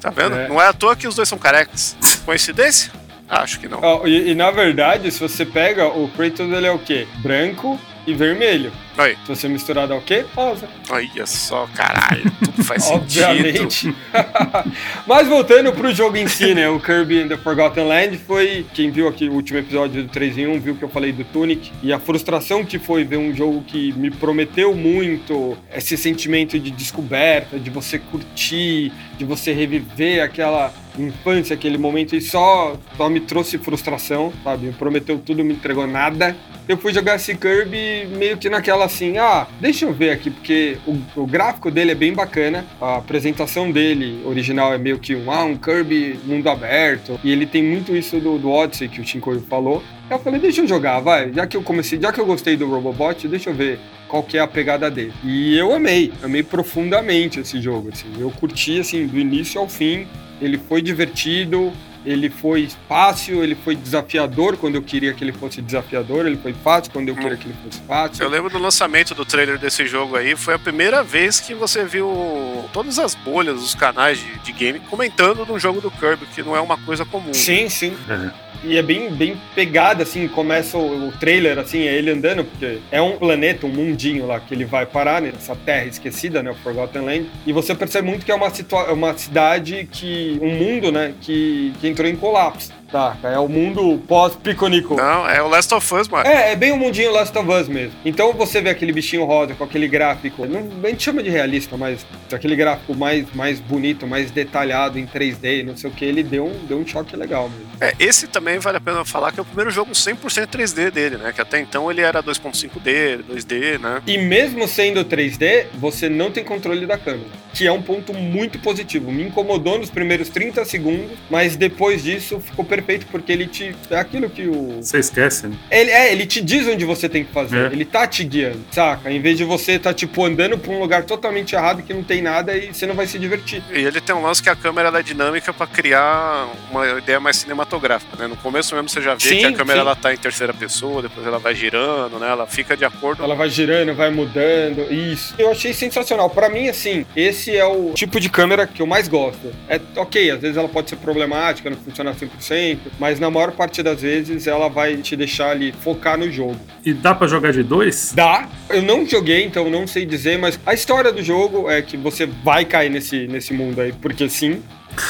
[0.00, 0.36] tá vendo?
[0.36, 0.48] É.
[0.48, 1.96] Não é à toa que os dois são carecas.
[2.24, 2.92] Coincidência?
[3.28, 3.80] Acho que não.
[3.82, 7.08] Ó, e, e, na verdade, se você pega o Kratos, ele é o quê?
[7.18, 8.72] Branco e vermelho.
[8.98, 10.24] Aí, Se você misturar dá o quê?
[10.34, 10.68] Rosa.
[10.90, 13.24] olha só, caralho, tudo faz sentido.
[13.24, 13.94] Obviamente.
[15.06, 16.68] Mas voltando pro jogo em si, né?
[16.68, 18.64] O Kirby and the Forgotten Land foi.
[18.74, 21.24] Quem viu aqui o último episódio do 3 em 1 viu que eu falei do
[21.24, 21.70] Tunic.
[21.82, 26.70] E a frustração que foi ver um jogo que me prometeu muito esse sentimento de
[26.70, 33.20] descoberta, de você curtir, de você reviver aquela infância, aquele momento, e só, só me
[33.20, 34.66] trouxe frustração, sabe?
[34.68, 36.34] Me prometeu tudo, me entregou nada.
[36.66, 40.78] Eu fui jogar esse Kirby meio que naquela assim, ah, deixa eu ver aqui, porque
[40.86, 45.30] o, o gráfico dele é bem bacana, a apresentação dele original é meio que um,
[45.30, 49.06] ah, um Kirby mundo aberto, e ele tem muito isso do, do Odyssey que o
[49.06, 49.82] Shinkoio falou.
[50.08, 52.68] Eu falei, deixa eu jogar, vai, já que eu comecei, já que eu gostei do
[52.68, 55.12] Robobot, deixa eu ver qual que é a pegada dele.
[55.24, 60.06] E eu amei, amei profundamente esse jogo, assim, eu curti, assim, do início ao fim,
[60.40, 61.72] ele foi divertido,
[62.06, 66.52] ele foi fácil, ele foi desafiador quando eu queria que ele fosse desafiador, ele foi
[66.52, 68.22] fácil quando eu queria que ele fosse fácil.
[68.22, 71.84] Eu lembro do lançamento do trailer desse jogo aí, foi a primeira vez que você
[71.84, 76.26] viu todas as bolhas dos canais de, de game comentando de um jogo do Kirby,
[76.26, 77.34] que não é uma coisa comum.
[77.34, 77.96] Sim, sim.
[78.08, 78.46] É.
[78.64, 82.78] E é bem, bem pegada, assim, começa o, o trailer, assim, é ele andando, porque
[82.90, 86.54] é um planeta, um mundinho lá que ele vai parar, nessa terra esquecida, né, o
[86.54, 90.90] Forgotten Land, e você percebe muito que é uma, situa uma cidade que, um mundo,
[90.90, 92.70] né, que, que entrou em colapso.
[92.90, 93.28] Saca?
[93.28, 94.94] É o mundo pós-Piconico.
[94.94, 96.26] Não, é o Last of Us, mano.
[96.26, 97.94] É, é bem o mundinho Last of Us mesmo.
[98.04, 101.76] Então você vê aquele bichinho rosa com aquele gráfico, não, a gente chama de realista,
[101.76, 106.22] mas aquele gráfico mais, mais bonito, mais detalhado em 3D, não sei o que, ele
[106.22, 107.66] deu um, deu um choque legal mesmo.
[107.80, 111.16] É, esse também vale a pena falar que é o primeiro jogo 100% 3D dele,
[111.16, 111.32] né?
[111.32, 114.02] Que até então ele era 2.5D, 2D, né?
[114.06, 118.58] E mesmo sendo 3D, você não tem controle da câmera, que é um ponto muito
[118.60, 119.10] positivo.
[119.10, 123.74] Me incomodou nos primeiros 30 segundos, mas depois disso ficou perfeito porque ele te.
[123.90, 124.82] É aquilo que o.
[124.82, 125.56] Você esquece, né?
[125.70, 127.70] Ele, é, ele te diz onde você tem que fazer.
[127.70, 127.72] É.
[127.72, 129.10] Ele tá te guiando, saca?
[129.10, 132.22] Em vez de você tá, tipo, andando pra um lugar totalmente errado que não tem
[132.22, 133.62] nada e você não vai se divertir.
[133.72, 137.20] E ele tem um lance que a câmera ela é dinâmica pra criar uma ideia
[137.20, 138.26] mais cinematográfica, né?
[138.26, 139.86] No começo mesmo você já vê Sim, que a câmera sim.
[139.86, 142.28] ela tá em terceira pessoa, depois ela vai girando, né?
[142.28, 143.22] Ela fica de acordo.
[143.22, 144.92] Ela vai girando, vai mudando.
[144.92, 145.34] Isso.
[145.38, 146.28] Eu achei sensacional.
[146.30, 149.52] Pra mim, assim, esse é o tipo de câmera que eu mais gosto.
[149.68, 152.65] É ok, às vezes ela pode ser problemática, não funciona 100%,
[152.98, 156.58] mas na maior parte das vezes ela vai te deixar ali focar no jogo.
[156.84, 158.12] E dá pra jogar de dois?
[158.14, 158.48] Dá.
[158.70, 162.26] Eu não joguei, então não sei dizer, mas a história do jogo é que você
[162.26, 164.62] vai cair nesse, nesse mundo aí, porque sim.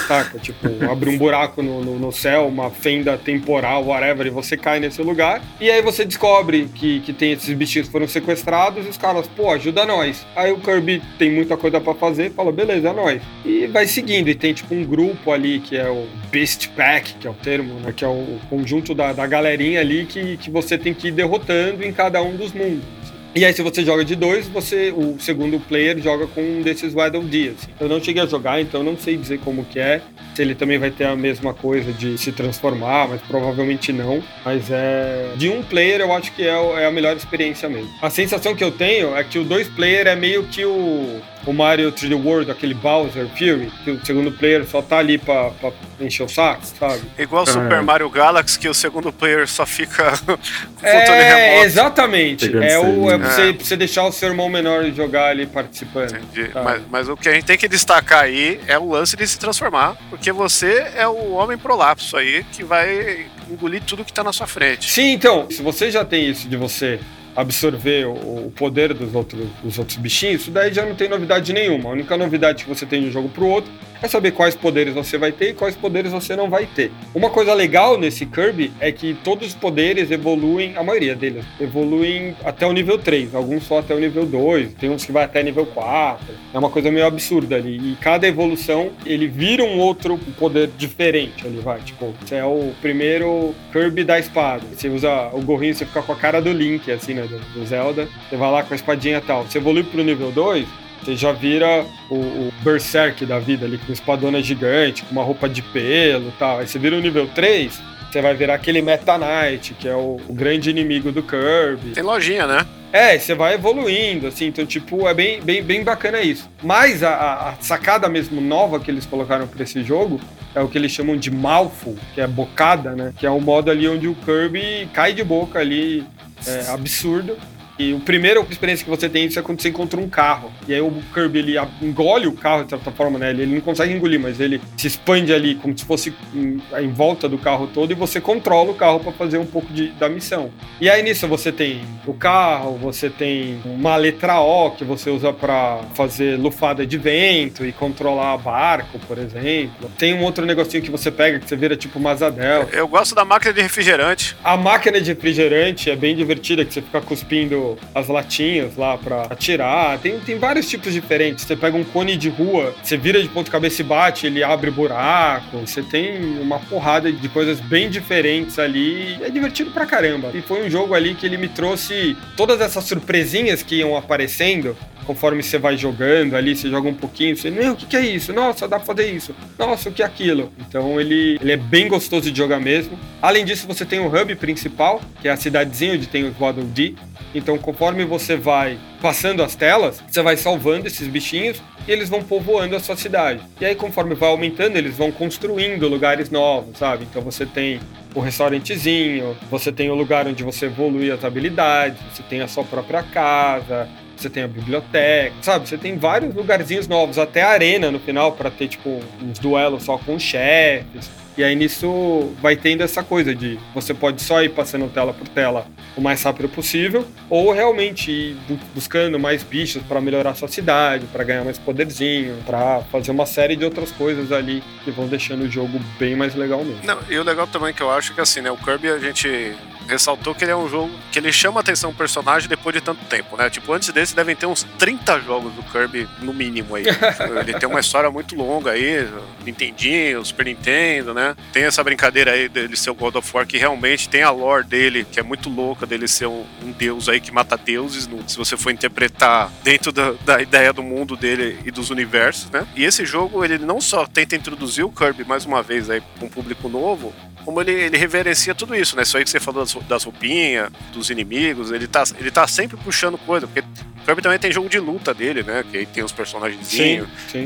[0.06, 0.38] Saca?
[0.38, 4.80] Tipo, abre um buraco no, no, no céu, uma fenda temporal, whatever, e você cai
[4.80, 5.42] nesse lugar.
[5.60, 9.26] E aí você descobre que, que tem esses bichinhos que foram sequestrados e os caras,
[9.28, 10.26] pô, ajuda nós.
[10.34, 13.22] Aí o Kirby tem muita coisa pra fazer, fala, beleza, é nós.
[13.44, 14.28] E vai seguindo.
[14.28, 17.74] E tem tipo um grupo ali que é o Beast Pack, que é o termo,
[17.80, 17.92] né?
[17.94, 21.84] Que é o conjunto da, da galerinha ali que, que você tem que ir derrotando
[21.84, 23.05] em cada um dos mundos.
[23.36, 26.94] E aí, se você joga de dois, você, o segundo player joga com um desses
[26.94, 27.70] Waddle assim.
[27.78, 30.00] Eu não cheguei a jogar, então não sei dizer como que é.
[30.34, 34.22] Se ele também vai ter a mesma coisa de se transformar, mas provavelmente não.
[34.42, 35.32] Mas é.
[35.36, 37.90] De um player, eu acho que é, é a melhor experiência mesmo.
[38.00, 41.20] A sensação que eu tenho é que o dois player é meio que o.
[41.47, 45.51] O Mario 3D World, aquele Bowser Fury, que o segundo player só tá ali pra,
[45.51, 45.70] pra
[46.01, 47.02] encher o saco, sabe?
[47.16, 47.47] Igual Ah.
[47.47, 50.82] Super Mario Galaxy, que o segundo player só fica com o controle
[51.20, 51.66] É, remoto.
[51.66, 52.47] exatamente.
[52.48, 53.18] Pegando É, o, é selinho.
[53.31, 53.52] você, É.
[53.52, 56.16] pra você deixar o seu irmão menor jogar ali participando.
[56.16, 56.51] Entendi.
[56.52, 59.39] Mas, mas o que a gente tem que destacar aí é o lance de se
[59.39, 64.32] transformar, porque você é o homem prolapso aí que vai engolir tudo que tá na
[64.32, 64.90] sua frente.
[64.90, 66.98] Sim, então, se você já tem isso de você
[67.36, 71.52] absorver o, o poder dos outros, dos outros bichinhos, isso daí já não tem novidade
[71.52, 71.90] nenhuma.
[71.90, 73.70] A única novidade que você tem de um jogo pro outro
[74.02, 76.90] é saber quais poderes você vai ter e quais poderes você não vai ter.
[77.14, 82.36] Uma coisa legal nesse Kirby é que todos os poderes evoluem, a maioria deles, evoluem
[82.44, 85.43] até o nível 3, alguns só até o nível 2, tem uns que vai até
[85.43, 86.27] nível 4.
[86.52, 87.93] É uma coisa meio absurda ali.
[87.93, 91.81] E cada evolução, ele vira um outro poder diferente ali, vai.
[91.81, 94.62] Tipo, você é o primeiro Kirby da espada.
[94.74, 98.09] Você usa o gorrinho, você fica com a cara do Link, assim, né, do, Zelda.
[98.28, 99.44] Você vai lá com a espadinha e tal.
[99.44, 100.66] Você evolui pro nível 2,
[101.02, 105.48] você já vira o, o Berserk da vida ali, com espadona gigante, com uma roupa
[105.48, 106.59] de pelo e tal.
[106.60, 110.20] Aí você vira o nível 3, você vai virar aquele Meta Knight, que é o,
[110.28, 111.90] o grande inimigo do Kirby.
[111.94, 112.66] Tem lojinha, né?
[112.93, 116.48] É, você vai evoluindo, assim, então, tipo, é bem, bem, bem bacana isso.
[116.62, 117.10] Mas a,
[117.51, 120.18] a- sacada mesmo nova que eles colocaram pra esse jogo
[120.55, 123.12] é o que eles chamam de Mouthful, que é bocada, né?
[123.18, 126.05] Que é um modo ali onde o Kirby cai de boca ali,
[126.47, 127.36] é absurdo.
[127.78, 130.51] E o primeiro experiência que você tem isso é quando você encontra um carro.
[130.66, 133.31] E aí o Kirby ele engole o carro de certa forma, né?
[133.31, 136.89] Ele, ele não consegue engolir, mas ele se expande ali como se fosse em, em
[136.89, 140.09] volta do carro todo e você controla o carro pra fazer um pouco de, da
[140.09, 140.51] missão.
[140.81, 145.32] E aí nisso você tem o carro, você tem uma letra O que você usa
[145.32, 149.90] pra fazer lufada de vento e controlar barco, por exemplo.
[149.98, 152.69] Tem um outro negocinho que você pega que você vira tipo uma asa dela.
[152.73, 154.36] Eu gosto da máquina de refrigerante.
[154.43, 159.22] A máquina de refrigerante é bem divertida, que você fica cuspindo as latinhas lá pra
[159.22, 159.98] atirar.
[159.98, 161.44] Tem, tem vários tipos diferentes.
[161.44, 164.70] Você pega um cone de rua, você vira de ponta cabeça e bate, ele abre
[164.70, 165.59] buraco.
[165.59, 169.18] Você tem uma porrada de coisas bem diferentes ali.
[169.22, 170.30] É divertido pra caramba.
[170.34, 174.76] E foi um jogo ali que ele me trouxe todas essas surpresinhas que iam aparecendo.
[175.06, 178.04] Conforme você vai jogando ali, você joga um pouquinho, você, meu, o que, que é
[178.04, 178.32] isso?
[178.32, 179.34] Nossa, dá pra fazer isso.
[179.58, 180.52] Nossa, o que é aquilo?
[180.58, 182.98] Então ele, ele é bem gostoso de jogar mesmo.
[183.22, 186.64] Além disso, você tem o hub principal, que é a cidadezinha onde tem os Waddle
[186.64, 186.96] Dee.
[187.34, 192.22] Então, conforme você vai passando as telas, você vai salvando esses bichinhos e eles vão
[192.22, 193.42] povoando a sua cidade.
[193.60, 197.06] E aí, conforme vai aumentando, eles vão construindo lugares novos, sabe?
[197.08, 197.78] Então você tem
[198.14, 202.64] o restaurantezinho, você tem o lugar onde você evolui as habilidades, você tem a sua
[202.64, 203.86] própria casa,
[204.22, 205.68] você tem a biblioteca, sabe?
[205.68, 209.84] Você tem vários lugarzinhos novos, até a arena no final para ter tipo uns duelos
[209.84, 211.10] só com chefes.
[211.36, 215.28] E aí nisso vai tendo essa coisa de você pode só ir passando tela por
[215.28, 218.36] tela o mais rápido possível, ou realmente ir
[218.74, 223.55] buscando mais bichos para melhorar sua cidade, para ganhar mais poderzinho, para fazer uma série
[223.55, 226.80] de outras coisas ali que vão deixando o jogo bem mais legal mesmo.
[226.84, 229.55] Não, e o legal também que eu acho que assim, né, o Kirby a gente
[229.86, 232.80] ressaltou que ele é um jogo que ele chama a atenção do personagem depois de
[232.80, 233.48] tanto tempo, né?
[233.48, 236.84] Tipo, antes desse devem ter uns 30 jogos do Kirby, no mínimo aí.
[237.40, 239.08] ele tem uma história muito longa aí,
[239.44, 241.36] Nintendinho, Super Nintendo, né?
[241.52, 244.64] Tem essa brincadeira aí dele ser o God of War, que realmente tem a lore
[244.64, 248.28] dele, que é muito louca, dele ser um, um deus aí que mata deuses, no,
[248.28, 252.66] se você for interpretar dentro da, da, ideia do mundo dele e dos universos, né?
[252.74, 256.26] E esse jogo, ele não só tenta introduzir o Kirby mais uma vez aí para
[256.26, 257.14] um público novo,
[257.47, 259.05] como ele, ele reverencia tudo isso, né?
[259.05, 262.77] Isso aí que você falou das, das roupinhas, dos inimigos, ele tá, ele tá sempre
[262.77, 263.62] puxando coisa, porque
[264.06, 265.64] Kirby também tem jogo de luta dele, né?
[265.68, 266.68] Que aí tem os personagens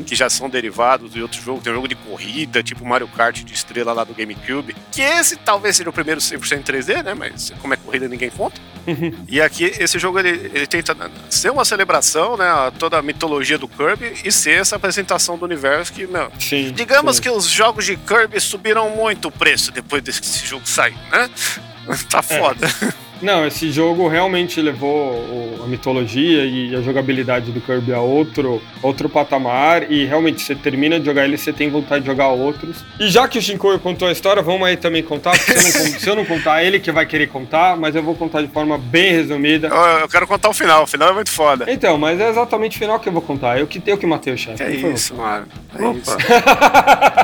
[0.05, 1.59] que já são derivados de outro jogo.
[1.59, 4.75] Tem um jogo de corrida, tipo Mario Kart de estrela lá do GameCube.
[4.91, 7.15] Que esse talvez seja o primeiro 100% 3D, né?
[7.15, 8.61] Mas como é corrida ninguém conta.
[8.85, 9.11] Uhum.
[9.27, 10.95] E aqui, esse jogo ele, ele tenta
[11.29, 12.45] ser uma celebração, né?
[12.45, 16.31] A toda a mitologia do Kirby e ser essa apresentação do universo que, meu.
[16.39, 17.23] Sim, digamos sim.
[17.23, 21.29] que os jogos de Kirby subiram muito o preço depois desse jogo sair, né?
[22.09, 22.21] tá é.
[22.21, 22.67] foda.
[22.67, 23.10] É.
[23.21, 29.07] Não, esse jogo realmente levou a mitologia e a jogabilidade do Kirby a outro, outro
[29.07, 29.91] patamar.
[29.91, 32.83] E realmente, você termina de jogar ele, você tem vontade de jogar outros.
[32.99, 35.37] E já que o Shinkoio contou a história, vamos aí também contar.
[35.37, 38.15] Se eu, não, se eu, não, contar, ele que vai querer contar, mas eu vou
[38.15, 39.67] contar de forma bem resumida.
[39.67, 41.65] Eu, eu, quero contar o final, o final é muito foda.
[41.67, 43.59] Então, mas é exatamente o final que eu vou contar.
[43.59, 44.63] Eu que, eu que matei o chefe.
[44.63, 45.45] É isso, mano.
[45.77, 45.97] É Opa.
[45.97, 46.17] isso.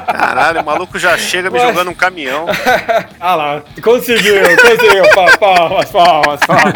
[0.06, 1.68] Caralho, o maluco já chega me mas...
[1.68, 2.46] jogando um caminhão.
[3.20, 5.04] ah lá, conseguiu, conseguiu.
[5.40, 6.74] Palmas, palmas, palmas.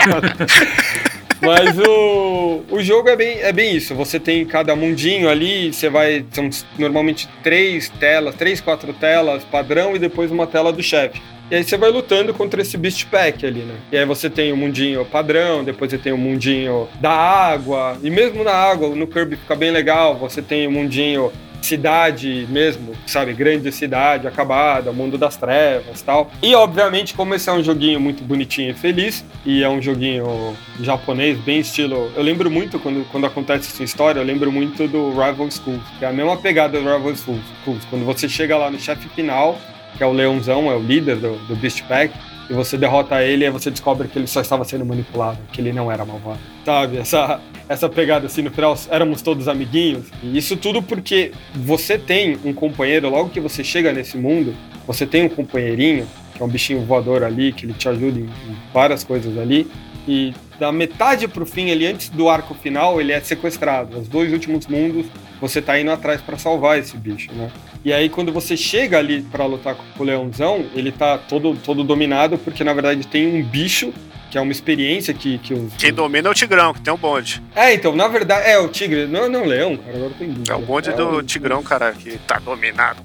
[1.42, 3.96] Mas o, o jogo é bem, é bem isso.
[3.96, 6.24] Você tem cada mundinho ali, você vai.
[6.32, 11.20] São normalmente três telas, três, quatro telas padrão e depois uma tela do chefe.
[11.50, 13.76] E aí você vai lutando contra esse Beast Pack ali, né?
[13.92, 17.98] E aí você tem o mundinho padrão, depois você tem o mundinho da água.
[18.02, 20.16] E mesmo na água, no Kirby fica bem legal.
[20.18, 21.32] Você tem o mundinho
[21.66, 23.34] cidade mesmo, sabe?
[23.34, 26.32] Grande cidade, acabada, mundo das trevas tal.
[26.42, 30.56] E, obviamente, como esse é um joguinho muito bonitinho e feliz, e é um joguinho
[30.80, 32.12] japonês, bem estilo.
[32.16, 36.06] Eu lembro muito quando, quando acontece essa história, eu lembro muito do Rival Schools, que
[36.06, 37.42] é a mesma pegada do Rival Schools.
[37.90, 39.60] Quando você chega lá no chefe final,
[39.98, 42.14] que é o leãozão, é o líder do, do Beast Pack,
[42.52, 45.72] e você derrota ele e você descobre que ele só estava sendo manipulado, que ele
[45.72, 46.42] não era malvado.
[46.66, 46.98] Sabe?
[46.98, 50.08] Essa, essa pegada assim, no final éramos todos amiguinhos.
[50.22, 54.54] E isso tudo porque você tem um companheiro, logo que você chega nesse mundo,
[54.86, 56.06] você tem um companheirinho,
[56.36, 59.66] que é um bichinho voador ali, que ele te ajuda em, em várias coisas ali.
[60.06, 63.98] E da metade pro fim, ele antes do arco final, ele é sequestrado.
[63.98, 65.06] Os dois últimos mundos,
[65.40, 67.50] você tá indo atrás para salvar esse bicho, né?
[67.84, 71.84] E aí quando você chega ali para lutar com o leãozão, ele tá todo todo
[71.84, 73.94] dominado porque na verdade tem um bicho
[74.30, 75.74] que é uma experiência que, que os...
[75.74, 77.44] Quem domina é o Tigrão, que tem um bonde.
[77.54, 80.60] É, então, na verdade, é o Tigre, não, não, Leão, cara, agora tem É o
[80.60, 81.22] bonde é do o...
[81.24, 83.02] Tigrão, cara, que tá dominado,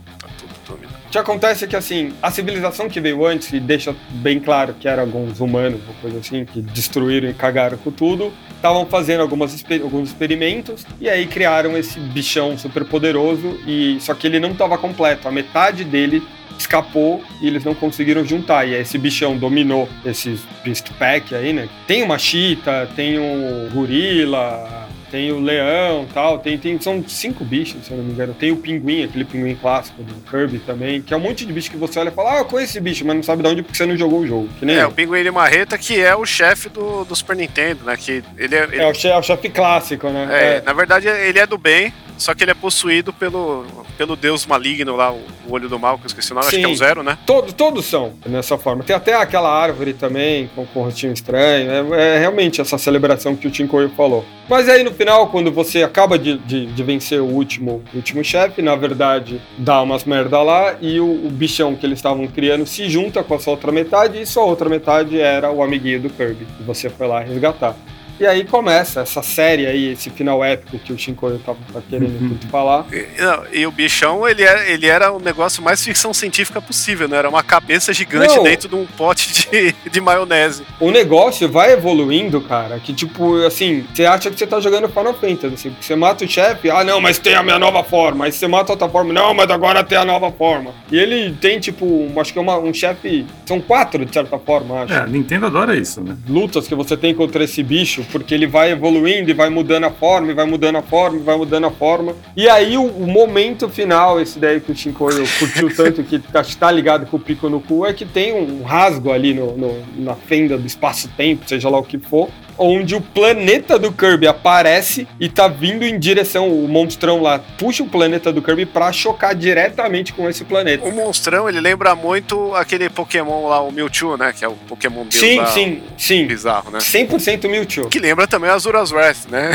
[1.16, 4.86] que acontece é que, assim, a civilização que veio antes, e deixa bem claro que
[4.86, 9.64] eram alguns humanos, ou coisa assim, que destruíram e cagaram com tudo, estavam fazendo algumas,
[9.82, 14.76] alguns experimentos, e aí criaram esse bichão super poderoso, e só que ele não estava
[14.76, 16.22] completo, a metade dele
[16.58, 18.66] escapou e eles não conseguiram juntar.
[18.66, 21.68] E aí esse bichão dominou esses Beast Pack aí, né?
[21.86, 24.85] Tem uma chita, tem um gorila,
[25.16, 28.34] tem o leão tal, tem, tem, são cinco bichos, se eu não me engano.
[28.34, 31.70] Tem o pinguim, aquele pinguim clássico do Kirby também, que é um monte de bicho
[31.70, 33.62] que você olha e fala, ah, eu conheço esse bicho, mas não sabe de onde
[33.62, 34.48] porque você não jogou o jogo.
[34.60, 34.88] é, eu.
[34.88, 37.96] o pinguim de marreta, que é o chefe do, do Super Nintendo, né?
[37.96, 38.76] Que ele é, ele...
[38.76, 40.28] é, o chefe, é o chefe clássico, né?
[40.30, 43.64] É, é, na verdade ele é do bem, só que ele é possuído pelo,
[43.96, 46.56] pelo deus maligno lá, o, olho do mal, que eu esqueci o nome, Sim.
[46.56, 47.18] acho que é um zero, né?
[47.26, 48.82] Todo, todos são dessa forma.
[48.82, 51.94] Tem até aquela árvore também, com, com um rostinho estranho.
[51.94, 54.24] É, é, realmente essa celebração que o Tinkoio falou.
[54.48, 58.62] Mas aí no final, quando você acaba de, de, de vencer o último, último chefe,
[58.62, 62.88] na verdade dá umas merda lá e o, o bichão que eles estavam criando se
[62.88, 66.46] junta com a sua outra metade e sua outra metade era o amiguinho do Kirby.
[66.60, 67.76] E você foi lá resgatar.
[68.18, 72.14] E aí começa essa série aí, esse final épico que o Shinkoio tava, tá querendo
[72.14, 72.28] uhum.
[72.28, 72.86] muito falar.
[72.90, 77.06] E, não, e, o bichão, ele era, ele era o negócio mais ficção científica possível,
[77.08, 77.18] né?
[77.18, 78.42] Era uma cabeça gigante não.
[78.42, 80.64] dentro de um pote de, de maionese.
[80.80, 85.14] O negócio vai evoluindo, cara, que tipo, assim, você acha que você tá jogando Final
[85.14, 88.24] Fantasy, assim, você mata o chefe, ah não, mas tem a minha nova forma.
[88.24, 90.72] Aí você mata outra forma, não, mas agora tem a nova forma.
[90.90, 94.38] E ele tem, tipo, um, acho que é uma, um chefe, são quatro de certa
[94.38, 94.94] forma, acho.
[94.94, 96.16] É, Nintendo adora isso, né?
[96.26, 99.90] Lutas que você tem contra esse bicho porque ele vai evoluindo e vai mudando a
[99.90, 102.14] forma, e vai mudando a forma, e vai mudando a forma.
[102.36, 106.42] E aí o, o momento final, esse daí que o Shinkoio curtiu tanto, que tá,
[106.58, 109.82] tá ligado com o pico no cu, é que tem um rasgo ali no, no-
[109.98, 112.28] na fenda do espaço-tempo, seja lá o que for,
[112.58, 117.82] onde o planeta do Kirby aparece e tá vindo em direção, o monstrão lá puxa
[117.82, 120.84] o planeta do Kirby pra chocar diretamente com esse planeta.
[120.84, 124.32] O monstrão, ele lembra muito aquele Pokémon lá, o Mewtwo, né?
[124.36, 126.26] Que é o Pokémon Deus Sim, lá, sim, sim.
[126.26, 126.78] bizarro, né?
[126.78, 127.88] 100% Mewtwo.
[127.88, 129.50] Que lembra também Azura's Wrath, né?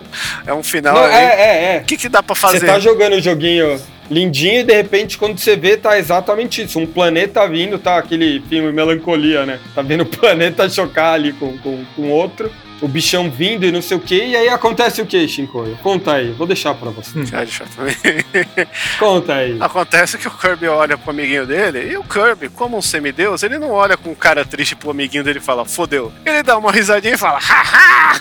[0.46, 1.14] é um final Não, aí.
[1.14, 1.78] é, é, é.
[1.80, 2.66] O que, que dá pra Você fazer?
[2.66, 3.80] tá jogando o joguinho
[4.10, 6.78] lindinho e de repente quando você vê tá exatamente isso.
[6.78, 9.58] Um planeta vindo, tá aquele filme Melancolia, né?
[9.74, 12.50] Tá vendo o planeta chocar ali com, com, com outro.
[12.80, 14.16] O bichão vindo e não sei o que.
[14.16, 15.78] E aí acontece o que, Shinkoio?
[15.84, 16.32] Conta aí.
[16.32, 17.24] Vou deixar pra você.
[17.24, 17.94] Já deixa também.
[18.98, 19.56] Conta aí.
[19.60, 23.56] Acontece que o Kirby olha pro amiguinho dele e o Kirby, como um semideus, ele
[23.56, 26.12] não olha com cara triste pro amiguinho dele e fala, fodeu.
[26.26, 28.20] Ele dá uma risadinha e fala, haha!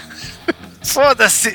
[0.84, 1.50] Foda-se!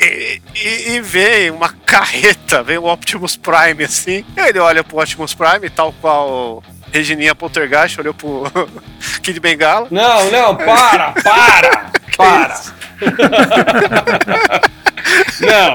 [0.54, 4.24] E, e vem uma carreta, vem o Optimus Prime assim.
[4.36, 6.62] Ele olha pro Optimus Prime, tal qual
[6.92, 8.44] Regininha Poltergeist olhou pro
[9.22, 9.88] Kid Bengala.
[9.90, 12.60] Não, não, para, para, para.
[15.40, 15.74] não.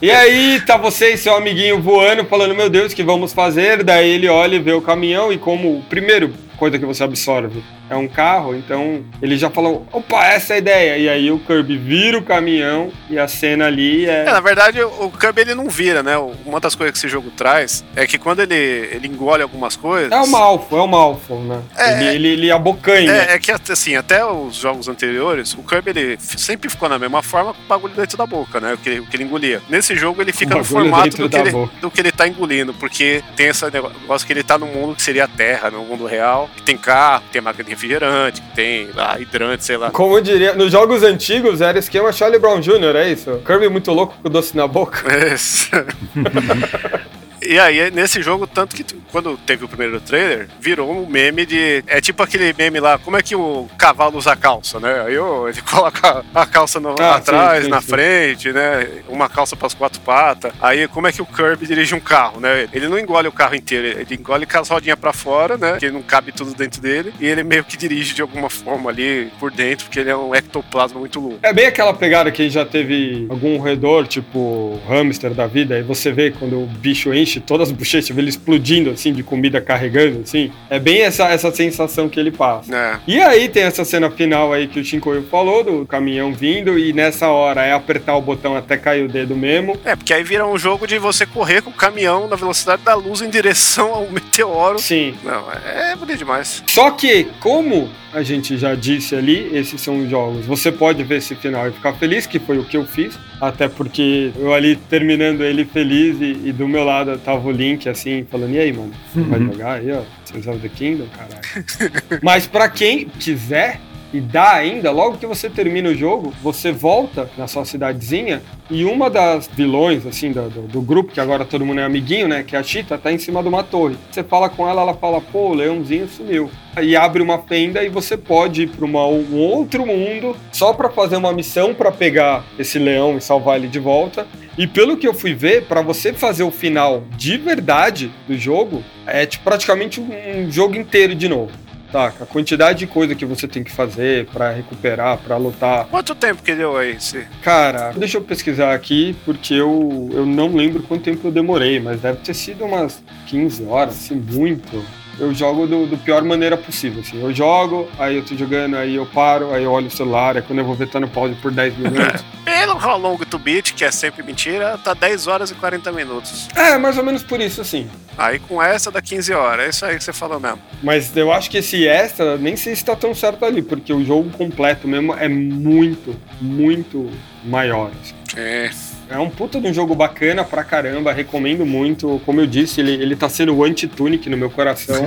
[0.00, 3.84] E aí tá você e seu amiguinho voando, falando, meu Deus, o que vamos fazer?
[3.84, 7.96] Daí ele olha e vê o caminhão e como, primeiro, coisa que você absorve, é
[7.96, 10.98] um carro, então ele já falou, opa, essa é a ideia.
[10.98, 14.24] E aí o Kirby vira o caminhão e a cena ali é...
[14.26, 16.16] É, na verdade, o Kirby ele não vira, né?
[16.44, 20.10] Uma das coisas que esse jogo traz é que quando ele, ele engole algumas coisas.
[20.10, 21.62] É o Malfo, é o Malfo, né?
[21.76, 23.12] É, ele, ele, ele abocanha.
[23.12, 27.22] É, é que assim, até os jogos anteriores, o Kirby ele sempre ficou na mesma
[27.22, 28.74] forma com o bagulho dentro da boca, né?
[28.74, 29.60] O que, o que ele engolia.
[29.68, 31.72] Nesse jogo ele fica no formato do que, ele, boca.
[31.80, 35.02] do que ele tá engolindo, porque tem esse negócio que ele tá no mundo que
[35.02, 38.54] seria a Terra, no mundo real, que tem carro, que tem máquina de refrigerante, que
[38.54, 39.90] tem lá, hidrante, sei lá.
[39.90, 43.42] Como eu diria, nos jogos antigos era esquema Charlie Brown Jr., é isso?
[43.44, 45.02] Kirby muito louco com o doce na boca.
[45.26, 45.70] Esse.
[47.46, 51.82] E aí, nesse jogo, tanto que quando teve o primeiro trailer, virou um meme de.
[51.86, 55.02] É tipo aquele meme lá, como é que o cavalo usa calça, né?
[55.06, 57.88] Aí ó, ele coloca a calça no- Ah, atrás, sim, sim, na sim.
[57.88, 58.88] frente, né?
[59.08, 60.52] Uma calça para as quatro patas.
[60.60, 62.68] Aí, como é que o Kirby dirige um carro, né?
[62.72, 65.76] Ele não engole o carro inteiro, ele engole com as rodinhas pra fora, né?
[65.78, 67.12] Que não cabe tudo dentro dele.
[67.20, 70.34] E ele meio que dirige de alguma forma ali por dentro, porque ele é um
[70.34, 71.38] ectoplasma muito louco.
[71.42, 76.12] É bem aquela pegada que já teve algum roedor, tipo hamster da vida, e você
[76.12, 80.50] vê quando o bicho enche todas as bochechas, ele explodindo assim, de comida carregando, assim.
[80.68, 82.74] É bem essa, essa sensação que ele passa.
[82.74, 82.98] É.
[83.06, 86.92] E aí tem essa cena final aí que o Shinkoio falou, do caminhão vindo, e
[86.92, 89.78] nessa hora é apertar o botão até cair o dedo mesmo.
[89.84, 92.94] É, porque aí vira um jogo de você correr com o caminhão na velocidade da
[92.94, 94.78] luz em direção ao meteoro.
[94.78, 95.14] Sim.
[95.22, 96.62] Não, é bonito demais.
[96.66, 100.44] Só que, como a gente já disse ali, esses são os jogos.
[100.44, 103.18] Você pode ver esse final e ficar feliz, que foi o que eu fiz.
[103.42, 107.88] Até porque eu ali terminando ele feliz e, e do meu lado tava o Link
[107.88, 108.92] assim, falando: E aí, mano?
[109.12, 110.02] Você vai jogar aí, ó?
[110.24, 111.42] Tears of the Kingdom, caralho.
[112.22, 113.80] Mas pra quem quiser.
[114.12, 118.84] E dá ainda, logo que você termina o jogo, você volta na sua cidadezinha e
[118.84, 122.42] uma das vilões, assim, do, do, do grupo, que agora todo mundo é amiguinho, né?
[122.42, 123.96] Que é a Chita, tá em cima de uma torre.
[124.10, 126.50] Você fala com ela, ela fala, pô, o leãozinho sumiu.
[126.76, 131.16] Aí abre uma fenda e você pode ir para um outro mundo só para fazer
[131.16, 134.26] uma missão para pegar esse leão e salvar ele de volta.
[134.56, 138.82] E pelo que eu fui ver, para você fazer o final de verdade do jogo,
[139.06, 141.61] é tipo, praticamente um jogo inteiro de novo.
[141.92, 142.24] Saca?
[142.24, 145.86] A quantidade de coisa que você tem que fazer pra recuperar, pra lutar.
[145.86, 146.96] Quanto tempo que deu aí?
[146.96, 147.26] Esse...
[147.42, 152.00] Cara, deixa eu pesquisar aqui, porque eu, eu não lembro quanto tempo eu demorei, mas
[152.00, 154.82] deve ter sido umas 15 horas, assim, muito.
[155.18, 157.20] Eu jogo do, do pior maneira possível, assim.
[157.20, 160.42] Eu jogo, aí eu tô jogando, aí eu paro, aí eu olho o celular, aí
[160.42, 162.24] quando eu vou ver tá no pause por 10 minutos.
[162.44, 166.48] Pelo How Long to Beat, que é sempre mentira, tá 10 horas e 40 minutos.
[166.56, 167.88] é, mais ou menos por isso, assim.
[168.16, 169.66] Aí com essa dá 15 horas.
[169.66, 170.58] É isso aí que você falou mesmo.
[170.82, 174.04] Mas eu acho que esse extra, nem sei se tá tão certo ali, porque o
[174.04, 177.10] jogo completo mesmo é muito, muito
[177.44, 177.90] maior.
[178.02, 178.14] assim.
[178.36, 178.70] É.
[179.08, 182.20] É um puta de um jogo bacana pra caramba, recomendo muito.
[182.24, 185.04] Como eu disse, ele, ele tá sendo o anti-Tunic no meu coração.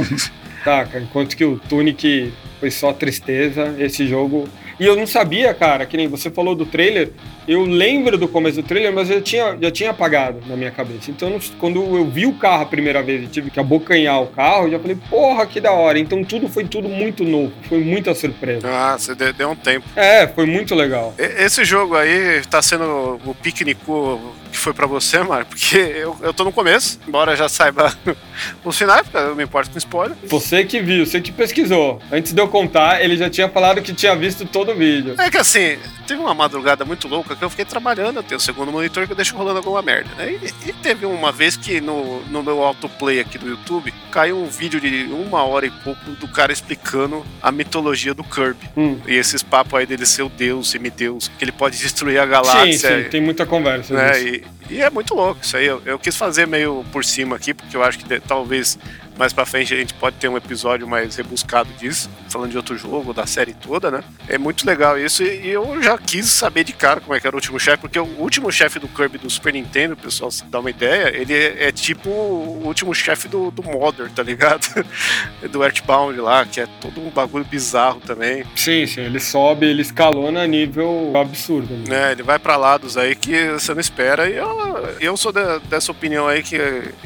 [0.63, 0.99] Saca?
[1.01, 4.47] Enquanto que o Tunic foi só tristeza, esse jogo.
[4.79, 7.11] E eu não sabia, cara, que nem você falou do trailer.
[7.47, 11.11] Eu lembro do começo do trailer, mas eu tinha, já tinha apagado na minha cabeça.
[11.11, 14.65] Então, quando eu vi o carro a primeira vez e tive que abocanhar o carro,
[14.65, 15.99] eu já falei, porra, que da hora.
[15.99, 17.53] Então, tudo foi tudo muito novo.
[17.69, 18.67] Foi muita surpresa.
[18.67, 19.85] Ah, você deu, um tempo.
[19.95, 21.13] É, foi muito legal.
[21.17, 24.19] Esse jogo aí tá sendo o piquenico
[24.55, 27.93] que foi pra você, Mário, porque eu, eu tô no começo, embora já saiba
[28.63, 30.15] os finais, porque eu me importo com spoiler.
[30.23, 32.01] Você que viu, você que pesquisou.
[32.11, 35.15] Antes de eu contar, ele já tinha falado que tinha visto todo o vídeo.
[35.19, 35.77] É que assim,
[36.07, 39.11] teve uma madrugada muito louca que eu fiquei trabalhando, eu tenho o segundo monitor que
[39.11, 40.31] eu deixo rolando alguma merda, né?
[40.31, 44.47] E, e teve uma vez que no, no meu autoplay aqui do YouTube caiu um
[44.47, 48.69] vídeo de uma hora e pouco do cara explicando a mitologia do Kirby.
[48.77, 48.99] Hum.
[49.05, 52.77] E esses papos aí dele ser o deus, semideus, que ele pode destruir a galáxia.
[52.77, 53.93] Sim, sim, tem muita conversa.
[53.93, 54.21] né?
[54.21, 55.65] E, e é muito louco isso aí.
[55.65, 58.77] Eu, eu quis fazer meio por cima aqui, porque eu acho que de- talvez
[59.17, 62.77] mais pra frente a gente pode ter um episódio mais rebuscado disso, falando de outro
[62.77, 64.03] jogo, da série toda, né?
[64.27, 65.23] É muito legal isso.
[65.23, 67.99] E, eu já quis saber de cara como é que era o último chefe, porque
[67.99, 71.67] o último chefe do Kirby do Super Nintendo, pessoal, se dá uma ideia, ele é,
[71.67, 74.65] é tipo o último chefe do, do Modern, tá ligado?
[75.49, 78.43] do Earthbound lá, que é todo um bagulho bizarro também.
[78.55, 81.73] Sim, sim, ele sobe, ele escalona a nível absurdo.
[81.73, 81.83] né?
[81.87, 82.11] né?
[82.11, 84.29] Ele vai pra lados aí que você não espera.
[84.29, 86.57] E eu, eu sou da- dessa opinião aí que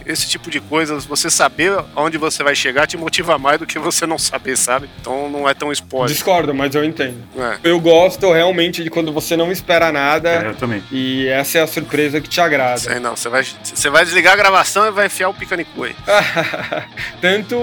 [0.05, 3.77] esse tipo de coisas, você saber onde você vai chegar, te motiva mais do que
[3.79, 4.89] você não saber, sabe?
[4.99, 6.09] Então não é tão spoiler.
[6.13, 7.17] Discordo, mas eu entendo.
[7.37, 7.57] É.
[7.63, 10.83] Eu gosto realmente de quando você não espera É, nada eu também.
[10.91, 12.77] e essa é a surpresa que te agrada.
[12.77, 15.95] Sei não, você vai, você vai desligar a gravação e vai enfiar o picanicoi.
[17.21, 17.57] Tanto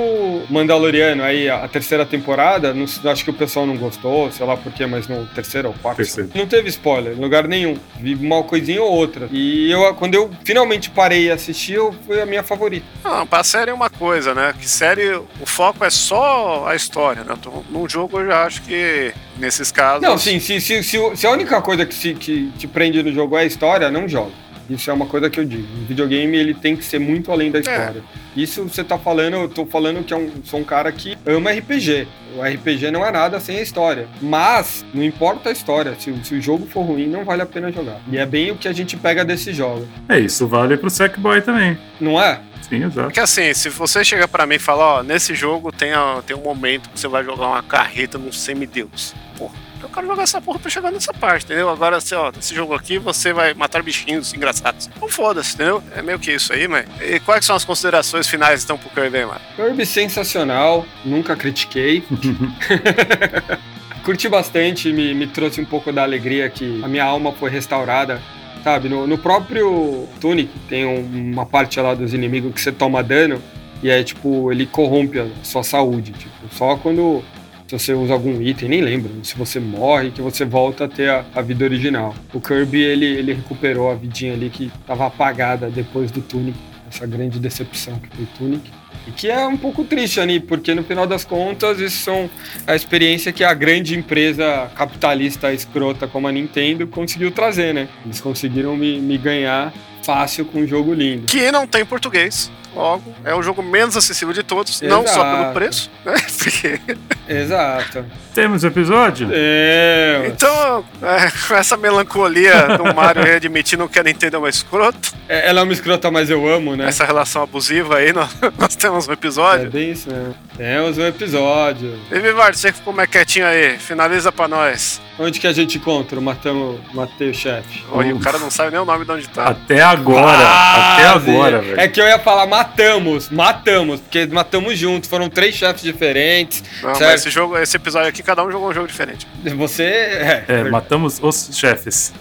[0.50, 4.86] Mandaloriano aí, a terceira temporada, não, acho que o pessoal não gostou, sei lá porquê,
[4.86, 5.98] mas no terceiro ou quarto.
[5.98, 6.30] Terceiro.
[6.34, 7.76] Não teve spoiler, em lugar nenhum.
[7.98, 9.28] Vi uma coisinha ou outra.
[9.30, 12.86] E eu, quando eu finalmente parei e assisti, eu, foi a minha favorita.
[13.04, 14.54] Não, pra série é uma coisa, né?
[14.58, 17.34] Que série, o foco é só a história, né?
[17.38, 20.02] Então, num jogo eu já acho que nesses casos.
[20.02, 23.12] Não, sim, se, se, se, se a única coisa que, se, que te prende no
[23.12, 24.32] jogo é a história, não joga.
[24.68, 25.66] Isso é uma coisa que eu digo.
[25.82, 28.02] O videogame ele tem que ser muito além da história.
[28.36, 31.50] Isso você tá falando, eu tô falando que é um, sou um cara que ama
[31.52, 32.06] RPG.
[32.36, 34.08] O RPG não é nada sem a história.
[34.20, 37.46] Mas, não importa a história, se, o- se o jogo for ruim, não vale a
[37.46, 38.00] pena jogar.
[38.10, 39.86] E é bem o que a gente pega desse jogo.
[40.08, 41.78] É, isso vale pro Sackboy também.
[42.00, 42.40] Não é?
[42.68, 43.02] Sim, exato.
[43.08, 46.36] Porque assim, se você chega pra mim e fala, ó, nesse jogo tem, a- tem
[46.36, 49.14] um momento que você vai jogar uma carreta num semideus.
[49.38, 49.54] Porra,
[49.86, 51.68] eu quero jogar essa porra pra chegar nessa parte, entendeu?
[51.70, 54.88] Agora, assim, ó, nesse jogo aqui você vai matar bichinhos engraçados.
[55.00, 55.82] Não foda-se, entendeu?
[55.94, 56.86] É meio que isso aí, mas.
[57.00, 59.40] E quais são as considerações finais então pro Kirby, mano?
[59.56, 62.02] Kirby sensacional, nunca critiquei.
[64.04, 68.20] Curti bastante, me, me trouxe um pouco da alegria que a minha alma foi restaurada.
[68.62, 73.00] Sabe, no, no próprio Tunic tem um- uma parte lá dos inimigos que você toma
[73.02, 73.40] dano
[73.82, 76.12] e é tipo, ele corrompe a sua saúde.
[76.12, 77.22] Tipo, só quando
[77.66, 81.10] se você usa algum item, nem lembro, se você morre, que você volta a ter
[81.10, 82.14] a, a vida original.
[82.32, 86.56] O Kirby, ele, ele recuperou a vidinha ali que estava apagada depois do Tunic,
[86.88, 88.70] essa grande decepção que foi o Tunic.
[89.06, 92.28] E que é um pouco triste, Ani, porque no final das contas, isso são
[92.66, 97.88] a experiência que a grande empresa capitalista escrota como a Nintendo conseguiu trazer, né?
[98.04, 99.72] Eles conseguiram me, me ganhar
[100.02, 101.26] fácil com um jogo lindo.
[101.26, 102.50] Que não tem português.
[102.76, 105.54] Logo, é o jogo menos acessível de todos, não só pelo Exato.
[105.54, 106.14] preço, né?
[106.38, 106.78] Porque
[107.26, 108.04] Exato.
[108.34, 109.30] Temos episódio?
[109.32, 114.98] É, Então, é, com essa melancolia do Mario readmitindo que a Nintendo é uma escrota,
[115.26, 116.86] é- ela é uma escrota, mas eu amo, né?
[116.86, 118.28] essa relação abusiva aí, nós,
[118.58, 119.70] nós temos um É episódio.
[119.70, 120.34] bem isso mesmo.
[120.56, 121.98] Temos um episódio.
[122.10, 125.00] E Vivardo, você que ficou mais quietinho aí, finaliza pra nós.
[125.18, 127.82] Onde que a gente encontra o Matamos, Matei o chefe?
[127.90, 129.46] Olha, o cara não sabe nem o nome de onde tá.
[129.48, 130.26] Até agora.
[130.46, 131.80] Ah, até agora, velho.
[131.80, 136.62] É que eu ia falar matamos, matamos, porque matamos juntos, foram três chefes diferentes.
[136.82, 137.18] Não, mas certo?
[137.18, 139.26] esse jogo, esse episódio aqui, cada um jogou um jogo diferente.
[139.56, 139.84] Você.
[139.84, 142.12] É, É, matamos os chefes.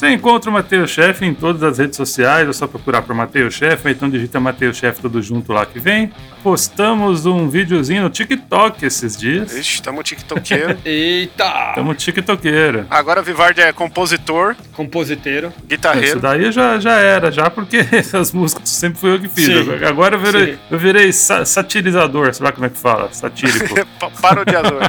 [0.00, 3.52] Você encontra o Mateus Chef em todas as redes sociais, é só procurar por Mateus
[3.52, 6.10] Chef, ou então digita Mateus Chef tudo junto lá que vem.
[6.42, 9.54] Postamos um videozinho no TikTok esses dias.
[9.54, 10.78] Ixi, tamo tiktokeiro.
[10.86, 11.72] Eita!
[11.74, 12.86] Tamo tiktokeiro.
[12.88, 15.48] Agora o Vivardi é compositor, Compositeiro.
[15.48, 16.18] Isso guitarreiro.
[16.18, 19.44] daí já, já era, já porque essas músicas sempre fui eu que fiz.
[19.44, 19.84] Sim.
[19.86, 20.58] Agora eu virei, Sim.
[20.70, 23.74] eu virei sa- satirizador, sei lá como é que fala, satírico.
[24.00, 24.80] pa- Parodiador.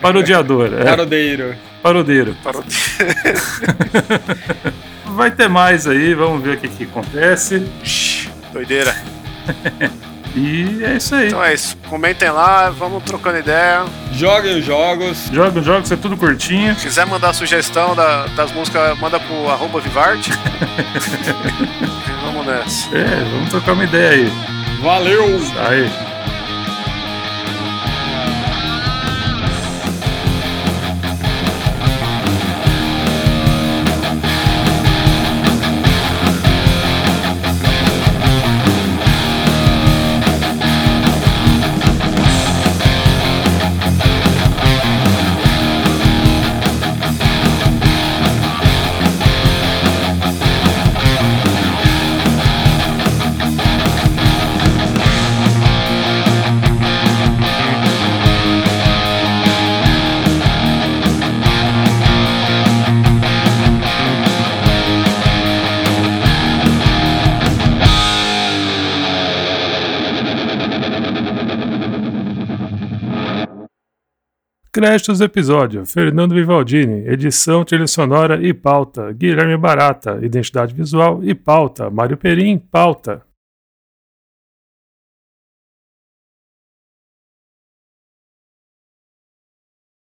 [0.00, 1.54] Parodiador, é, Parodeiro.
[1.82, 2.34] Parodeiro.
[2.42, 2.74] Parodi...
[5.06, 7.60] Vai ter mais aí, vamos ver o que, que acontece.
[8.52, 8.94] Doideira.
[10.36, 11.28] E é isso aí.
[11.28, 11.74] Então é isso.
[11.88, 13.84] Comentem lá, vamos trocando ideia.
[14.12, 15.26] Joguem os jogos.
[15.32, 16.74] Jogos, jogos, é tudo curtinho.
[16.76, 20.30] Se quiser mandar sugestão da- das músicas, manda pro arroba Vivarte.
[20.30, 22.94] E vamos nessa.
[22.96, 24.32] É, vamos trocar uma ideia aí.
[24.82, 25.24] Valeu!
[25.66, 25.90] Aí.
[74.78, 79.12] Créditos do episódio: Fernando Vivaldini, edição, trilha sonora e pauta.
[79.12, 81.90] Guilherme Barata, identidade visual e pauta.
[81.90, 83.26] Mário Perim, pauta.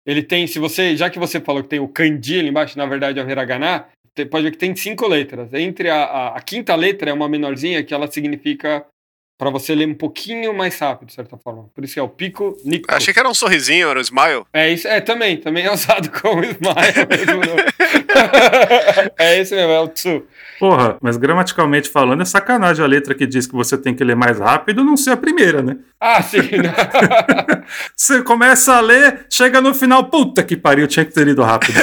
[0.05, 2.85] Ele tem, se você, já que você falou que tem o kanji ali embaixo, na
[2.85, 3.89] verdade é o hiragana,
[4.31, 5.53] pode ver que tem cinco letras.
[5.53, 8.85] Entre a, a, a quinta letra é uma menorzinha que ela significa
[9.37, 11.69] para você ler um pouquinho mais rápido, de certa forma.
[11.73, 12.85] Por isso que é o pico nico.
[12.89, 14.43] Achei que era um sorrisinho, era um smile.
[14.53, 17.41] É isso, é também, também é usado como smile mesmo.
[19.17, 20.23] é esse mesmo, é o tsu.
[20.59, 24.15] Porra, mas gramaticalmente falando, é sacanagem a letra que diz que você tem que ler
[24.15, 25.77] mais rápido não ser a primeira, né?
[25.99, 26.37] Ah, sim.
[26.37, 26.73] né?
[27.95, 31.79] Você começa a ler, chega no final, puta que pariu, tinha que ter lido rápido.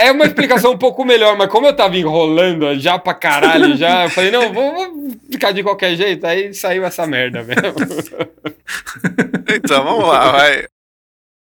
[0.00, 4.04] É uma explicação um pouco melhor, mas como eu tava enrolando já pra caralho, já,
[4.04, 7.62] eu falei, não, vou, vou ficar de qualquer jeito, aí saiu essa merda mesmo.
[9.52, 10.64] Então, vamos lá, vai.